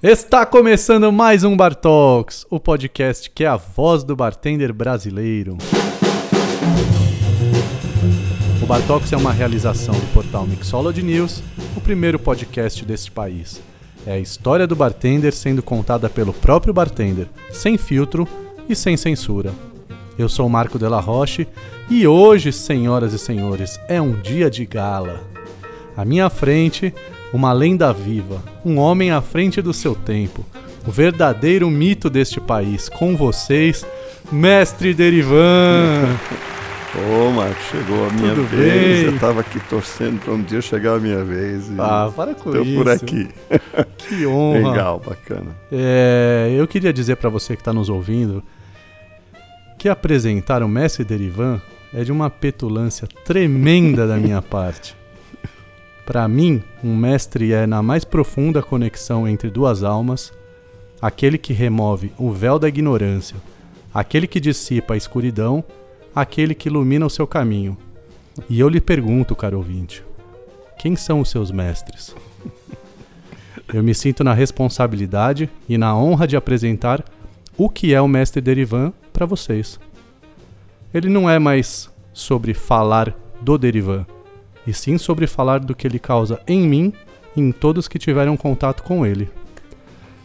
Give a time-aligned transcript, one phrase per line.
[0.00, 5.58] Está começando mais um Bar Talks, o podcast que é a voz do bartender brasileiro.
[8.62, 11.42] O Bar Talks é uma realização do portal Mixology News,
[11.76, 13.60] o primeiro podcast deste país.
[14.06, 18.28] É a história do bartender sendo contada pelo próprio bartender, sem filtro
[18.68, 19.52] e sem censura.
[20.16, 21.48] Eu sou Marco Della Roche
[21.90, 25.24] e hoje, senhoras e senhores, é um dia de gala.
[25.96, 26.94] À minha frente,
[27.32, 30.44] uma lenda viva, um homem à frente do seu tempo,
[30.86, 32.88] o verdadeiro mito deste país.
[32.88, 33.84] Com vocês,
[34.32, 36.16] Mestre Derivan.
[36.96, 39.04] Ô, Marco, chegou a minha Tudo vez.
[39.04, 39.12] bem?
[39.14, 41.68] Eu tava aqui torcendo para um dia chegar a minha vez.
[41.68, 42.74] e Ah, para com tô isso.
[42.76, 43.28] por aqui.
[43.98, 44.70] Que honra.
[44.70, 45.54] Legal, bacana.
[45.70, 48.42] É, eu queria dizer para você que está nos ouvindo
[49.78, 51.60] que apresentar o Mestre Derivan
[51.92, 54.96] é de uma petulância tremenda da minha parte.
[56.08, 60.32] Para mim, um mestre é na mais profunda conexão entre duas almas,
[61.02, 63.36] aquele que remove o véu da ignorância,
[63.92, 65.62] aquele que dissipa a escuridão,
[66.14, 67.76] aquele que ilumina o seu caminho.
[68.48, 70.02] E eu lhe pergunto, caro ouvinte,
[70.78, 72.16] quem são os seus mestres?
[73.70, 77.04] Eu me sinto na responsabilidade e na honra de apresentar
[77.54, 79.78] o que é o Mestre Derivan para vocês.
[80.94, 84.06] Ele não é mais sobre falar do Derivan,
[84.68, 86.92] e sim sobre falar do que ele causa em mim
[87.34, 89.30] e em todos que tiveram contato com ele.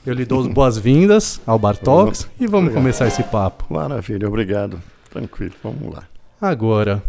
[0.06, 2.74] Eu lhe dou as boas-vindas ao Bar Talks e vamos Obrigado.
[2.74, 3.74] começar esse papo.
[3.74, 4.82] Maravilha, obrigado.
[5.10, 6.04] Tranquilo, vamos lá.
[6.42, 7.02] Agora,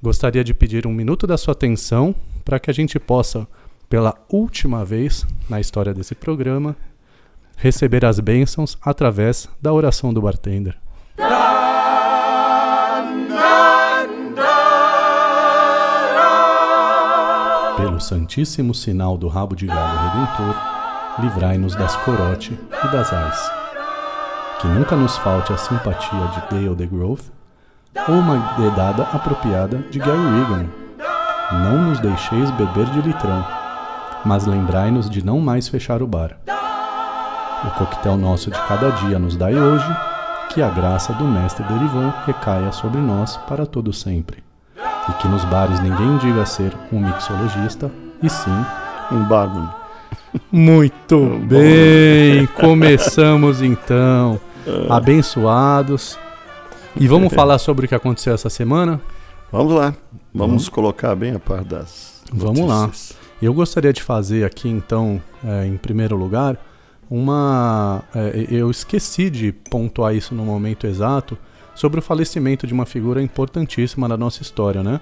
[0.00, 3.48] gostaria de pedir um minuto da sua atenção para que a gente possa,
[3.88, 6.76] pela última vez na história desse programa,
[7.56, 10.78] receber as bênçãos através da oração do bartender.
[17.78, 20.56] Pelo santíssimo sinal do rabo de galo redentor,
[21.20, 23.52] livrai-nos das corote e das ais.
[24.60, 27.22] Que nunca nos falte a simpatia de Dale DeGrove
[28.08, 30.66] ou uma dedada apropriada de Gary Regan.
[31.52, 33.46] Não nos deixeis beber de litrão,
[34.24, 36.36] mas lembrai-nos de não mais fechar o bar.
[37.64, 39.96] O coquetel nosso de cada dia nos dai hoje,
[40.50, 44.47] que a graça do mestre Derivan recaia sobre nós para todo sempre.
[45.08, 47.90] E que nos bares ninguém diga ser um mixologista,
[48.22, 48.64] e sim
[49.10, 49.68] Um barman.
[50.52, 54.40] muito bem, começamos então.
[54.90, 56.18] Abençoados.
[56.96, 59.00] E vamos falar sobre o que aconteceu essa semana?
[59.50, 59.94] Vamos lá.
[60.34, 62.22] Vamos colocar bem a par das.
[62.32, 62.82] Vamos lá.
[62.82, 63.16] notícias.
[63.40, 66.58] Eu gostaria de fazer aqui então, é, em primeiro lugar,
[67.10, 68.02] uma.
[68.14, 71.38] é, eu esqueci de pontuar isso no momento exato
[71.78, 75.00] sobre o falecimento de uma figura importantíssima na nossa história, né?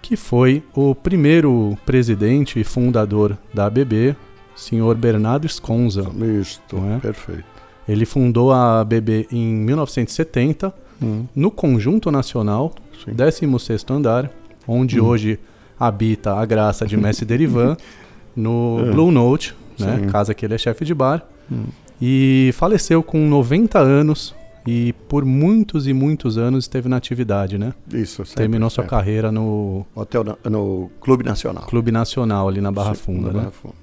[0.00, 4.14] Que foi o primeiro presidente e fundador da ABB,
[4.54, 6.06] senhor Bernardo Sconza.
[6.40, 6.98] Isto, é?
[7.00, 7.44] perfeito.
[7.88, 12.72] Ele fundou a ABB em 1970 Hum, no Conjunto Nacional,
[13.04, 13.12] sim.
[13.12, 14.30] 16º andar,
[14.66, 15.04] onde Hum.
[15.06, 15.40] hoje
[15.78, 17.76] habita a graça de Mestre Derivan,
[18.36, 18.90] no É.
[18.92, 21.64] Blue Note, né, casa que ele é chefe de bar, Hum.
[22.00, 24.32] e faleceu com 90 anos
[24.66, 27.74] e por muitos e muitos anos esteve na atividade, né?
[27.92, 28.96] Isso, sempre, Terminou sua sempre.
[28.96, 31.64] carreira no Hotel na- no Clube Nacional.
[31.66, 33.38] Clube Nacional ali na Barra Sim, Funda, na né?
[33.40, 33.74] Barra Funda.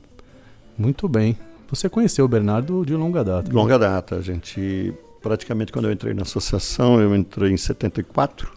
[0.77, 1.37] Muito bem.
[1.69, 3.47] Você conheceu o Bernardo de longa data.
[3.49, 8.51] De longa data, a gente praticamente quando eu entrei na associação, eu entrei em 74.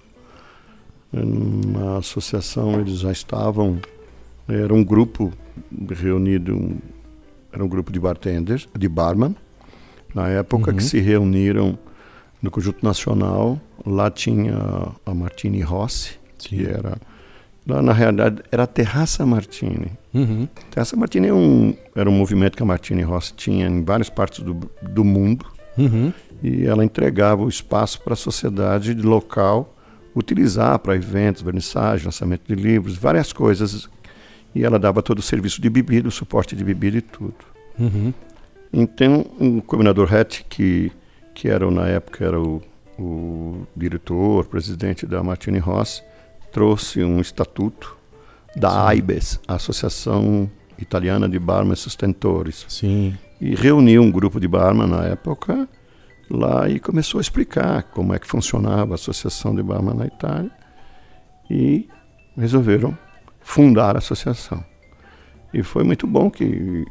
[1.13, 3.79] Na associação eles já estavam,
[4.49, 5.33] era um grupo
[5.91, 6.79] reunido, um-
[7.53, 9.37] era um grupo de bartenders, de barman,
[10.13, 10.77] na época Uhum.
[10.77, 11.79] que se reuniram
[12.45, 14.55] no Conjunto Nacional, lá tinha
[15.05, 16.49] a Martini Rossi, Sim.
[16.49, 16.99] que era,
[17.67, 19.91] lá na realidade era a Terraça Martini.
[20.13, 20.47] Uhum.
[20.71, 24.41] Terraça Martini é um, era um movimento que a Martini Rossi tinha em várias partes
[24.41, 25.47] do, do mundo,
[25.77, 26.13] Uhum.
[26.41, 29.75] e ela entregava o espaço para a sociedade de local
[30.15, 33.89] utilizar para eventos, vernissagem, lançamento de livros, várias coisas.
[34.55, 37.35] E ela dava todo o serviço de bebida, o suporte de bebida e tudo.
[37.77, 38.15] Uhum.
[38.73, 40.93] Então, o combinador Hatch, que,
[41.35, 42.63] que era, na época era o,
[42.99, 46.03] o diretor, presidente da Martini Ross,
[46.53, 47.97] trouxe um estatuto
[48.57, 48.77] da Sim.
[48.77, 50.49] AIBES, Associação
[50.79, 53.19] Italiana de Barman Sustentores, Sim.
[53.41, 55.69] e reuniu um grupo de barman na época
[56.31, 60.51] lá e começou a explicar como é que funcionava a associação de barman na Itália
[61.51, 61.89] e
[62.37, 62.97] resolveram
[63.41, 64.65] fundar a associação.
[65.53, 66.85] E foi muito bom que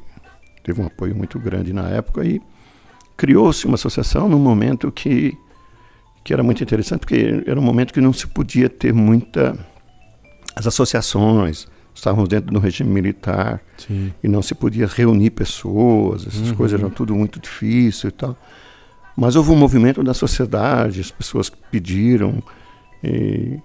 [0.63, 2.41] teve um apoio muito grande na época e
[3.17, 5.37] criou-se uma associação num momento que
[6.23, 9.57] que era muito interessante porque era um momento que não se podia ter muita
[10.55, 14.13] as associações estávamos dentro do regime militar Sim.
[14.23, 16.55] e não se podia reunir pessoas, essas Uhum.
[16.55, 18.35] coisas eram tudo muito difícil e tal.
[19.15, 22.41] Mas houve um movimento da sociedade, as pessoas pediram,
[23.03, 23.59] e,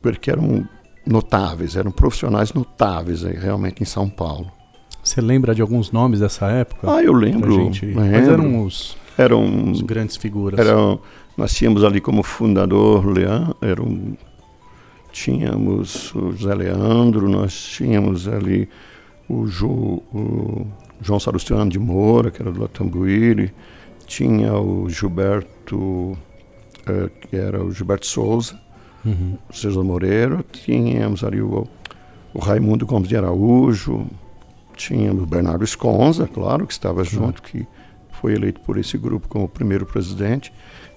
[0.00, 0.66] porque eram
[1.04, 4.48] notáveis, eram profissionais notáveis aí, realmente em São Paulo.
[5.02, 6.90] Você lembra de alguns nomes dessa época?
[6.92, 7.52] Ah, eu lembro.
[7.52, 7.86] gente...
[7.86, 8.32] Mas lembro.
[8.32, 10.58] eram os, Eram- os grandes figuras.
[10.60, 11.00] eram-
[11.36, 14.14] nós tínhamos ali como fundador Leão, era um-
[15.10, 18.68] tínhamos o José Leandro, nós tínhamos ali
[19.28, 20.66] o, Ju- o
[21.00, 23.52] João Salustiano de Moura, que era do Latambuíri,
[24.06, 26.16] tinha o Gilberto,
[26.86, 28.58] eh, que era o Gilberto Souza,
[29.04, 29.36] Uhum.
[29.52, 31.66] César Moreira, tínhamos ali o,
[32.32, 34.06] o Raimundo Gomes de Araújo,
[34.82, 37.66] tínhamos o Bernardo Esconza, claro, que estava junto, que
[38.20, 40.52] foi eleito por esse grupo como primeiro presidente.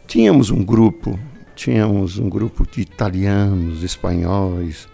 [0.07, 1.19] Tínhamos um grupo,
[1.55, 4.87] tínhamos um grupo de italianos, espanhóis,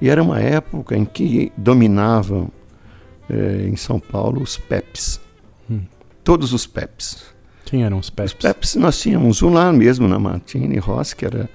[0.00, 2.50] e era uma época em que dominavam
[3.28, 5.20] eh, em São Paulo os PEPs,
[5.70, 5.80] Hum.
[6.24, 7.26] todos os PEPs.
[7.64, 8.34] Quem eram os Os Peps?
[8.40, 11.50] PEPs, nós tínhamos um lá mesmo na Martini Rossi, que era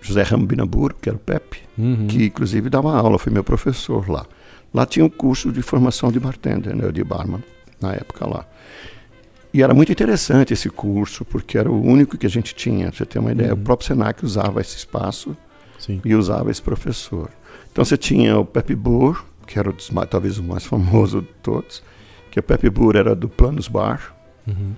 [0.00, 2.06] José Rambinaburo, que era o PEP, Uhum.
[2.06, 4.24] que inclusive dava aula, foi meu professor lá.
[4.72, 7.42] Lá tinha um curso de formação de bartender, né, de barman,
[7.80, 8.46] na época lá.
[9.52, 12.96] E era muito interessante esse curso, porque era o único que a gente tinha, pra
[12.96, 13.52] você ter uma ideia.
[13.52, 13.60] Uhum.
[13.60, 15.36] O próprio Senac usava esse espaço
[15.78, 16.00] Sim.
[16.04, 17.30] e usava esse professor.
[17.72, 21.82] Então você tinha o Pepe Burr, que era o talvez o mais famoso de todos,
[22.30, 24.14] que o Pepe Burr era do Planos Bar,
[24.46, 24.72] Uhum.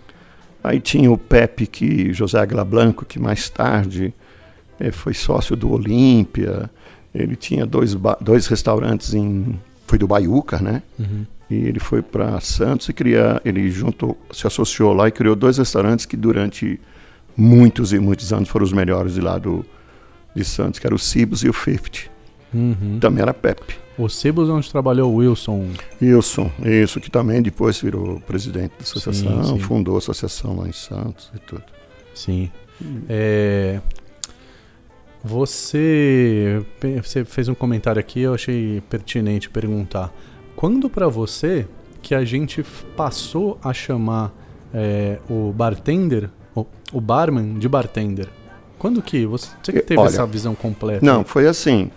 [0.62, 4.14] Aí tinha o Pepe, que, José Águila Blanco, que mais tarde
[4.78, 6.70] eh, foi sócio do Olímpia.
[7.14, 9.58] Ele tinha dois, dois restaurantes em.
[9.87, 10.82] Foi do Baiuca, né?
[10.99, 11.26] Uhum.
[11.50, 15.58] E ele foi para Santos e cria, ele juntou, se associou lá e criou dois
[15.58, 16.81] restaurantes que durante
[17.37, 19.64] muitos e muitos anos foram os melhores de lá do,
[20.34, 22.11] de Santos, que era o Cibos e o Fifty.
[22.55, 22.99] Uhum.
[23.00, 23.76] Também era Pepe.
[23.99, 25.69] O Cibos é onde trabalhou o Wilson.
[26.00, 29.58] Wilson, isso, que também depois virou presidente da associação, sim.
[29.58, 31.64] fundou a associação lá em Santos e tudo.
[32.14, 32.50] Sim.
[33.08, 33.81] É,
[35.24, 36.64] Você,
[37.02, 40.12] você fez um comentário aqui, eu achei pertinente perguntar.
[40.56, 41.66] Quando pra você
[42.02, 42.64] que a gente
[42.96, 44.32] passou a chamar
[44.74, 48.28] é, o bartender, o, o barman de bartender?
[48.78, 51.04] Quando que você, você que teve Olha, essa visão completa?
[51.06, 51.90] Não, foi assim.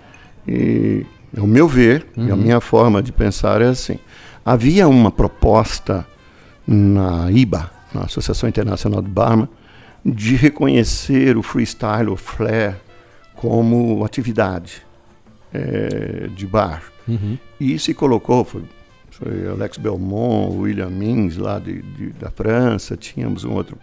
[0.47, 1.03] E,
[1.35, 2.41] ao meu ver, e a Uhum.
[2.41, 3.97] minha forma de pensar é assim.
[4.45, 6.05] Havia uma proposta
[6.67, 9.49] na IBA, na Associação Internacional de Barman,
[10.05, 12.75] de reconhecer o freestyle, o flair,
[13.35, 14.81] como atividade
[15.53, 16.83] eh, de bar.
[17.07, 17.37] Uhum.
[17.59, 18.63] E se colocou, foi,
[19.11, 23.77] foi Alex Belmont, William Mins, lá de, de- da França, tínhamos um outro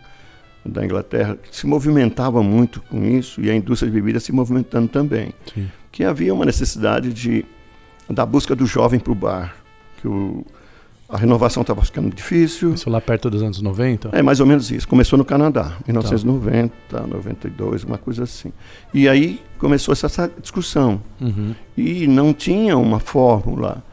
[0.64, 4.88] da Inglaterra, que se movimentava muito com isso, e a indústria de bebidas se movimentando
[4.88, 5.32] também.
[5.52, 5.68] Sim.
[5.90, 7.44] Que havia uma necessidade de,
[8.08, 9.56] da busca do jovem para o bar,
[10.00, 10.44] que o,
[11.12, 12.72] a renovação estava ficando difícil.
[12.72, 14.08] Isso lá perto dos anos 90?
[14.12, 14.88] É mais ou menos isso.
[14.88, 18.50] Começou no Canadá, 1990, 92, uma coisa assim.
[18.94, 21.02] E aí começou essa, essa discussão.
[21.20, 21.54] Uhum.
[21.76, 23.84] E não tinha uma fórmula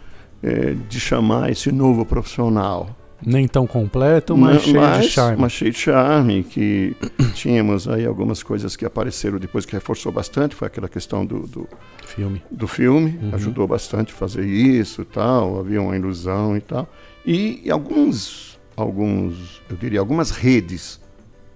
[0.42, 2.96] eh, de chamar esse novo profissional.
[3.26, 5.42] Nem tão completo, mas Não, cheio mas, de charme.
[5.42, 6.96] mas cheio de charme, que
[7.36, 11.68] tínhamos aí algumas coisas que apareceram depois que reforçou bastante, foi aquela questão do, do,
[12.06, 12.42] Filme.
[12.50, 13.36] do filme, Uhum.
[13.36, 16.88] ajudou bastante a fazer isso tal, havia uma ilusão e tal.
[17.26, 21.00] E, e alguns, alguns, eu diria, algumas redes,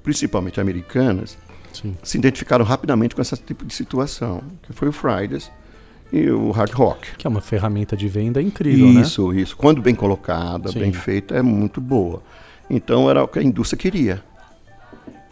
[0.03, 1.37] principalmente americanas,
[1.71, 1.95] Sim.
[2.03, 5.49] se identificaram rapidamente com esse tipo de situação, que foi o Fridays
[6.13, 7.15] e o Hard Rock.
[7.17, 9.01] Que é uma ferramenta de venda incrível, né?
[9.01, 9.57] isso, isso.
[9.57, 10.79] Quando bem colocada, Sim.
[10.79, 12.21] bem feita, é muito boa.
[12.69, 14.23] Então era o que a indústria queria.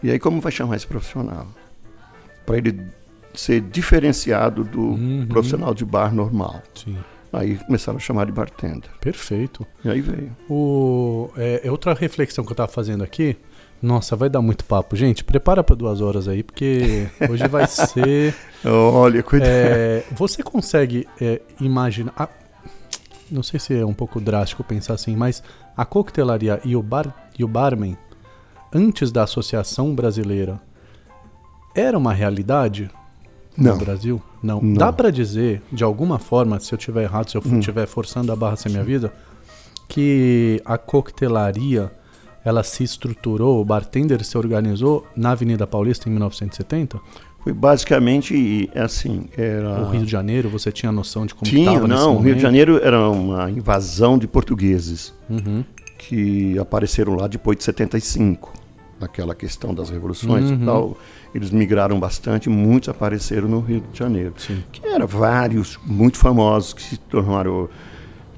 [0.01, 1.47] E aí como vai chamar esse profissional?
[2.45, 2.81] Para ele
[3.35, 5.25] ser diferenciado do Uhum.
[5.29, 6.61] profissional de bar normal.
[6.73, 6.97] Sim.
[7.31, 8.89] Aí começaram a chamar de bartender.
[8.99, 9.65] Perfeito.
[9.85, 10.35] E aí veio.
[10.49, 13.37] O, é, é outra reflexão que eu tava fazendo aqui.
[13.81, 14.95] Nossa, vai dar muito papo.
[14.95, 18.35] Gente, prepara para duas horas aí, porque hoje vai ser.
[18.63, 19.49] Olha, cuidado.
[19.51, 22.13] É, você consegue é, imaginar.
[22.15, 22.29] ah,
[23.31, 25.41] não sei se é um pouco drástico pensar assim, mas
[25.75, 27.97] a coquetelaria e o, bar, e o barman,
[28.73, 30.61] antes da Associação Brasileira,
[31.73, 32.91] era uma realidade
[33.57, 33.73] Não.
[33.73, 34.21] no Brasil?
[34.43, 34.61] Não.
[34.61, 34.73] Não.
[34.73, 37.57] Dá pra dizer, de alguma forma, se eu tiver errado, se eu Hum.
[37.59, 39.11] estiver forçando a barra sem minha vida,
[39.87, 41.91] que a coquetelaria
[42.43, 46.99] ela se estruturou, o bartender se organizou na Avenida Paulista em 1970?
[47.43, 49.25] Foi basicamente assim.
[49.35, 49.81] Era...
[49.81, 52.17] O Rio de Janeiro, você tinha noção de como Tinha, estava não.
[52.17, 52.21] O?
[52.21, 55.63] Rio de Janeiro era uma invasão de portugueses Uhum.
[55.97, 58.53] que apareceram lá depois de 75.
[58.99, 60.61] naquela questão das revoluções uhum.
[60.61, 60.97] e tal,
[61.33, 64.35] eles migraram bastante, muitos apareceram no Rio de Janeiro.
[64.37, 64.63] Sim.
[64.71, 67.67] Que eram vários muito famosos que se tornaram.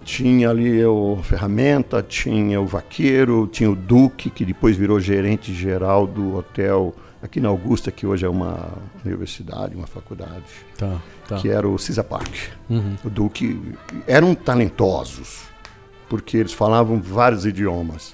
[0.04, 6.06] Tinha ali o Ferramenta, tinha o Vaqueiro, tinha o Duque, que depois virou gerente geral
[6.06, 8.70] do hotel aqui na Augusta, que hoje é uma
[9.06, 10.44] universidade, uma faculdade,
[10.78, 11.38] tá, tá.
[11.38, 12.36] que era o Cisa Park.
[12.70, 12.98] Uhum.
[13.06, 13.74] O Duque
[14.06, 15.44] eram talentosos,
[16.10, 18.14] porque eles falavam vários idiomas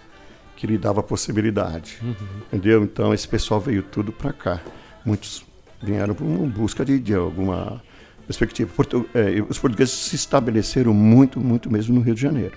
[0.56, 1.98] que lhe dava possibilidade.
[2.04, 2.16] Uhum.
[2.54, 2.84] Entendeu?
[2.84, 4.62] Então esse pessoal veio tudo para cá.
[5.04, 5.44] Muitos
[5.82, 7.82] vieram uma busca de, de alguma
[8.30, 8.72] perspectiva.
[8.76, 12.56] Portu é, os portugueses se estabeleceram muito, muito mesmo no Rio de Janeiro.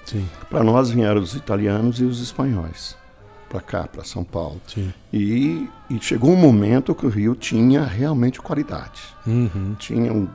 [0.51, 2.95] Para nós vieram os italianos e os espanhóis
[3.49, 4.61] para cá, para São Paulo.
[5.13, 9.03] E, e, chegou um momento que o Rio tinha realmente qualidade.
[9.27, 9.75] Uhum.
[9.79, 10.29] Tinha um,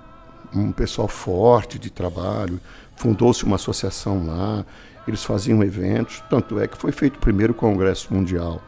[0.53, 2.59] um pessoal forte de trabalho,
[2.95, 4.63] fundou-se uma associação lá,
[5.07, 8.61] eles faziam eventos, tanto é que foi feito o primeiro Congresso Mundial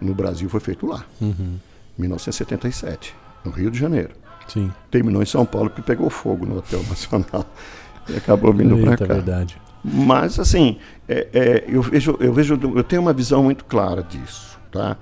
[0.00, 1.58] no Brasil, foi feito lá, uhum.
[1.96, 3.14] 1977,
[3.44, 4.21] no Rio de Janeiro.
[4.48, 4.72] Sim.
[4.90, 7.46] Terminou em São Paulo porque pegou fogo no Hotel Nacional
[8.08, 9.06] e acabou vindo para cá.
[9.06, 9.60] verdade.
[9.84, 14.58] Mas assim, é, é, eu vejo, eu vejo, eu tenho uma visão muito clara disso,
[14.70, 14.96] tá?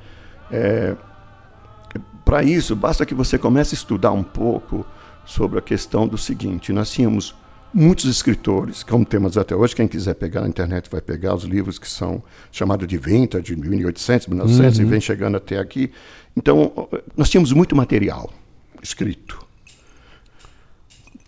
[0.50, 0.96] É,
[2.24, 4.86] para isso, basta que você comece a estudar um pouco
[5.24, 7.34] sobre a questão do seguinte: nós tínhamos
[7.72, 11.78] muitos escritores, como temos até hoje, quem quiser pegar na internet vai pegar os livros
[11.78, 14.84] que são chamados de vintage, de 1800, 1900, uhum.
[14.84, 15.92] e vem chegando até aqui.
[16.36, 18.30] Então, nós tínhamos muito material
[18.82, 19.44] escrito.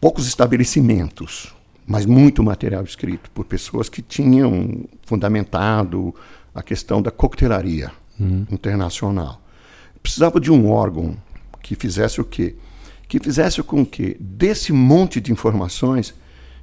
[0.00, 1.54] Poucos estabelecimentos,
[1.86, 6.14] mas muito material escrito por pessoas que tinham fundamentado
[6.54, 8.46] a questão da coquetelaria uhum.
[8.50, 9.40] internacional.
[10.02, 11.16] Precisava de um órgão
[11.62, 12.56] que fizesse o quê?
[13.06, 16.14] Que fizesse com que, desse monte de informações,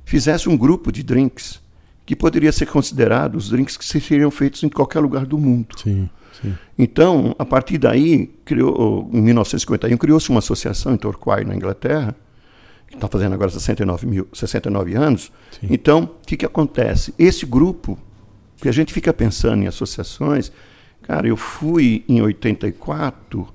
[0.03, 1.61] fizesse um grupo de drinks
[2.05, 5.67] que poderia ser considerado os drinks que seriam feitos em qualquer lugar do mundo.
[5.77, 6.09] Sim,
[6.41, 6.55] sim.
[6.77, 12.15] Então, a partir daí, criou, em 1951, criou-se uma associação em Torquay, na Inglaterra,
[12.87, 15.31] que está fazendo agora 69, mil, 69 anos.
[15.51, 15.67] Sim.
[15.69, 17.13] Então, o que, que acontece?
[17.17, 17.97] Esse grupo,
[18.57, 20.51] que a gente fica pensando em associações,
[21.01, 23.47] cara, eu fui em 84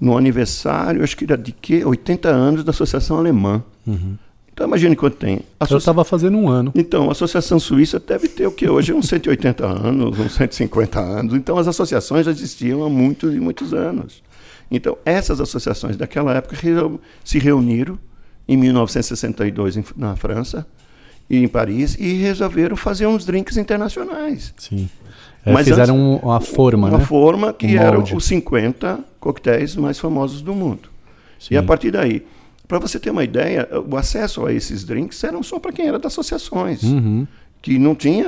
[0.00, 1.84] no aniversário, acho que era de quê?
[1.84, 3.62] 80 anos da Associação Alemã.
[3.86, 4.16] Uhum.
[4.54, 5.40] Então imagine quanto tem.
[5.58, 5.74] Associ...
[5.74, 6.72] Eu estava fazendo um ano.
[6.76, 8.92] Então, a Associação Suíça deve ter o que hoje?
[8.92, 11.34] Uns 180 anos, uns 150 anos.
[11.34, 14.22] Então as associações já existiam há muitos e muitos anos.
[14.70, 16.56] Então, essas associações daquela época
[17.24, 17.98] se reuniram
[18.46, 20.64] em 1962 na França
[21.28, 24.54] e em Paris e resolveram fazer uns drinks internacionais.
[24.56, 24.88] Sim.
[25.44, 27.04] É, Mas fizeram antes, uma forma, uma né?
[27.04, 30.88] forma que um eram os 50 coquetéis mais famosos do mundo.
[31.40, 31.54] Sim.
[31.54, 32.24] E a partir daí,
[32.78, 35.96] para você ter uma ideia, o acesso a esses drinks eram só para quem era
[35.96, 37.24] das associações, uhum.
[37.62, 38.26] que não tinha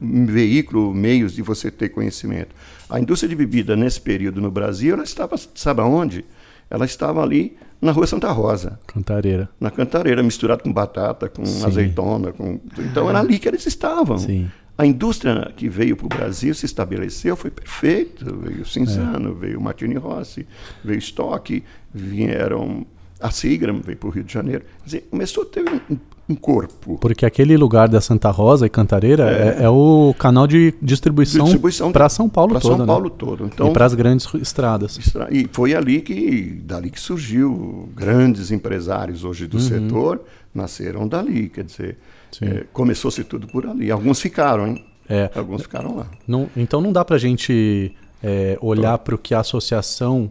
[0.00, 2.54] veículo, meios de você ter conhecimento.
[2.88, 6.24] A indústria de bebida nesse período no Brasil, ela estava, sabe aonde?
[6.70, 8.78] Ela estava ali na Rua Santa Rosa.
[8.86, 9.48] Cantareira.
[9.60, 11.66] Na Cantareira, misturado com batata, com Sim.
[11.66, 12.32] azeitona.
[12.32, 12.60] Com...
[12.78, 14.16] Então era ali que eles estavam.
[14.16, 14.50] Sim.
[14.78, 18.24] A indústria que veio para o Brasil se estabeleceu, foi perfeito.
[18.38, 19.34] Veio Cinzano, é.
[19.34, 20.46] veio Martini Rossi,
[20.82, 21.62] veio Stock,
[21.92, 22.86] vieram
[23.20, 24.64] a Seagram veio para o Rio de Janeiro.
[24.80, 25.96] Quer dizer, começou a ter um,
[26.28, 26.98] um, corpo.
[26.98, 31.44] Porque aquele lugar da Santa Rosa e Cantareira é, é, é o canal de distribuição,
[31.44, 32.62] distribuição para São Paulo todo.
[32.62, 32.86] São né?
[32.86, 33.46] Paulo todo.
[33.46, 34.98] Então, e para as grandes estradas.
[35.30, 39.62] E foi ali que, dali que surgiu grandes empresários hoje do uhum.
[39.62, 40.22] setor,
[40.54, 41.48] nasceram dali.
[41.48, 41.98] Quer dizer,
[42.40, 43.90] é, começou-se tudo por ali.
[43.90, 44.84] Alguns ficaram, hein?
[45.08, 45.28] É.
[45.34, 46.06] Alguns ficaram lá.
[46.26, 50.30] Não, então não dá para a gente é, olhar para o que a associação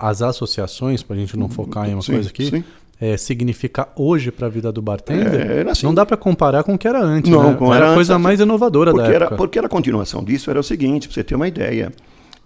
[0.00, 2.64] as associações, para a gente não focar em uma sim, coisa aqui,
[3.00, 6.74] é, significa hoje para a vida do bartender, é, assim, não dá para comparar com
[6.74, 7.30] o que era antes.
[7.30, 7.76] Não, né?
[7.76, 9.36] era a coisa antes, mais inovadora da era, época.
[9.36, 11.92] Porque a continuação disso era o seguinte, para você ter uma ideia,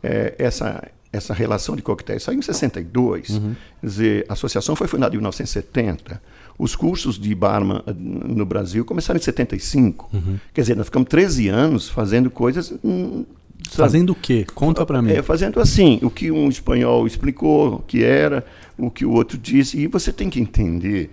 [0.03, 3.55] é, essa, essa relação de coquetéis saiu em 62, uhum.
[3.81, 6.21] quer dizer, a associação foi fundada em 1970,
[6.59, 10.39] os cursos de barman eh, no Brasil começaram em 75, uhum.
[10.53, 13.25] quer dizer, nós ficamos 13 anos fazendo coisas hum,
[13.69, 13.77] Sabe?
[13.77, 14.47] Fazendo o quê?
[14.55, 15.13] Conta para mim.
[15.13, 18.45] É, fazendo assim, o que um espanhol explicou que era,
[18.79, 19.79] o que o outro disse.
[19.79, 21.11] E você tem que entender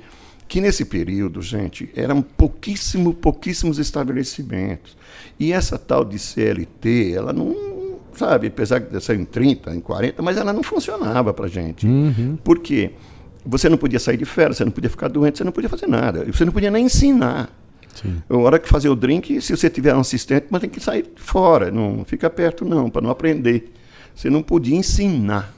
[0.48, 4.98] que nesse período, gente, eram pouquíssimo, pouquíssimos estabelecimentos.
[5.40, 7.56] E essa tal de CLT, ela não,
[8.16, 11.86] sabe, apesar de ser em 30, em 40, mas ela não funcionava para gente.
[11.86, 12.36] Uhum.
[12.44, 12.92] Por quê?
[13.46, 15.88] Você não podia sair de férias, você não podia ficar doente, você não podia fazer
[15.88, 16.26] nada.
[16.26, 17.50] Você não podia nem ensinar.
[17.96, 18.22] Sim.
[18.30, 21.06] A hora que fazer o drink, se você tiver um assistente, mas tem que sair
[21.16, 23.72] fora, não fica perto não, para não aprender.
[24.16, 25.54] Você não podia ensinar.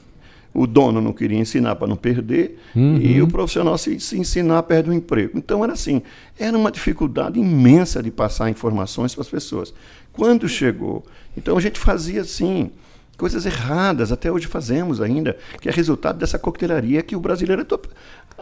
[0.54, 2.98] O dono não queria ensinar para não perder uhum.
[2.98, 5.38] e o profissional se, se ensinar perde o emprego.
[5.38, 6.02] Então era assim,
[6.38, 9.72] era uma dificuldade imensa de passar informações para as pessoas.
[10.12, 12.70] Quando chegou, então a gente fazia assim,
[13.16, 17.66] coisas erradas, até hoje fazemos ainda, que é resultado dessa coquetelaria que o brasileiro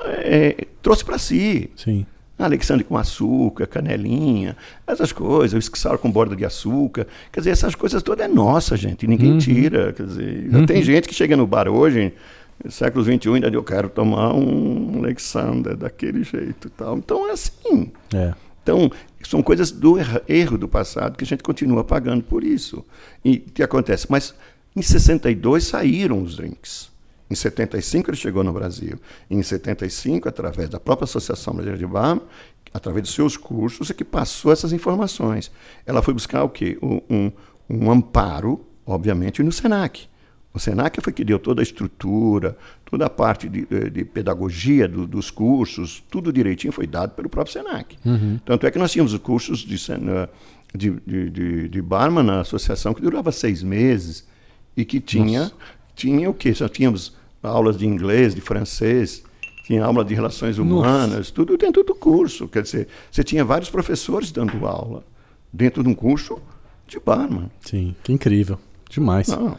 [0.06, 1.70] é, trouxe para si.
[1.76, 2.04] Sim.
[2.44, 4.56] Alexandre com açúcar, canelinha,
[4.86, 7.06] essas coisas, o esquissar com borda de açúcar.
[7.32, 9.38] Quer dizer, essas coisas todas é nossa, gente, ninguém uhum.
[9.38, 9.92] tira.
[9.92, 10.66] Quer dizer, uhum.
[10.66, 12.12] tem gente que chega no bar hoje,
[12.68, 16.98] século XXI, ainda eu quero tomar um Alexander daquele jeito e tal.
[16.98, 17.90] Então é assim.
[18.14, 18.34] É.
[18.62, 18.90] Então,
[19.22, 19.96] são coisas do
[20.28, 22.84] erro do passado que a gente continua pagando por isso.
[23.24, 24.06] E o que acontece?
[24.08, 24.34] Mas
[24.76, 26.89] em 62 saíram os drinks.
[27.30, 28.98] Em 75 ele chegou no Brasil.
[29.30, 32.20] Em 75, através da própria Associação Brasileira de Bar,
[32.74, 35.50] através dos seus cursos, é que passou essas informações.
[35.86, 36.76] Ela foi buscar o quê?
[36.82, 37.32] Um, um,
[37.68, 40.08] um amparo, obviamente, no SENAC.
[40.52, 45.06] O SENAC foi que deu toda a estrutura, toda a parte de, de pedagogia do,
[45.06, 47.96] dos cursos, tudo direitinho foi dado pelo próprio SENAC.
[48.04, 48.40] Uhum.
[48.44, 49.76] Tanto é que nós tínhamos os cursos de,
[50.74, 54.26] de, de, de, de barman na associação que durava seis meses
[54.76, 55.52] e que tinha,
[55.94, 56.52] tinha o quê?
[56.52, 59.22] Já tínhamos aulas de inglês, de francês,
[59.64, 61.32] tinha aula de relações humanas, Nossa.
[61.32, 62.48] tudo dentro do curso.
[62.48, 65.04] Quer dizer, você tinha vários professores dando aula
[65.52, 66.40] dentro de um curso
[66.86, 67.50] de barman.
[67.60, 68.58] Sim, que incrível.
[68.88, 69.28] Demais.
[69.28, 69.56] Não,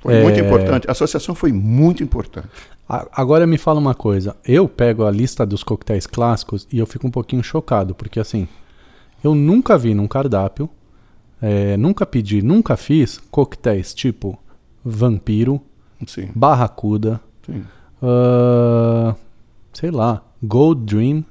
[0.00, 0.22] foi é...
[0.22, 0.88] muito importante.
[0.88, 2.48] A associação foi muito importante.
[2.88, 4.36] Agora me fala uma coisa.
[4.44, 8.46] Eu pego a lista dos coquetéis clássicos e eu fico um pouquinho chocado, porque assim,
[9.22, 10.68] eu nunca vi num cardápio,
[11.40, 14.38] é, nunca pedi, nunca fiz coquetéis tipo
[14.84, 15.62] Vampiro,
[16.06, 16.28] Sim.
[16.34, 17.64] Barracuda, Sim.
[18.02, 19.14] Uh,
[19.72, 21.24] sei lá, Gold Dream.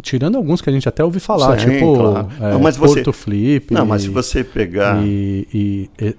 [0.00, 2.28] Tirando alguns que a gente até ouviu falar, Sim, tipo claro.
[2.40, 3.72] é, não, mas Porto você, Flip.
[3.72, 5.04] Não, mas se você pegar.
[5.04, 6.16] E, e, e,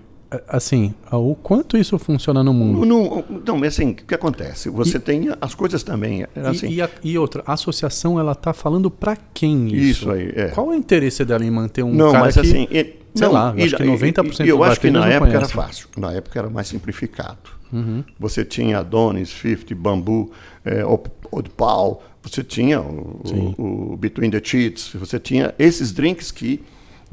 [0.47, 2.85] assim, o quanto isso funciona no mundo?
[2.85, 4.69] Não, não mas assim, o que acontece?
[4.69, 6.25] Você e, tem as coisas também.
[6.35, 10.03] Assim, e, a, e, outra, a associação ela tá falando para quem isso?
[10.03, 10.47] Isso aí, é.
[10.47, 12.39] Qual é o interesse dela em manter um não, cara mas, que...
[12.41, 12.67] Assim,
[13.15, 15.37] Sei não, lá, e, acho que 90% e, Eu acho que na época conhecem.
[15.37, 15.87] era fácil.
[15.95, 17.51] Na época era mais simplificado.
[17.71, 18.03] Uhum.
[18.19, 20.31] Você tinha Adonis, Fifty, Bambu,
[20.65, 23.21] é, Old Pal, você tinha o,
[23.57, 26.63] o, o, Between the Cheats, você tinha esses drinks que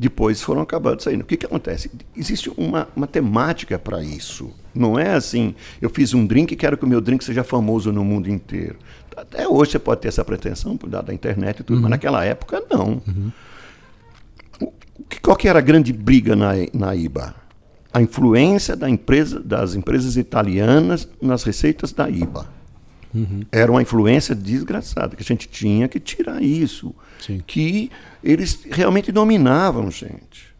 [0.00, 1.20] depois foram acabando saindo.
[1.20, 1.90] O que, que acontece?
[2.16, 4.50] Existe uma, uma temática para isso.
[4.74, 7.92] Não é assim, eu fiz um drink e quero que o meu drink seja famoso
[7.92, 8.76] no mundo inteiro.
[9.14, 11.82] Até hoje você pode ter essa pretensão, por da internet e tudo, uhum.
[11.82, 13.02] mas naquela época não.
[13.06, 13.30] Uhum.
[15.20, 17.34] Qual que era a grande briga na, na IBA?
[17.92, 22.46] A influência da empresa, das empresas italianas nas receitas da IBA.
[23.14, 23.42] Uhum.
[23.50, 26.94] Era uma influência desgraçada, que a gente tinha que tirar isso.
[27.20, 27.42] Sim.
[27.46, 27.90] Que
[28.22, 30.50] eles realmente dominavam, gente.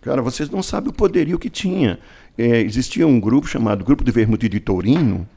[0.00, 1.98] Cara, vocês não sabem o poderio que tinha.
[2.36, 5.28] É, existia um grupo chamado Grupo de Vermute de Torino,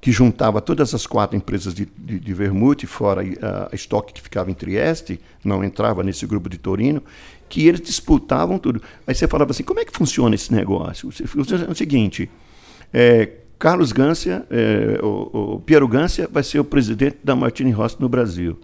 [0.00, 4.20] que juntava todas as quatro empresas de, de, de vermute, fora a, a estoque que
[4.20, 7.02] ficava em Trieste, não entrava nesse grupo de Torino,
[7.48, 8.82] que eles disputavam tudo.
[9.06, 11.10] Aí você falava assim, como é que funciona esse negócio?
[11.26, 12.28] Funciona o seguinte,
[12.92, 17.96] é, Carlos Gância, é, o, o, Piero Gância vai ser o presidente da Martini Rossi
[18.00, 18.58] no Brasil.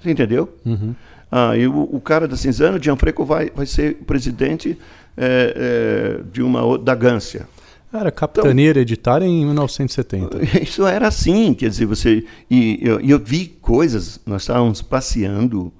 [0.00, 0.48] Você entendeu?
[0.64, 0.94] Uhum.
[1.30, 4.78] Ah, e o, o, cara da Cinzano, Gianfreco, vai, vai ser presidente
[5.16, 7.48] é, é, de uma da Gância.
[7.92, 10.38] Era capitania então, hereditária em 1970.
[10.62, 12.24] Isso era assim, quer dizer, você.
[12.50, 15.72] E eu, eu vi coisas, nós estávamos passeando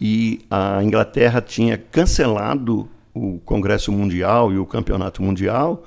[0.00, 5.84] e a Inglaterra tinha cancelado o Congresso Mundial e o Campeonato Mundial,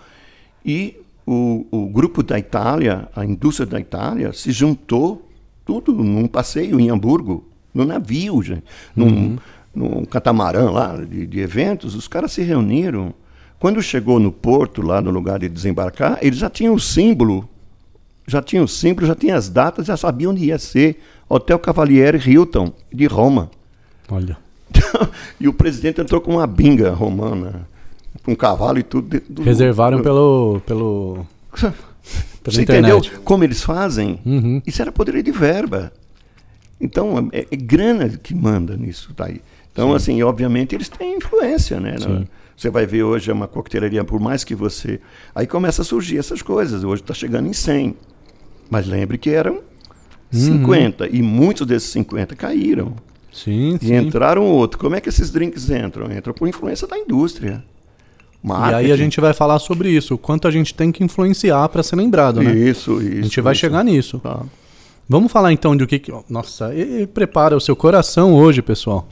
[0.64, 0.96] e
[1.26, 5.28] o, o grupo da Itália, a indústria da Itália, se juntou
[5.66, 8.64] tudo num passeio em Hamburgo, no navio, gente,
[8.96, 9.38] num, uhum.
[9.74, 13.14] num catamarã lá de, de eventos, os caras se reuniram.
[13.60, 17.50] Quando chegou no porto, lá no lugar de desembarcar, eles já tinham o símbolo,
[18.28, 21.02] já tinham o símbolo, já tinham as datas, já sabiam onde ia ser.
[21.28, 23.50] Hotel Cavaliere Hilton, de Roma.
[24.10, 24.38] Olha.
[25.40, 27.68] e o presidente entrou com uma binga romana,
[28.28, 29.22] um cavalo e tudo.
[29.30, 30.62] Do, Reservaram do, pelo.
[30.66, 31.28] pelo...
[32.44, 34.20] Você entendeu como eles fazem?
[34.24, 34.62] Uhum.
[34.66, 35.92] Isso era poder de verba.
[36.80, 39.42] Então, é, é, grana que manda nisso daí.
[39.72, 39.96] Então, Sim.
[39.96, 41.98] assim, obviamente eles têm influência, né?
[41.98, 42.28] Sim.
[42.56, 45.00] Você vai ver hoje é uma coquetelaria, por mais que você.
[45.34, 46.84] Aí começa a surgir essas coisas.
[46.84, 47.96] Hoje está chegando em 100.
[48.70, 49.62] Mas lembre que eram
[50.32, 51.04] 50.
[51.04, 51.10] Uhum.
[51.12, 52.96] E muitos desses 50 caíram.
[53.32, 53.96] Sim, e sim.
[53.96, 54.80] entraram outro.
[54.80, 56.10] Como é que esses drinks entram?
[56.12, 57.64] Entram por influência da indústria.
[58.46, 58.72] Marketing.
[58.72, 61.68] E aí a gente vai falar sobre isso, o quanto a gente tem que influenciar
[61.70, 62.54] para ser lembrado, né?
[62.54, 63.20] Isso, isso.
[63.20, 63.62] A gente vai isso.
[63.62, 64.20] chegar nisso.
[64.20, 64.42] Tá.
[65.08, 66.00] Vamos falar então de o que.
[66.00, 66.14] que...
[66.30, 69.08] Nossa, e, e prepara o seu coração hoje, pessoal.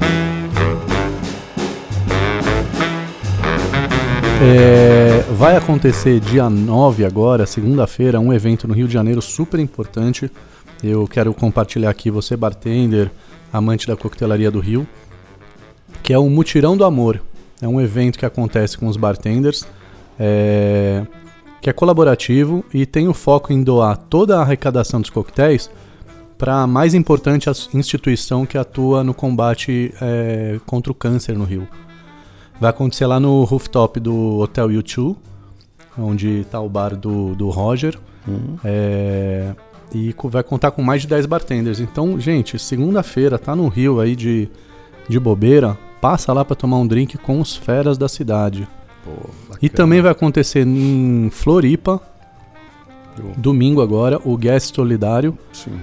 [4.45, 10.29] É, vai acontecer dia 9 agora, segunda-feira, um evento no Rio de Janeiro super importante.
[10.83, 13.09] Eu quero compartilhar aqui, você bartender,
[13.53, 14.85] amante da coquetelaria do Rio,
[16.01, 17.21] que é o Mutirão do Amor.
[17.63, 19.65] É um evento que acontece com os bartenders,
[20.19, 21.07] é,
[21.61, 25.71] que é colaborativo e tem o foco em doar toda a arrecadação dos coquetéis
[26.37, 31.65] para a mais importante instituição que atua no combate é, contra o câncer no Rio.
[32.59, 35.15] Vai acontecer lá no rooftop do Hotel U2,
[35.97, 37.97] onde está o bar do, do Roger.
[38.27, 38.57] Uhum.
[38.61, 39.55] É,
[39.95, 41.79] e vai contar com mais de 10 bartenders.
[41.79, 44.49] Então, gente, segunda-feira tá no Rio aí de,
[45.07, 48.67] de bobeira, passa lá para tomar um drink com os feras da cidade.
[49.05, 49.29] Pô,
[49.61, 52.01] e também vai acontecer em Floripa,
[53.37, 55.37] domingo agora, o Guest Solidário.
[55.53, 55.79] Sim.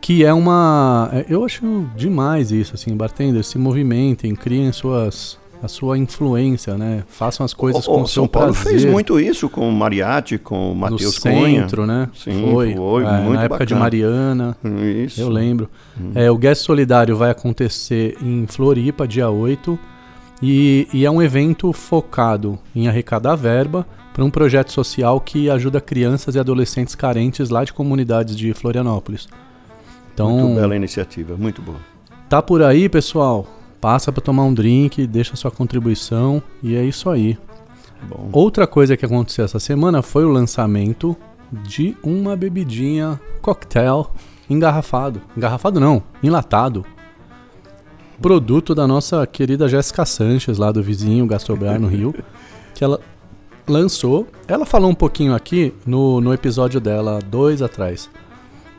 [0.00, 1.10] Que é uma.
[1.12, 7.04] É, eu acho demais isso, assim, bartenders se movimentem, criem suas a sua influência, né?
[7.08, 8.72] Façam as coisas o, com o São Paulo prazer.
[8.72, 11.60] fez muito isso com o Mariatti, com o Matheus Cunha.
[11.60, 12.08] centro, né?
[12.14, 12.74] Sim, foi.
[12.74, 13.66] foi é, muito na época bacana.
[13.66, 14.56] de Mariana.
[15.04, 15.20] Isso.
[15.20, 15.68] Eu lembro.
[16.00, 16.12] Hum.
[16.14, 19.78] É, o Guest Solidário vai acontecer em Floripa, dia 8.
[20.40, 25.80] E, e é um evento focado em arrecadar verba para um projeto social que ajuda
[25.80, 29.28] crianças e adolescentes carentes lá de comunidades de Florianópolis.
[30.14, 31.78] Então, muito bela iniciativa, muito boa.
[32.28, 33.46] Tá por aí, pessoal?
[33.80, 37.38] Passa para tomar um drink, deixa sua contribuição e é isso aí.
[38.08, 38.28] Bom.
[38.32, 41.16] Outra coisa que aconteceu essa semana foi o lançamento
[41.50, 44.10] de uma bebidinha cocktail
[44.48, 45.20] engarrafado.
[45.36, 46.84] Engarrafado não, enlatado.
[48.20, 52.14] Produto da nossa querida Jéssica Sanches, lá do vizinho Gastrobrar no Rio,
[52.74, 53.00] que ela
[53.66, 54.26] lançou.
[54.46, 58.10] Ela falou um pouquinho aqui no, no episódio dela, dois atrás.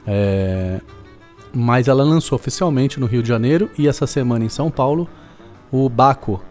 [0.05, 0.81] É,
[1.53, 5.07] mas ela lançou oficialmente no Rio de Janeiro e essa semana em São Paulo
[5.71, 6.41] o Baco,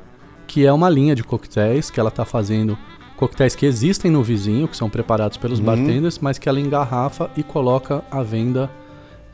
[0.46, 2.78] que é uma linha de coquetéis que ela está fazendo
[3.16, 5.64] coquetéis que existem no vizinho, que são preparados pelos uhum.
[5.64, 8.70] bartenders, mas que ela engarrafa e coloca à venda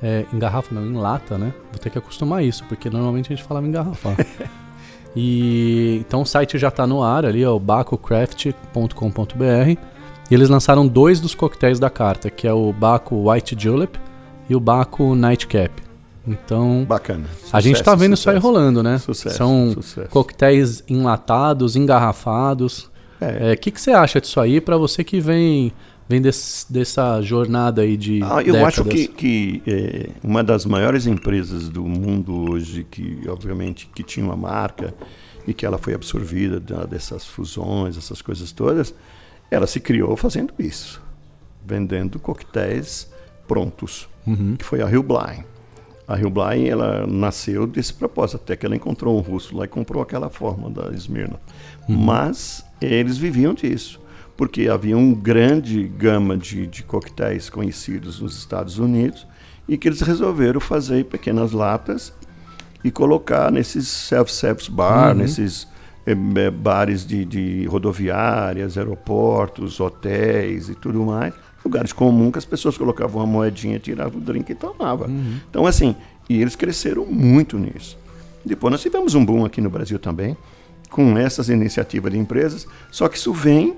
[0.02, 1.52] é, engarrafa não, em lata, né?
[1.70, 4.16] Vou ter que acostumar isso, porque normalmente a gente falava engarrafar.
[5.14, 9.78] e então o site já está no ar ali, é o bacocraft.com.br.
[10.30, 13.98] E eles lançaram dois dos coquetéis da carta, que é o Baco White Julep
[14.48, 15.82] e o Baco Nightcap.
[16.26, 17.26] Então, bacana.
[17.28, 18.30] Sucesso, a gente tá vendo sucesso.
[18.30, 18.98] isso aí rolando, né?
[18.98, 20.08] Sucesso, São sucesso.
[20.08, 22.90] coquetéis enlatados, engarrafados.
[23.20, 23.52] O é.
[23.52, 25.72] é, que, que você acha disso aí para você que vem
[26.08, 28.64] vem desse, dessa jornada aí de ah, eu décadas.
[28.66, 34.24] acho que, que é, uma das maiores empresas do mundo hoje que obviamente que tinha
[34.24, 34.94] uma marca
[35.46, 38.94] e que ela foi absorvida dessas fusões essas coisas todas
[39.50, 41.00] ela se criou fazendo isso
[41.64, 43.10] vendendo coquetéis
[43.48, 44.56] prontos uhum.
[44.56, 45.44] que foi a Rio Blind.
[46.06, 49.68] A Rio Blind, ela nasceu desse propósito, até que ela encontrou um russo lá e
[49.68, 51.40] comprou aquela forma da Esmirna.
[51.88, 51.96] Uhum.
[51.96, 54.00] Mas eles viviam disso,
[54.36, 59.26] porque havia uma grande gama de, de coquetéis conhecidos nos Estados Unidos
[59.66, 62.12] e que eles resolveram fazer pequenas latas
[62.82, 65.22] e colocar nesses self-service bar, uhum.
[65.22, 65.66] nesses
[66.04, 71.32] é, bares de, de rodoviárias, aeroportos, hotéis e tudo mais
[71.64, 75.08] lugares comuns que as pessoas colocavam uma moedinha, tiravam o drink e tomavam.
[75.08, 75.38] Uhum.
[75.48, 75.96] Então, assim,
[76.28, 77.98] e eles cresceram muito nisso.
[78.44, 80.36] Depois nós tivemos um boom aqui no Brasil também,
[80.90, 83.74] com essas iniciativas de empresas, só que isso vem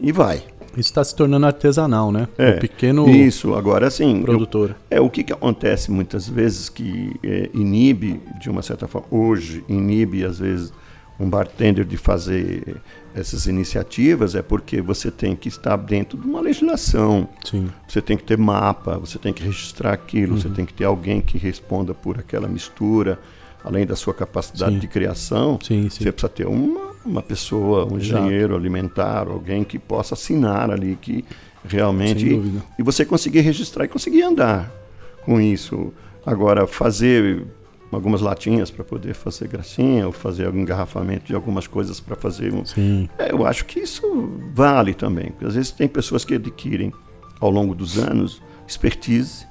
[0.00, 0.42] e vai.
[0.72, 2.28] Isso está se tornando artesanal, né?
[2.38, 4.22] É, o pequeno isso, agora sim.
[4.22, 4.76] Produtor.
[4.90, 9.08] Eu, é o que, que acontece muitas vezes que é, inibe, de uma certa forma,
[9.10, 10.72] hoje, inibe às vezes
[11.18, 12.76] um bartender de fazer
[13.14, 17.28] essas iniciativas é porque você tem que estar dentro de uma legislação.
[17.44, 17.68] Sim.
[17.88, 20.40] Você tem que ter mapa, você tem que registrar aquilo, uhum.
[20.40, 23.18] você tem que ter alguém que responda por aquela mistura,
[23.64, 24.78] além da sua capacidade sim.
[24.78, 25.58] de criação.
[25.62, 28.24] Sim, você precisa ter uma, uma pessoa, um Exato.
[28.24, 31.24] engenheiro alimentar, alguém que possa assinar ali que
[31.64, 34.72] realmente e, e você conseguir registrar e conseguir andar
[35.24, 35.92] com isso.
[36.24, 37.46] Agora fazer
[37.90, 42.52] algumas latinhas para poder fazer gracinha ou fazer algum engarrafamento de algumas coisas para fazer
[42.52, 42.64] um.
[42.64, 43.08] Sim.
[43.18, 45.30] É, eu acho que isso vale também.
[45.30, 46.92] Porque às vezes tem pessoas que adquirem
[47.40, 49.46] ao longo dos anos expertise,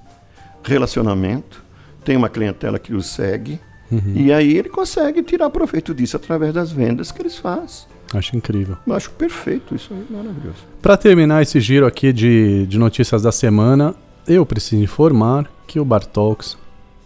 [0.63, 1.63] relacionamento,
[2.03, 3.59] tem uma clientela que os segue
[3.91, 4.13] uhum.
[4.15, 7.87] e aí ele consegue tirar proveito disso através das vendas que eles fazem.
[8.13, 8.77] Acho incrível.
[8.85, 10.65] Eu acho perfeito, isso aí, maravilhoso.
[10.81, 13.93] Para terminar esse giro aqui de, de notícias da semana,
[14.25, 16.57] eu preciso informar que o Bartalks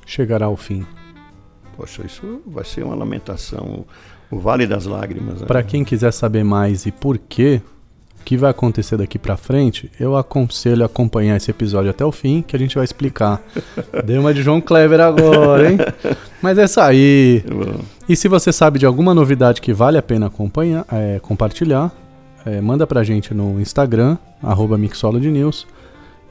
[0.06, 0.86] chegará ao fim.
[1.76, 3.86] Poxa, isso vai ser uma lamentação,
[4.30, 5.42] o Vale das Lágrimas.
[5.42, 5.48] Né?
[5.48, 7.62] Para quem quiser saber mais e por quê,
[8.20, 12.12] o que vai acontecer daqui para frente, eu aconselho a acompanhar esse episódio até o
[12.12, 13.42] fim, que a gente vai explicar.
[14.06, 15.78] Dei uma de João Kleber agora, hein?
[16.42, 17.44] Mas é isso aí.
[18.08, 21.92] E se você sabe de alguma novidade que vale a pena acompanhar, é, compartilhar,
[22.46, 24.78] é, manda pra gente no Instagram, arroba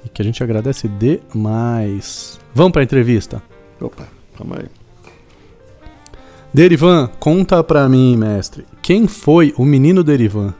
[0.04, 2.38] e que a gente agradece demais.
[2.54, 3.42] Vamos pra entrevista?
[3.80, 4.06] Opa,
[4.38, 4.79] vamos aí.
[6.52, 8.66] Derivan, conta pra mim, mestre.
[8.82, 10.52] Quem foi o menino Derivan?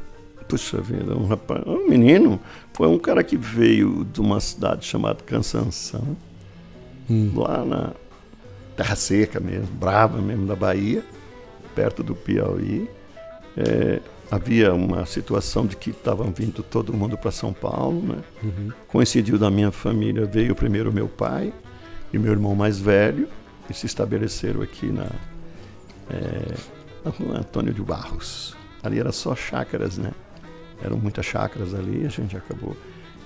[0.49, 2.41] Puxa vida, um rapaz, um menino,
[2.73, 6.17] foi um cara que veio de uma cidade chamada Cansanção,
[7.09, 7.33] Hum.
[7.35, 7.93] lá na
[8.77, 11.05] Terra Seca mesmo, brava mesmo, da Bahia,
[11.75, 12.89] perto do Piauí.
[13.57, 14.01] É,
[14.31, 18.19] havia uma situação de que estavam vindo todo mundo para São Paulo, né?
[18.45, 18.71] Uhum.
[18.87, 21.53] Coincidiu da minha família, veio primeiro meu pai
[22.13, 23.27] e meu irmão mais velho,
[23.69, 25.07] e se estabeleceram aqui na,
[26.11, 26.55] é,
[27.05, 28.57] na rua Antônio de Barros.
[28.83, 30.11] Ali era só chácaras, né?
[30.83, 32.75] Eram muitas chácaras ali, a gente acabou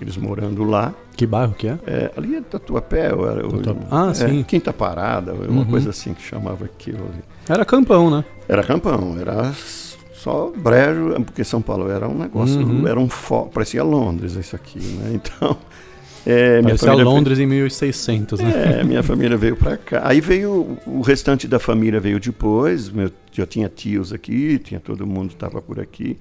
[0.00, 0.92] eles morando lá.
[1.16, 1.78] Que bairro que é?
[1.86, 3.86] É, ali é Tatuapé, era, o- Tatuapé.
[3.90, 4.42] Ah, é, sim.
[4.42, 5.64] Quinta Parada, uma Uhum.
[5.64, 7.22] coisa assim que chamava aquilo ali.
[7.48, 8.24] Era campão, né?
[8.48, 9.52] Era campão, era
[10.12, 12.88] só brejo, porque São Paulo era um negócio, Uhum.
[12.88, 13.46] era um fo...
[13.46, 15.12] parecia Londres isso aqui, né?
[15.22, 15.56] Então,
[16.26, 18.80] é, minha Parecia família veio- Londres em 1600, né?
[18.80, 20.02] é, minha família veio para cá.
[20.04, 22.88] Aí veio o restante da família veio depois.
[22.90, 26.16] Meu, já tinha tios aqui, tinha todo mundo estava por aqui.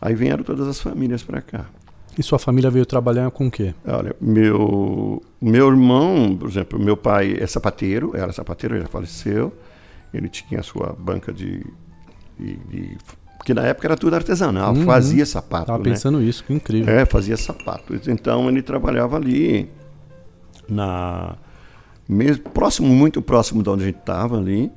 [0.00, 1.66] Aí vieram todas as famílias para cá.
[2.18, 3.72] E sua família veio trabalhar com o quê?
[3.86, 9.52] Olha, meu meu irmão, por exemplo, meu pai é sapateiro, era sapateiro, ele já faleceu.
[10.12, 11.64] Ele tinha a sua banca de,
[12.38, 12.98] de, de-
[13.40, 14.84] porque na época era tudo artesanal, Uhum.
[14.84, 15.84] fazia sapato, Tava né?
[15.84, 16.92] pensando isso, que incrível.
[16.94, 18.06] É, fazia sapatos.
[18.06, 19.66] Então ele trabalhava ali
[20.68, 21.36] na
[22.06, 24.70] mesmo próximo, muito próximo de onde a gente estava ali.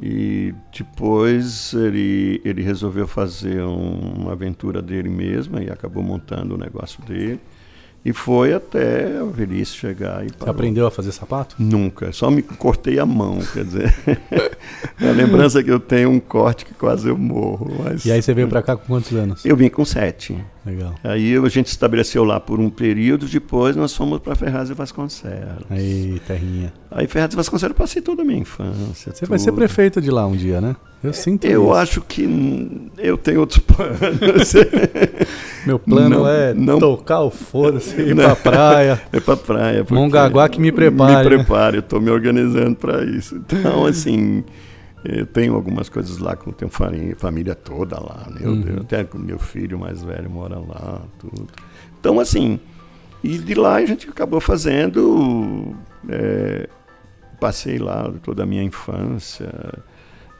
[0.00, 6.58] E depois ele, ele resolveu fazer um- uma aventura dele mesmo e acabou montando o
[6.58, 7.40] negócio dele.
[8.08, 11.54] E foi até a velhice chegar e Você aprendeu a fazer sapato?
[11.58, 13.94] Nunca, só me cortei a mão, quer dizer.
[14.98, 17.70] a lembrança que eu tenho é um corte que quase eu morro.
[17.84, 19.44] Mas E aí você veio pra cá com quantos anos?
[19.44, 20.42] Eu vim com sete.
[20.68, 20.94] Legal.
[21.02, 24.74] Aí a gente se estabeleceu lá por um período, depois nós fomos para Ferraz e
[24.74, 25.64] Vasconcelos.
[25.70, 26.72] Aí, terrinha.
[26.90, 29.12] Aí Ferraz e Vasconcelos eu passei toda a minha infância.
[29.14, 29.56] Você vai ser tudo.
[29.58, 30.76] prefeito de lá um dia, né?
[31.02, 31.74] Eu sinto Eu isso.
[31.74, 34.52] acho que eu tenho outros planos.
[35.64, 38.24] Meu plano Não, é não- tocar o foda-se, ir Não.
[38.24, 39.00] pra praia.
[39.12, 39.86] é pra praia.
[39.90, 41.36] Mongaguá que me prepare, Me né?
[41.44, 43.36] prepare, eu tô me organizando para isso.
[43.36, 44.42] Então, assim,
[45.08, 46.70] eu tenho algumas coisas lá, que eu tenho
[47.16, 48.60] família toda lá, meu Uhum.
[48.60, 48.80] Deus.
[48.82, 51.46] Até meu filho mais velho mora lá, tudo.
[51.98, 52.60] Então, assim,
[53.24, 55.74] e de lá a gente acabou fazendo.
[56.08, 56.68] é,
[57.40, 59.48] passei lá toda a minha infância,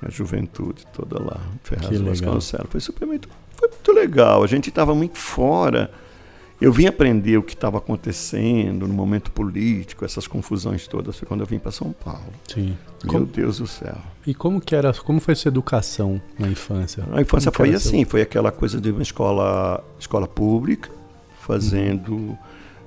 [0.02, 2.00] minha juventude toda lá, Ferraz.
[2.00, 2.66] Vasconcelos.
[2.70, 4.42] Foi super muito, foi muito legal.
[4.42, 5.90] A gente estava muito fora.
[6.61, 11.40] Eu vim aprender o que estava acontecendo no momento político, essas confusões todas, foi quando
[11.40, 12.33] eu vim para São Paulo.
[12.53, 12.77] Sim.
[13.05, 13.97] Meu Como- Deus do céu.
[14.27, 17.05] E como que era, como foi sua educação na infância?
[17.12, 20.90] A infância Como foi era seu- assim, foi aquela coisa de uma escola, escola pública,
[21.40, 22.37] fazendo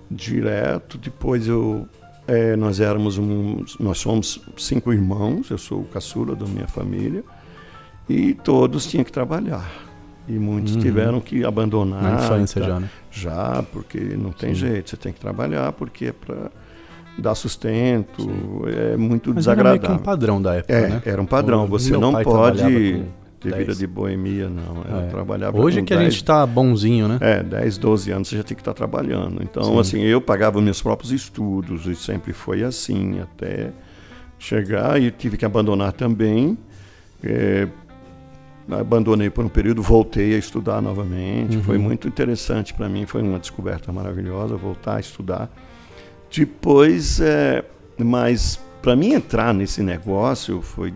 [0.10, 0.98] direto.
[0.98, 1.88] Depois eu,
[2.28, 7.24] eh, nós éramos um, nós somos cinco irmãos, eu sou o caçula da minha família,
[8.10, 9.66] e todos tinham que trabalhar.
[10.34, 10.82] E muitos Uhum.
[10.82, 12.02] tiveram que abandonar.
[12.02, 12.67] Na infância tá?
[12.67, 12.89] já, né?
[13.12, 14.62] Já, porque não tem Sim.
[14.62, 16.50] jeito, você tem que trabalhar, porque é para
[17.17, 18.26] dar sustento,
[18.67, 19.96] é muito Mas era desagradável.
[19.98, 21.02] um padrão da época, É, né?
[21.06, 21.65] era um padrão.
[21.65, 22.63] O Você não pode
[23.41, 23.58] ter 10.
[23.58, 24.84] vida de boemia, não.
[24.89, 25.08] Eu É.
[25.08, 27.17] trabalhava Hoje que a 10, gente tá bonzinho, né?
[27.20, 29.41] É, 10, 12 anos você já tem que estar trabalhando.
[29.44, 29.80] Então, Sim.
[29.80, 33.72] assim, eu pagava meus próprios estudos e sempre foi assim, até
[34.39, 36.58] chegar e tive que abandonar também.
[37.24, 37.67] É,
[38.69, 41.58] abandonei por um período, voltei a estudar novamente.
[41.58, 41.63] Uhum.
[41.63, 45.50] Foi muito interessante para mim, foi uma descoberta maravilhosa voltar a estudar.
[46.36, 47.63] Depois, é,
[47.97, 50.93] mas para mim entrar nesse negócio foi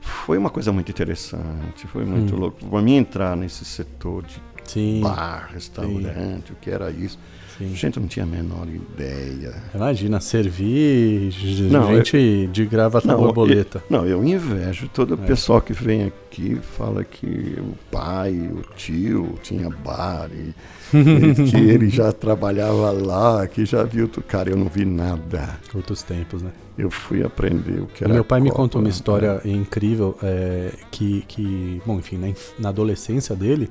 [0.00, 2.38] foi uma coisa muito interessante, foi muito Hum.
[2.38, 2.66] louco.
[2.66, 7.18] Para mim entrar nesse setor de Sim, bar, restaurante, o que era isso.
[7.58, 7.74] sim.
[7.74, 9.54] Gente, eu não tinha a menor ideia.
[9.74, 11.32] Imagina, servir
[11.70, 13.82] Não, gente de gravata borboleta.
[13.90, 15.26] eu, não, eu invejo todo o É.
[15.26, 20.54] pessoal que vem aqui fala que o pai, o tio tinha bar e,
[20.96, 24.08] e que ele já trabalhava lá, que já viu.
[24.08, 25.58] tu- Cara, eu não vi nada.
[25.74, 26.50] Outros tempos, né?
[26.78, 28.14] Eu fui aprender o que era.
[28.14, 28.90] meu pai me Copa, contou uma né?
[28.90, 33.68] história incrível é, que, que, bom, enfim, na, na adolescência dele,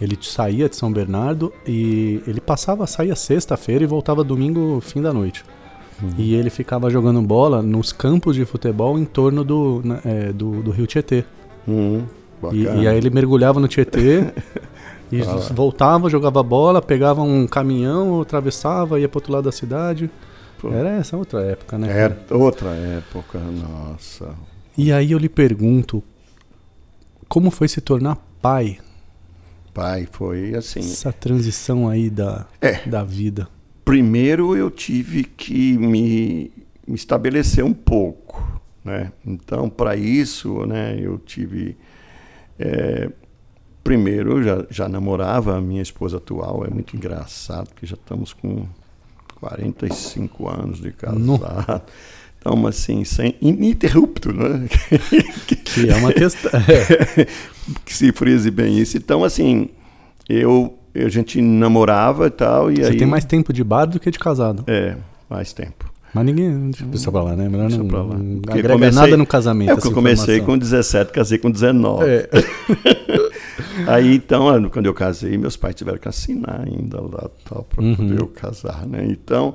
[0.00, 5.12] ele saía de São Bernardo e ele passava, saía sexta-feira e voltava domingo, fim da
[5.12, 5.44] noite.
[6.02, 6.10] Uhum.
[6.18, 10.70] E ele ficava jogando bola nos campos de futebol em torno do, é, do, do
[10.70, 11.24] rio Tietê.
[11.66, 12.02] Hum,
[12.52, 14.32] E, e aí ele mergulhava no Tietê
[15.10, 20.10] e Ah voltava, jogava bola, pegava um caminhão, atravessava, ia pro outro lado da cidade.
[20.58, 21.90] Pô, Era essa outra época, né?
[21.90, 22.26] é cara?
[22.30, 24.34] outra época, nossa.
[24.76, 26.02] E aí eu lhe pergunto,
[27.28, 28.78] como foi se tornar pai?
[29.74, 30.78] Pai, foi assim.
[30.80, 32.88] Essa transição aí da, É.
[32.88, 33.48] da vida.
[33.84, 36.50] Primeiro eu tive que me,
[36.86, 38.42] me estabelecer um pouco,
[38.84, 39.12] Né?
[39.26, 41.76] Então, para isso, né, eu tive.
[42.58, 43.10] É,
[43.82, 48.32] primeiro, eu já, já namorava a minha esposa atual, é muito engraçado, porque já estamos
[48.32, 48.66] com
[49.40, 51.82] 45 anos de casado.
[52.46, 54.68] Então, assim, sem ininterrupto, né?
[55.64, 56.50] que é uma questão.
[57.86, 58.98] Que se frise bem isso.
[58.98, 59.70] Então, assim,
[60.28, 62.70] eu, a gente namorava e tal.
[62.70, 64.64] E Você aí, tem mais tempo de bar do que de casado.
[64.66, 64.96] É,
[65.30, 65.90] mais tempo.
[66.12, 66.70] Mas ninguém.
[66.90, 67.48] Deixa pra lá, né?
[67.48, 68.14] Melhor não, pra lá.
[68.18, 69.70] não agrega comecei- nada no casamento.
[69.70, 70.54] É porque eu essa comecei informação.
[70.54, 72.04] com 17, casei com 19.
[72.04, 72.28] É.
[73.88, 77.82] Aí então, ah, quando eu casei, meus pais tiveram que assinar ainda lá tal para
[77.82, 77.96] Uhum.
[77.96, 79.06] poder eu casar, né?
[79.08, 79.54] Então,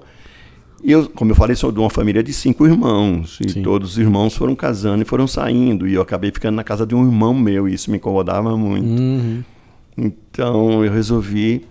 [0.83, 3.63] eu, como eu falei, sou de uma família de cinco irmãos e Sim.
[3.63, 6.95] todos os irmãos foram casando e foram saindo e eu acabei ficando na casa de
[6.95, 8.87] um irmão meu e isso me incomodava muito.
[8.87, 9.43] Uhum.
[9.97, 11.65] Então eu resolvi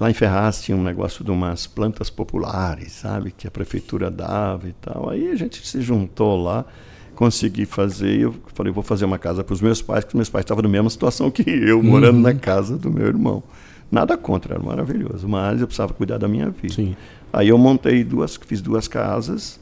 [0.00, 4.68] lá em Ferraz tinha um negócio de umas plantas populares, sabe, que a prefeitura dava
[4.68, 5.10] e tal.
[5.10, 6.64] Aí a gente se juntou lá,
[7.14, 8.16] consegui fazer.
[8.18, 10.44] e Eu falei vou fazer uma casa para os meus pais, porque os meus pais
[10.44, 12.22] estavam na mesma situação que eu, morando Uhum.
[12.22, 13.42] na casa do meu irmão.
[13.90, 16.74] Nada contra, era maravilhoso, mas eu precisava cuidar da minha vida.
[16.74, 16.94] Sim.
[17.32, 19.60] Aí eu montei duas, fiz duas casas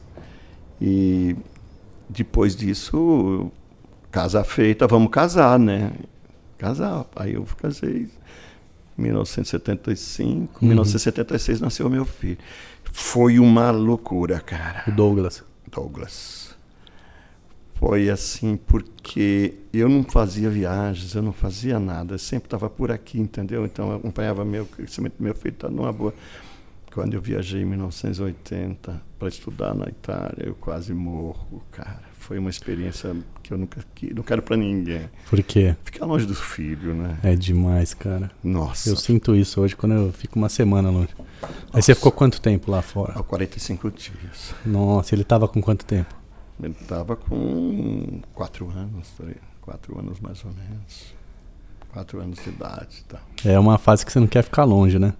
[0.81, 1.35] e
[2.09, 3.51] depois disso,
[4.11, 5.91] casa feita, vamos casar, né?
[6.57, 7.05] Casar.
[7.15, 8.09] Aí eu casei
[8.97, 12.37] em 1975, em 1976 nasceu meu filho.
[12.91, 14.83] Foi uma loucura, cara.
[14.87, 15.43] O Douglas.
[15.69, 16.55] Douglas.
[17.75, 22.91] Foi assim, porque eu não fazia viagens, eu não fazia nada, eu sempre estava por
[22.91, 23.65] aqui, entendeu?
[23.65, 26.11] Então eu acompanhava meu crescimento, meu filho está numa boa.
[26.97, 32.01] Quando eu viajei em 1980 para estudar na Itália, eu quase morro, cara.
[32.17, 35.07] Foi uma experiência que eu nunca que, não quero para ninguém.
[35.29, 35.75] Por quê?
[35.83, 37.19] Ficar longe do filho, né?
[37.21, 38.31] É demais, cara.
[38.43, 38.89] Nossa.
[38.89, 41.09] Eu sinto isso hoje quando eu fico uma semana longe.
[41.71, 43.13] Aí você ficou quanto tempo lá fora?
[43.13, 44.55] Há 45 dias.
[44.65, 46.15] Nossa, ele tava com quanto tempo?
[46.59, 49.13] Ele estava com quatro anos,
[49.61, 51.13] quatro anos mais ou menos.
[51.93, 53.03] Quatro anos de idade.
[53.07, 53.19] Tá.
[53.45, 55.13] É uma fase que você não quer ficar longe, né?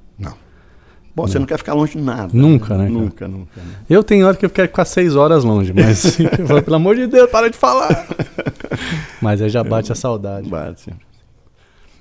[1.17, 1.23] Não.
[1.23, 2.29] Bom, você não quer ficar longe de nada.
[2.31, 2.89] Nunca, né, cara?
[2.99, 3.59] Nunca, nunca.
[3.59, 3.73] né?
[3.89, 6.95] Eu tenho hora que eu quero ficar seis horas longe, mas eu falo, pelo amor
[6.95, 8.07] de Deus, para de falar.
[9.21, 10.47] Mas aí já bate a saudade.
[10.47, 10.93] Bate.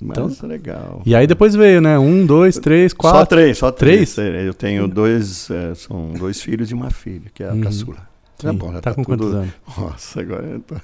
[0.01, 1.03] Mas Então- é legal.
[1.07, 1.99] E aí depois veio, né?
[1.99, 3.19] Um, dois, três, quatro.
[3.21, 4.15] Só três, só Três?
[4.15, 4.47] três.
[4.47, 7.61] Eu tenho dois, é, são dois filhos e uma filha, que é a Uhum.
[7.63, 7.97] caçula.
[8.39, 8.53] Sim.
[8.53, 9.49] bom, tá, com quantos anos?
[9.79, 10.75] Nossa, agora eu tô,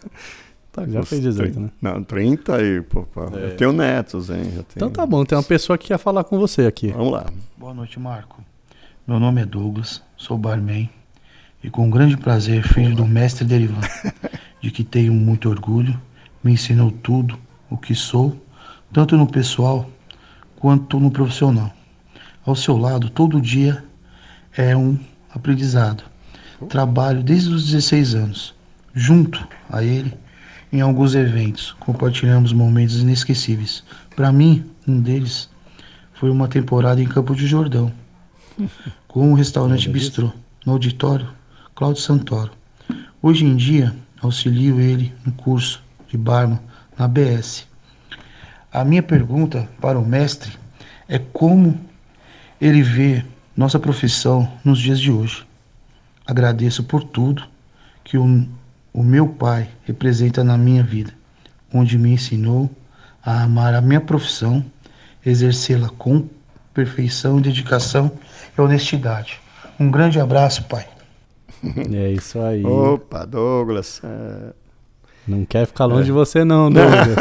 [0.73, 1.61] tá Já fez uns 18, 30.
[1.61, 1.71] né?
[1.81, 3.47] Não, 30 e, pô, pô, É.
[3.53, 4.45] eu tenho netos, hein?
[4.45, 6.89] já Então tenho- tá bom, tem uma pessoa que quer falar com você aqui.
[6.93, 7.27] Vamos lá.
[7.57, 8.43] Boa noite, Marco.
[9.07, 10.89] Meu nome é Douglas, sou barman
[11.63, 13.81] e com grande prazer, filho do mestre Derivan,
[14.61, 16.01] de que tenho muito orgulho,
[16.43, 17.39] me ensinou tudo
[17.71, 18.37] o que sou,
[18.93, 19.89] tanto no pessoal
[20.57, 21.71] quanto no profissional.
[22.45, 23.85] Ao seu lado, todo dia
[24.57, 24.99] é um
[25.35, 26.05] aprendizado.
[26.69, 28.55] Trabalho desde os 16 anos,
[28.95, 30.15] junto a ele
[30.73, 33.85] em alguns eventos, compartilhamos momentos inesquecíveis.
[34.17, 35.51] Para mim, um deles
[36.15, 37.93] foi uma temporada em Campo de Jordão,
[39.07, 40.33] com um restaurante bistrô,
[40.65, 41.29] no auditório
[41.75, 42.53] Cláudio Santoro.
[43.21, 46.59] Hoje em dia, auxilio ele no curso de barman
[46.99, 47.67] na BS.
[48.73, 50.53] A minha pergunta para o mestre
[51.07, 51.79] é como
[52.59, 53.23] ele vê
[53.55, 55.45] nossa profissão nos dias de hoje.
[56.27, 57.43] Agradeço por tudo
[58.05, 58.47] que o,
[58.93, 61.13] o meu pai representa na minha vida,
[61.73, 62.71] onde me ensinou
[63.25, 64.65] a amar a minha profissão,
[65.25, 66.29] exercê-la com
[66.75, 68.11] perfeição, dedicação
[68.57, 69.41] e honestidade.
[69.79, 70.87] Um grande abraço, pai.
[71.93, 72.65] É isso aí.
[72.65, 74.01] Opa, Douglas.
[74.03, 74.53] é,
[75.29, 77.17] Não quer ficar longe de você, não, Douglas.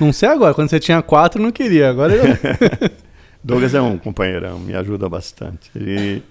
[0.00, 1.90] não sei agora, quando você tinha quatro, não queria.
[1.90, 2.24] Agora eu.
[3.44, 5.70] Douglas é um companheirão, me ajuda bastante.
[5.76, 6.22] Ele,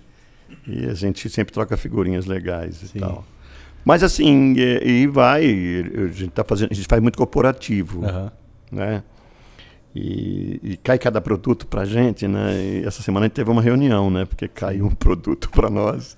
[0.67, 2.99] e a gente sempre troca figurinhas legais e Sim.
[2.99, 3.23] tal.
[3.87, 8.31] Mas assim, e, e vai, a gente tá fazendo, a gente faz muito corporativo, Aham.
[8.69, 9.01] né?
[9.95, 12.53] E, e cai cada produto pra gente, né?
[12.53, 14.25] E essa semana a gente teve uma reunião, né?
[14.25, 16.17] Porque caiu um produto para nós.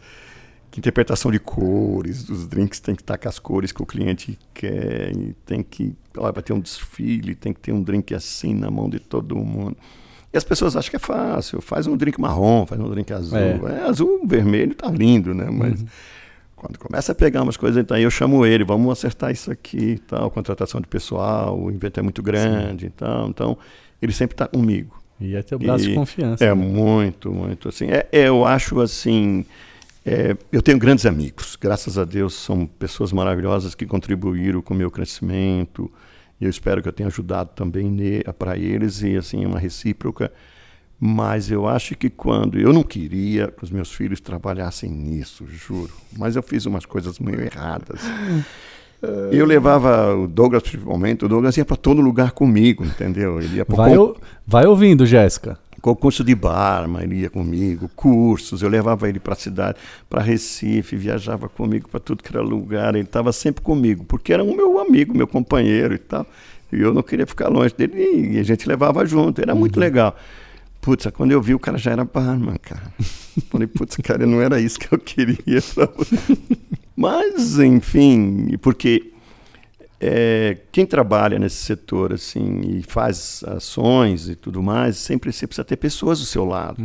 [0.72, 4.40] Que interpretação de cores, dos drinks tem que estar com as cores que o cliente
[4.52, 8.56] quer, e tem que, ó, vai ter um desfile, tem que ter um drink assim
[8.56, 9.78] na mão de todo mundo.
[10.34, 13.38] E as pessoas acham que é fácil, faz um drink marrom, faz um drink azul.
[13.38, 13.80] É.
[13.80, 15.50] É, azul, vermelho tá lindo, né?
[15.52, 15.86] Mas
[16.60, 19.92] quando começa a pegar umas coisas, então aí eu chamo ele, vamos acertar isso aqui
[19.94, 23.30] e tal, contratação de pessoal, o evento é muito grande e tal.
[23.30, 23.58] Então,
[24.02, 25.02] ele sempre está comigo.
[25.20, 26.44] E é teu braço de E confiança.
[26.44, 26.54] É né?
[26.54, 27.88] muito, muito assim.
[27.88, 29.46] É, é, eu acho assim.
[30.06, 34.78] é, eu tenho grandes amigos, graças a Deus, são pessoas maravilhosas que contribuíram com o
[34.78, 35.92] meu crescimento.
[36.40, 37.98] E eu espero que eu tenha ajudado também
[38.38, 40.32] para eles e assim uma recíproca.
[41.00, 45.94] Mas eu acho que quando eu não queria que os meus filhos trabalhassem nisso, juro.
[46.18, 48.02] Mas eu fiz umas coisas meio erradas.
[49.32, 53.40] Eu levava o Douglas, principalmente, o Douglas ia para todo lugar comigo, entendeu?
[53.42, 55.58] Ele ia Vai, o- vai ouvindo, Jéssica.
[55.82, 59.78] concurso de barman, ele ia comigo, cursos, eu levava ele para a cidade,
[60.10, 64.44] para Recife, viajava comigo para tudo que era lugar, ele estava sempre comigo, porque era
[64.44, 66.26] um meu amigo, meu companheiro e tal.
[66.74, 70.14] E eu não queria ficar longe dele e a gente levava junto, era muito legal.
[70.82, 72.94] Putz, quando eu vi o cara já era barman, cara.
[73.50, 75.62] Falei, putz, cara, não era isso que eu queria.
[76.96, 79.12] Mas, enfim, porque
[80.00, 85.66] é, quem trabalha nesse setor assim e faz ações e tudo mais, sempre você precisa
[85.66, 86.82] ter pessoas do seu lado.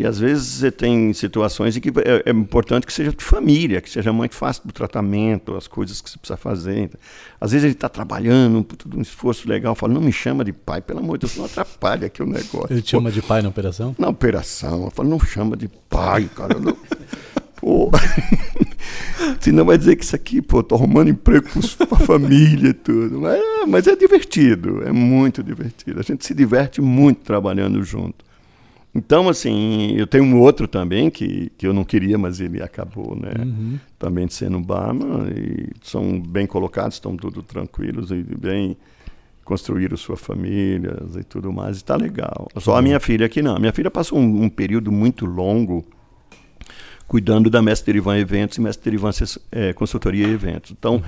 [0.00, 3.82] E às vezes você tem situações em que é, é importante que seja de família,
[3.82, 6.90] que seja muito fácil do tratamento, as coisas que você precisa fazer.
[7.38, 10.80] Às vezes ele está trabalhando, tudo um esforço legal, fala, não me chama de pai,
[10.80, 12.68] pelo amor de Deus, não atrapalha aqui o negócio.
[12.70, 13.94] Ele te Pô, chama de pai na operação?
[13.98, 14.84] na operação.
[14.84, 16.58] Eu falo, não chama de pai, cara.
[16.58, 16.74] Não...
[17.60, 17.90] Pô.
[19.38, 23.20] Senão vai dizer que isso aqui, pô, tô arrumando emprego com a família e tudo.
[23.20, 23.38] Mas,
[23.68, 26.00] mas é divertido, é muito divertido.
[26.00, 28.29] A gente se diverte muito trabalhando junto.
[28.94, 33.14] Então, assim, eu tenho um outro também que, que eu não queria, mas ele acabou,
[33.14, 33.32] né?
[33.98, 35.28] Também sendo barman.
[35.28, 38.76] E são bem colocados, estão tudo tranquilos e bem
[39.44, 42.48] construíram suas famílias e tudo mais, e tá legal.
[42.58, 43.56] Só a minha filha que não.
[43.56, 45.84] A minha filha passou um, um período muito longo
[47.08, 49.10] cuidando da Mestre Derivan Eventos e Mestre Derivan
[49.50, 50.70] eh, Consultoria e Eventos.
[50.70, 51.02] Então,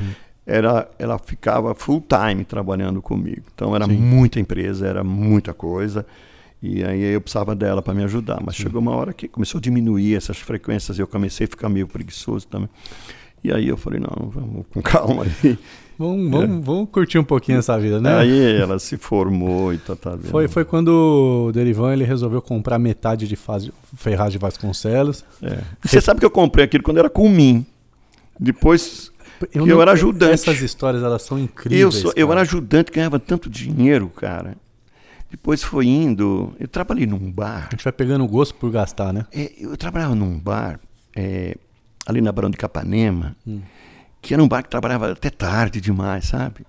[0.45, 3.43] era, ela ficava full time trabalhando comigo.
[3.55, 3.93] Então, era Sim.
[3.93, 6.05] muita empresa, era muita coisa.
[6.63, 8.41] E aí eu precisava dela para me ajudar.
[8.45, 10.99] Mas chegou uma hora que começou a diminuir essas frequências.
[10.99, 12.69] Eu comecei a ficar meio preguiçoso também.
[13.43, 15.59] E aí eu falei, não, vamos com calma aí.
[15.99, 18.17] Vamos, vamos, vamos curtir um pouquinho essa vida, né?
[18.17, 20.31] Aí ela se formou e tá, tá vendo.
[20.31, 20.89] Foi, foi quando
[21.49, 23.71] o Derivan ele resolveu comprar metade de faz...
[23.95, 25.25] Ferraz de Vasconcelos.
[25.41, 25.59] É.
[25.85, 27.65] Você sabe que eu comprei aquilo quando era com mim.
[28.41, 29.13] Depois
[29.55, 30.33] Eu, Eu era ajudante.
[30.33, 31.81] Essas histórias elas são incríveis.
[31.81, 34.57] eu, sou, eu era ajudante, ganhava tanto dinheiro, cara.
[35.33, 36.53] Depois foi indo.
[36.61, 37.69] Eu trabalhei num bar.
[37.69, 39.25] A gente vai pegando gosto por gastar, né?
[39.33, 40.79] É, eu trabalhava num bar
[41.17, 41.57] é,
[42.07, 43.35] ali na Barão de Capanema,
[44.21, 46.67] que era um bar que trabalhava até tarde demais, sabe?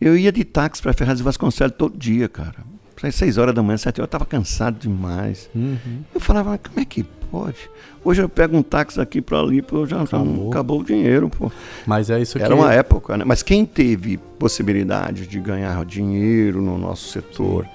[0.00, 2.56] Eu ia de táxi para Ferraz de Vasconcelos todo dia, cara.
[3.00, 5.48] Às seis horas da manhã, sete horas, eu estava cansado demais.
[5.54, 6.02] Uhum.
[6.12, 7.70] Eu falava, como é que pode?
[8.02, 10.50] Hoje eu pego um táxi aqui para ali, pô, já já Acabou.
[10.50, 11.52] acabou o dinheiro, pô.
[11.86, 13.24] Mas é isso Era que uma época, né?
[13.24, 17.68] Mas quem teve possibilidade de ganhar dinheiro no nosso setor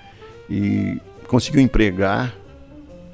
[0.50, 2.34] e conseguiu empregar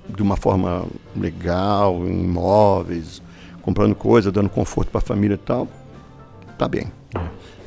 [0.08, 3.22] de uma forma legal, em imóveis,
[3.62, 5.68] comprando coisa, dando conforto para a família e tal,
[6.58, 6.88] tá bem.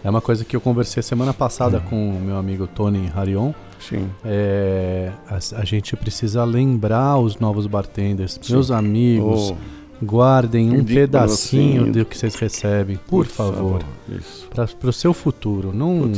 [0.03, 3.53] é uma coisa que eu conversei semana passada com o meu amigo Tony Harion.
[3.81, 4.09] Sim.
[4.25, 11.83] É, a, a gente precisa lembrar os novos bartenders, meus amigos, Oh, guardem um pedacinho
[11.83, 14.49] assim, do que vocês recebem, por favor, Isso.
[14.49, 15.73] para o seu futuro.
[15.75, 16.13] Não,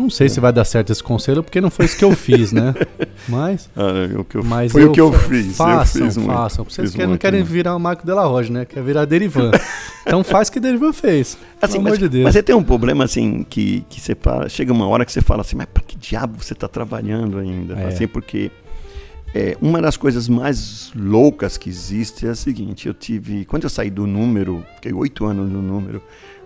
[0.00, 2.52] não sei se vai dar certo esse conselho, porque não foi isso que eu fiz,
[2.52, 2.74] né?
[3.28, 5.56] Mas, ah, o que eu- mas foi eu o que eu fiz.
[5.56, 6.64] Façam, eu fiz muito, façam.
[6.64, 7.52] Vocês fiz que não muito, querem muito.
[7.52, 8.64] virar o Marco de la Roche, né?
[8.64, 9.50] Quer virar Derivan.
[10.06, 11.36] então faz o que Derivan fez.
[11.60, 12.24] Assim, pelo mas, amor de Deus.
[12.24, 15.20] mas você tem um problema assim que, que você fala, chega uma hora que você
[15.20, 17.74] fala assim, mas para que diabo você está trabalhando ainda?
[17.74, 17.88] É.
[17.88, 18.50] Assim, porque
[19.34, 23.70] é, uma das coisas mais loucas que existe é a seguinte, eu tive, quando eu
[23.70, 26.02] saí do número, fiquei oito anos no número,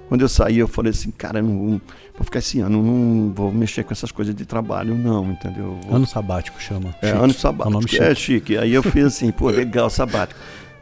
[0.08, 1.80] quando eu saí eu falei assim, cara, não
[2.16, 5.78] vou, ficar esse ano, não vou mexer com essas coisas de trabalho não, entendeu?
[5.86, 6.94] Vou- Ano sabático chama.
[7.02, 7.18] é, Chique.
[7.18, 7.70] ano É sabático.
[7.70, 8.02] nome chique.
[8.02, 8.58] É chique.
[8.58, 10.38] Aí eu fiz assim, pô, legal, sabático.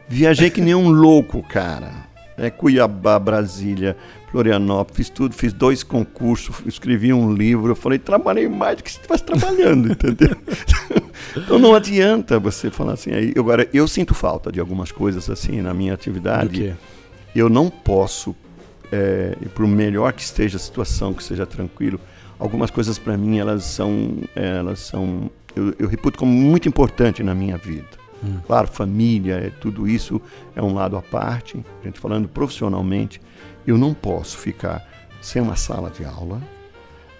[0.07, 1.91] Viajei que nem um louco, cara.
[2.37, 3.95] É Cuiabá, Brasília,
[4.31, 7.71] Florianópolis, fiz tudo, fiz dois concursos, escrevi um livro.
[7.71, 10.35] Eu falei, trabalhei mais do que se estivesse trabalhando, entendeu?
[11.37, 13.11] então não adianta você falar assim.
[13.11, 16.73] Aí, agora, eu sinto falta de algumas coisas assim na minha atividade quê?
[17.35, 18.35] eu não posso,
[18.93, 21.99] é, e por melhor que esteja a situação, que seja tranquilo,
[22.37, 27.33] algumas coisas para mim elas são, elas são, eu, eu reputo como muito importante na
[27.33, 27.87] minha vida.
[28.23, 28.37] Hum.
[28.45, 30.21] Claro, família, é, tudo isso
[30.55, 31.57] é um lado à parte.
[31.81, 33.19] A gente falando profissionalmente,
[33.65, 34.87] eu não posso ficar
[35.19, 36.39] sem uma sala de aula,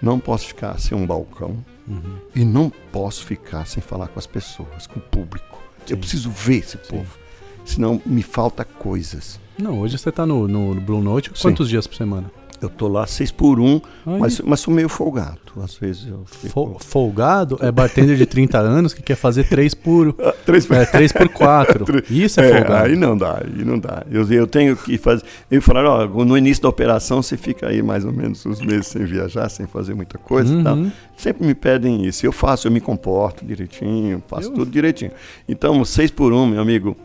[0.00, 1.56] não posso ficar sem um balcão
[1.86, 2.16] Uhum.
[2.34, 5.62] e não posso ficar sem falar com as pessoas, com o público.
[5.84, 5.92] Sim.
[5.92, 7.18] Eu preciso ver esse povo,
[7.62, 9.38] senão me falta coisas.
[9.58, 11.42] Não, hoje você tá no, no Blue Note Sim.
[11.42, 12.30] quantos dias por semana?
[12.62, 13.74] Eu tô lá seis por um,
[14.06, 15.38] Aí, mas, mas sou meio folgado.
[15.62, 16.48] Às vezes eu fico...
[16.48, 20.86] fo- folgado é bartender de 30 anos que quer fazer 3 por, Ah, Três é,
[20.86, 21.84] 3 por 4.
[22.08, 22.86] Isso é, É, folgado.
[22.86, 24.02] aí não dá, aí não dá.
[24.10, 25.24] Eu, eu tenho que fazer.
[25.50, 28.86] Eu falaram, ó, no início da operação você fica aí mais ou menos uns meses
[28.86, 30.76] sem viajar, sem fazer muita coisa e tal.
[30.76, 30.90] Uhum.
[31.18, 32.24] Sempre me pedem isso.
[32.24, 35.10] Eu faço, eu me comporto direitinho, faço Eu- tudo direitinho.
[35.46, 36.96] Então, seis por um, meu amigo,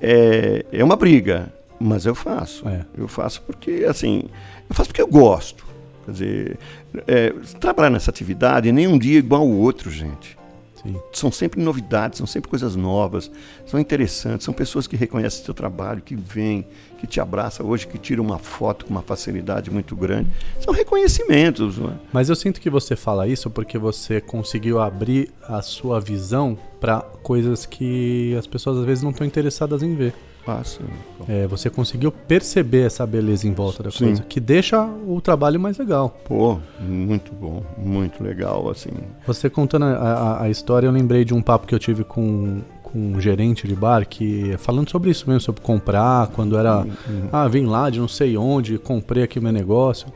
[0.00, 1.52] é, é uma briga.
[1.82, 2.66] Mas eu faço.
[2.68, 2.84] É.
[2.96, 4.22] Eu faço porque, assim,
[4.68, 5.66] eu faço porque eu gosto.
[6.04, 6.58] Quer dizer,
[7.06, 7.30] é,
[7.60, 10.38] trabalhar nessa atividade nenhum dia é igual ao outro, gente.
[10.82, 10.96] Sim.
[11.12, 13.30] São sempre novidades, são sempre coisas novas,
[13.66, 16.66] são interessantes, são pessoas que reconhecem seu trabalho, que vêm,
[16.98, 20.28] que te abraçam hoje, que tiram uma foto com uma facilidade muito grande.
[20.58, 21.78] São reconhecimentos.
[21.78, 21.92] É?
[22.12, 27.00] Mas eu sinto que você fala isso porque você conseguiu abrir a sua visão para
[27.00, 30.14] coisas que as pessoas às vezes não estão interessadas em ver.
[30.46, 30.80] Ah, sim.
[31.28, 34.06] É, você conseguiu perceber essa beleza em volta da Sim.
[34.06, 36.08] coisa, que deixa o trabalho mais legal.
[36.24, 38.90] Pô, muito bom, muito legal, assim.
[39.26, 42.60] Você contando a, a- a história, eu lembrei de um papo que eu tive com,
[42.82, 46.84] com um gerente de bar, que falando sobre isso mesmo, sobre comprar, quando era,
[47.30, 50.08] ah, vim lá de não sei onde, comprei aqui o meu negócio.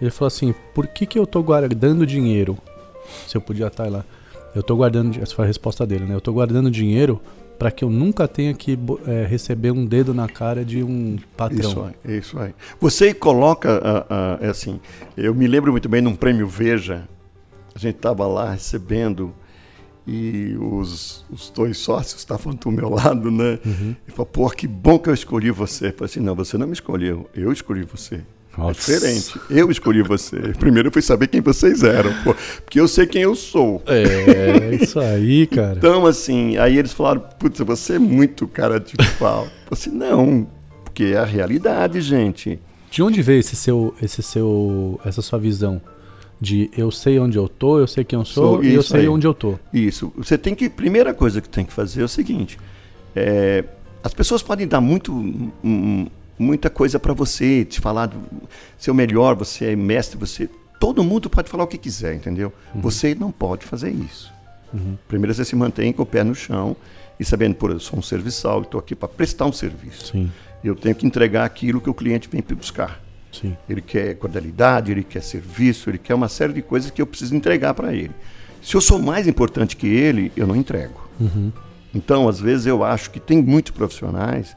[0.00, 2.56] Ele falou assim, por que, que eu tô guardando dinheiro?
[3.26, 4.04] Se eu podia estar lá.
[4.54, 6.14] Eu tô guardando, essa foi a resposta dele, né?
[6.14, 7.20] Eu tô guardando dinheiro
[7.58, 11.70] para que eu nunca tenha que eh, receber um dedo na cara de um patrão.
[11.70, 12.54] Isso aí, isso aí.
[12.80, 14.80] Você coloca, ah, é assim,
[15.16, 17.08] eu me lembro muito bem num prêmio Veja,
[17.74, 19.34] a gente estava lá recebendo
[20.06, 23.58] e os, os dois sócios estavam do meu lado, né?
[23.64, 23.96] Uhum.
[24.06, 25.88] E falou, pô, que bom que eu escolhi você.
[25.88, 28.20] Eu falei assim, não, você não me escolheu, eu escolhi você.
[28.56, 28.92] É Nossa.
[28.92, 30.36] diferente, eu escolhi você.
[30.58, 32.34] Primeiro eu fui saber quem vocês eram, pô,
[32.64, 33.82] porque eu sei quem eu sou.
[33.86, 35.74] É, isso aí, cara.
[35.76, 39.44] Então, assim, aí eles falaram, putz, você é muito cara de pau.
[39.44, 40.46] Eu assim, não,
[40.84, 42.60] porque é a realidade, gente.
[42.90, 45.80] De onde veio esse seu, esse seu, essa sua visão
[46.40, 49.00] de eu sei onde eu tô, eu sei quem eu sou Sou e eu sei
[49.02, 49.08] aí.
[49.08, 49.58] onde eu tô.
[49.72, 50.12] Isso.
[50.16, 50.68] Você tem que.
[50.68, 52.58] Primeira coisa que tem que fazer é o seguinte:
[53.16, 53.64] é,
[54.02, 56.06] as pessoas podem dar muito, hum,
[56.38, 58.18] muita coisa para você, te falar do
[58.78, 60.48] seu melhor, você é mestre, você.
[60.80, 62.52] Todo mundo pode falar o que quiser, entendeu?
[62.74, 64.32] Você não pode fazer isso.
[65.06, 66.76] Primeiro você se mantém com o pé no chão
[67.18, 70.06] e sabendo, por eu sou um serviçal, estou aqui para prestar um serviço.
[70.12, 70.30] Sim,
[70.64, 73.00] Eu tenho que entregar aquilo que o cliente vem buscar.
[73.30, 73.56] sim.
[73.68, 77.34] Ele quer cordialidade, ele quer serviço, ele quer uma série de coisas que eu preciso
[77.36, 78.10] entregar para ele.
[78.60, 81.08] Se eu sou mais importante que ele, eu não entrego.
[81.20, 81.52] Uhum.
[81.94, 84.56] Então, às vezes, eu acho que tem muitos profissionais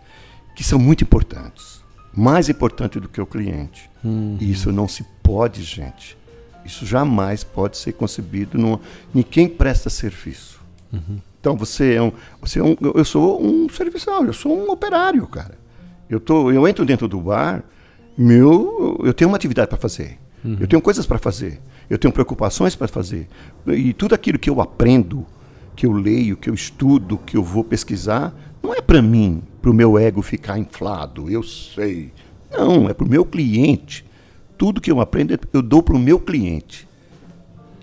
[0.57, 1.83] que são muito importantes.
[2.11, 3.87] Mais importante do que o cliente.
[4.03, 4.37] Uhum.
[4.41, 6.17] E isso não se pode, gente.
[6.65, 8.81] Isso jamais pode ser concebido numa,
[9.13, 10.59] em quem presta serviço.
[10.91, 11.19] Uhum.
[11.39, 12.75] Então, você é um, você é um.
[12.81, 15.55] Eu sou um serviçal, eu sou um operário, cara.
[16.09, 17.63] Eu, tô, eu entro dentro do bar,
[18.17, 20.17] meu, eu tenho uma atividade para fazer.
[20.59, 21.59] Eu tenho coisas para fazer.
[21.89, 23.27] Eu tenho preocupações para fazer.
[23.67, 25.25] E tudo aquilo que eu aprendo,
[25.75, 28.33] que eu leio, que eu estudo, que eu vou pesquisar,
[28.63, 31.29] não é para mim, para o meu ego ficar inflado.
[31.29, 32.13] Eu sei.
[32.49, 34.05] Não, é para o meu cliente.
[34.57, 36.87] Tudo que eu aprendo, eu dou para o meu cliente.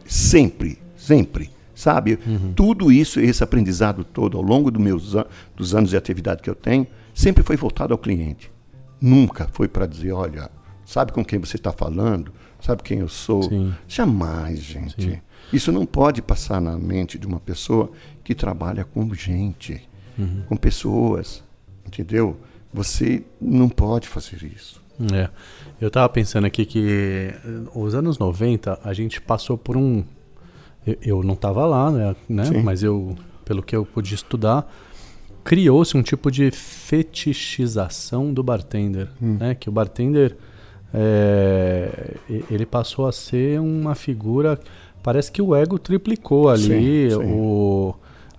[0.07, 1.51] Sempre, sempre.
[1.75, 2.19] Sabe?
[2.57, 6.49] Tudo isso, esse aprendizado todo, ao longo do meus, an- dos anos de atividade que
[6.49, 8.51] eu tenho, sempre foi voltado ao cliente.
[8.99, 10.51] Nunca foi para dizer, olha,
[10.87, 12.33] sabe com quem você está falando?
[12.63, 13.43] Sabe quem eu sou?
[13.43, 13.75] Sim.
[13.87, 15.03] Jamais, gente.
[15.03, 15.19] Sim.
[15.53, 17.91] Isso não pode passar na mente de uma pessoa
[18.23, 19.87] que trabalha com gente,
[20.49, 21.43] com pessoas,
[21.87, 22.37] entendeu?
[22.73, 24.83] Você não pode fazer isso.
[25.13, 25.29] É.
[25.81, 27.35] Eu tava pensando aqui que eh,
[27.75, 30.05] os anos 90 a gente passou por um.
[30.87, 32.17] Eu, eu não tava lá, né?
[32.29, 32.45] né?
[32.63, 34.73] Mas eu, pelo que eu pude estudar,
[35.43, 39.37] criou-se um tipo de fetichização do bartender, Hum.
[39.39, 39.55] né?
[39.55, 40.37] Que o bartender
[40.93, 42.15] é,
[42.51, 44.59] ele passou a ser uma figura.
[45.03, 47.11] Parece que o ego triplicou ali.
[47.11, 47.33] Sim, sim.
[47.33, 47.95] O,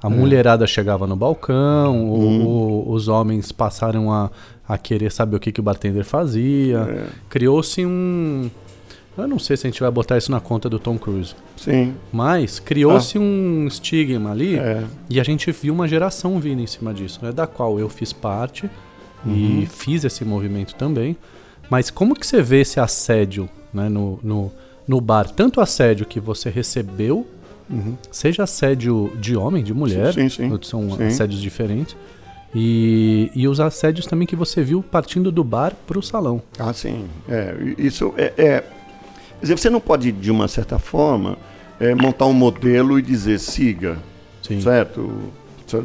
[0.05, 2.45] a mulherada chegava no balcão, o- Hum.
[2.45, 4.29] o- os homens passaram a,
[4.67, 6.77] a querer saber o que, que o bartender fazia.
[6.79, 8.49] É, Criou-se um.
[9.17, 11.93] Eu não sei se a gente vai botar isso na conta do Tom Cruise, sim,
[12.11, 16.93] mas criou-se um estigma ali é, e a gente viu uma geração vindo em cima
[16.93, 17.31] disso, né?
[17.31, 18.69] Da qual eu fiz parte
[19.25, 21.15] e fiz esse movimento também.
[21.69, 24.51] Mas como que você vê esse assédio né, no, no,
[24.87, 25.29] no bar?
[25.31, 27.25] Tanto assédio que você recebeu,
[27.69, 27.95] uhum.
[28.11, 31.03] seja assédio de homem, de mulher, Sim, sim, são sim.
[31.07, 31.95] assédios diferentes,
[32.53, 36.41] e, e os assédios também que você viu partindo do bar para o salão.
[36.57, 37.05] Ah, sim.
[37.27, 38.63] É, isso é, é-
[39.39, 41.37] Quer dizer, você não pode, de uma certa forma,
[41.79, 43.97] é, montar um modelo e dizer siga,
[44.41, 44.61] Sim.
[44.61, 45.11] certo?
[45.67, 45.83] Sa-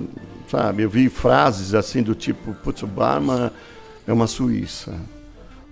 [0.49, 3.53] Sabe, eu vi frases assim do tipo, putz, o Barma
[4.07, 4.95] é uma Suíça,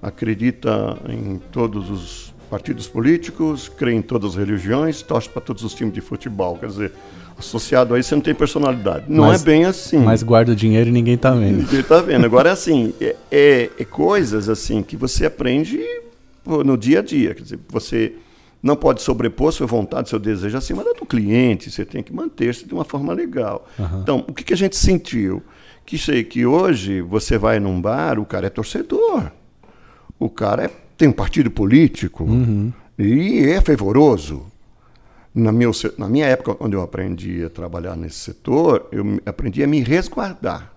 [0.02, 5.74] acredita em todos os partidos políticos, crê em todas as religiões, torce para todos os
[5.74, 6.56] times de futebol.
[6.58, 6.92] Quer dizer,
[7.38, 9.04] associado a isso você não tem personalidade.
[9.08, 9.98] Não Mas- é bem assim.
[9.98, 11.58] Mas guarda o dinheiro e ninguém tá vendo.
[11.58, 12.24] Ninguém tá vendo.
[12.24, 15.80] Agora, assim, é, é- é coisas assim que você aprende
[16.44, 17.34] no dia a dia.
[17.34, 18.14] Quer dizer, você
[18.62, 21.70] não pode sobrepor sua vontade, seu desejo acima da do cliente.
[21.70, 23.68] Você tem que manter-se de uma forma legal.
[23.78, 24.00] Aham.
[24.02, 25.42] Então, o que, que a gente sentiu?
[25.86, 29.30] Que sei que hoje você vai num bar, o cara é torcedor.
[30.18, 32.70] O cara é, tem um partido político Uhum.
[32.98, 34.44] e é fervoroso.
[35.34, 39.66] Na, se- na minha época, quando eu aprendi a trabalhar nesse setor, eu aprendi a
[39.66, 40.72] me resguardar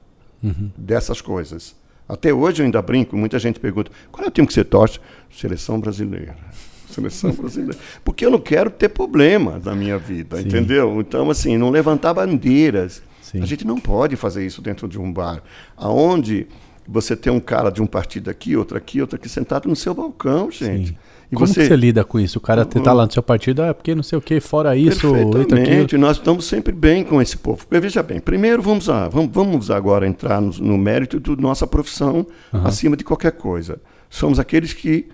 [0.77, 1.75] dessas coisas.
[2.07, 4.99] Até hoje eu ainda brinco, muita gente pergunta, qual é o time que você torce?
[5.31, 6.35] Seleção brasileira.
[6.89, 7.77] Seleção brasileira.
[8.03, 10.47] Porque eu não quero ter problema na minha vida, Sim.
[10.47, 10.99] entendeu?
[10.99, 13.01] Então, assim, não levantar bandeiras.
[13.21, 13.41] Sim.
[13.41, 15.41] A gente não pode fazer isso dentro de um bar.
[15.77, 16.47] Aonde
[16.91, 19.93] você tem um cara de um partido aqui, outro aqui, outro aqui, sentado no seu
[19.93, 20.89] balcão, gente.
[20.89, 20.97] Sim.
[21.31, 21.61] E Como você...
[21.61, 22.39] que você lida com isso?
[22.39, 25.09] O cara tá lá no seu partido, é porque não sei o que, fora isso.
[25.13, 27.65] Perfeitamente, nós estamos sempre bem com esse povo.
[27.65, 31.65] Porque, veja bem, primeiro vamos, a, vamos, vamos agora entrar no, no mérito da nossa
[31.65, 32.67] profissão Aham.
[32.67, 33.79] acima de qualquer coisa.
[34.09, 35.07] Somos aqueles que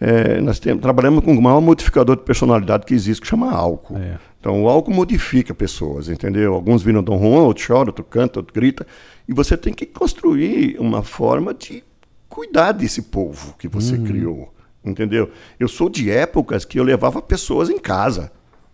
[0.00, 3.96] eh, nós temos, trabalhamos com o maior modificador de personalidade que existe, que chama álcool.
[3.96, 4.16] É.
[4.40, 6.54] Então o álcool modifica pessoas, entendeu?
[6.54, 8.86] Alguns viram Dom Juan, outro chora, outro canta, outro grita.
[9.28, 11.84] E você tem que construir uma forma de
[12.28, 14.04] cuidar desse povo que você Uhum.
[14.04, 14.54] criou,
[14.84, 15.30] entendeu?
[15.60, 18.32] Eu sou de épocas que eu levava pessoas em casa.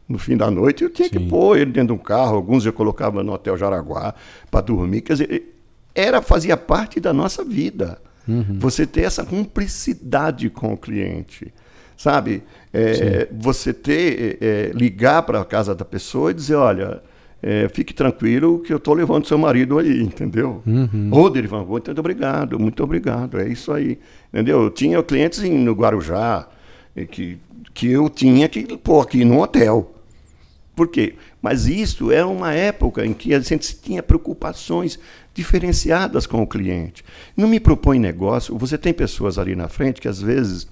[0.09, 1.28] No fim da noite eu tinha que Sim.
[1.28, 4.14] pôr ele dentro de um carro, alguns eu colocava no Hotel Jaraguá
[4.50, 5.00] para dormir.
[5.00, 5.55] Quer dizer,
[5.94, 7.98] era, fazia parte da nossa vida.
[8.28, 8.59] Uhum.
[8.59, 11.52] Você ter essa cumplicidade com o cliente.
[11.96, 12.42] Sabe?
[12.72, 17.02] É, você ter, é, é, ligar para a casa da pessoa e dizer, olha,
[17.47, 20.62] é, fique tranquilo que eu estou levando seu marido aí, entendeu?
[20.66, 21.11] Uhum.
[21.12, 23.99] Ô, Derivan, muito obrigado, muito obrigado, é isso aí.
[24.32, 24.62] Entendeu?
[24.62, 26.49] Eu tinha clientes em- no Guarujá
[26.97, 27.36] eh, que,
[27.74, 29.90] que eu tinha que pôr aqui no hotel.
[30.74, 31.16] Por quê?
[31.42, 34.99] Mas isso é uma época em que a gente tinha preocupações
[35.34, 37.05] diferenciadas com o cliente.
[37.36, 38.57] Não me propõe negócio.
[38.57, 40.66] Você tem pessoas ali na frente que, às vezes,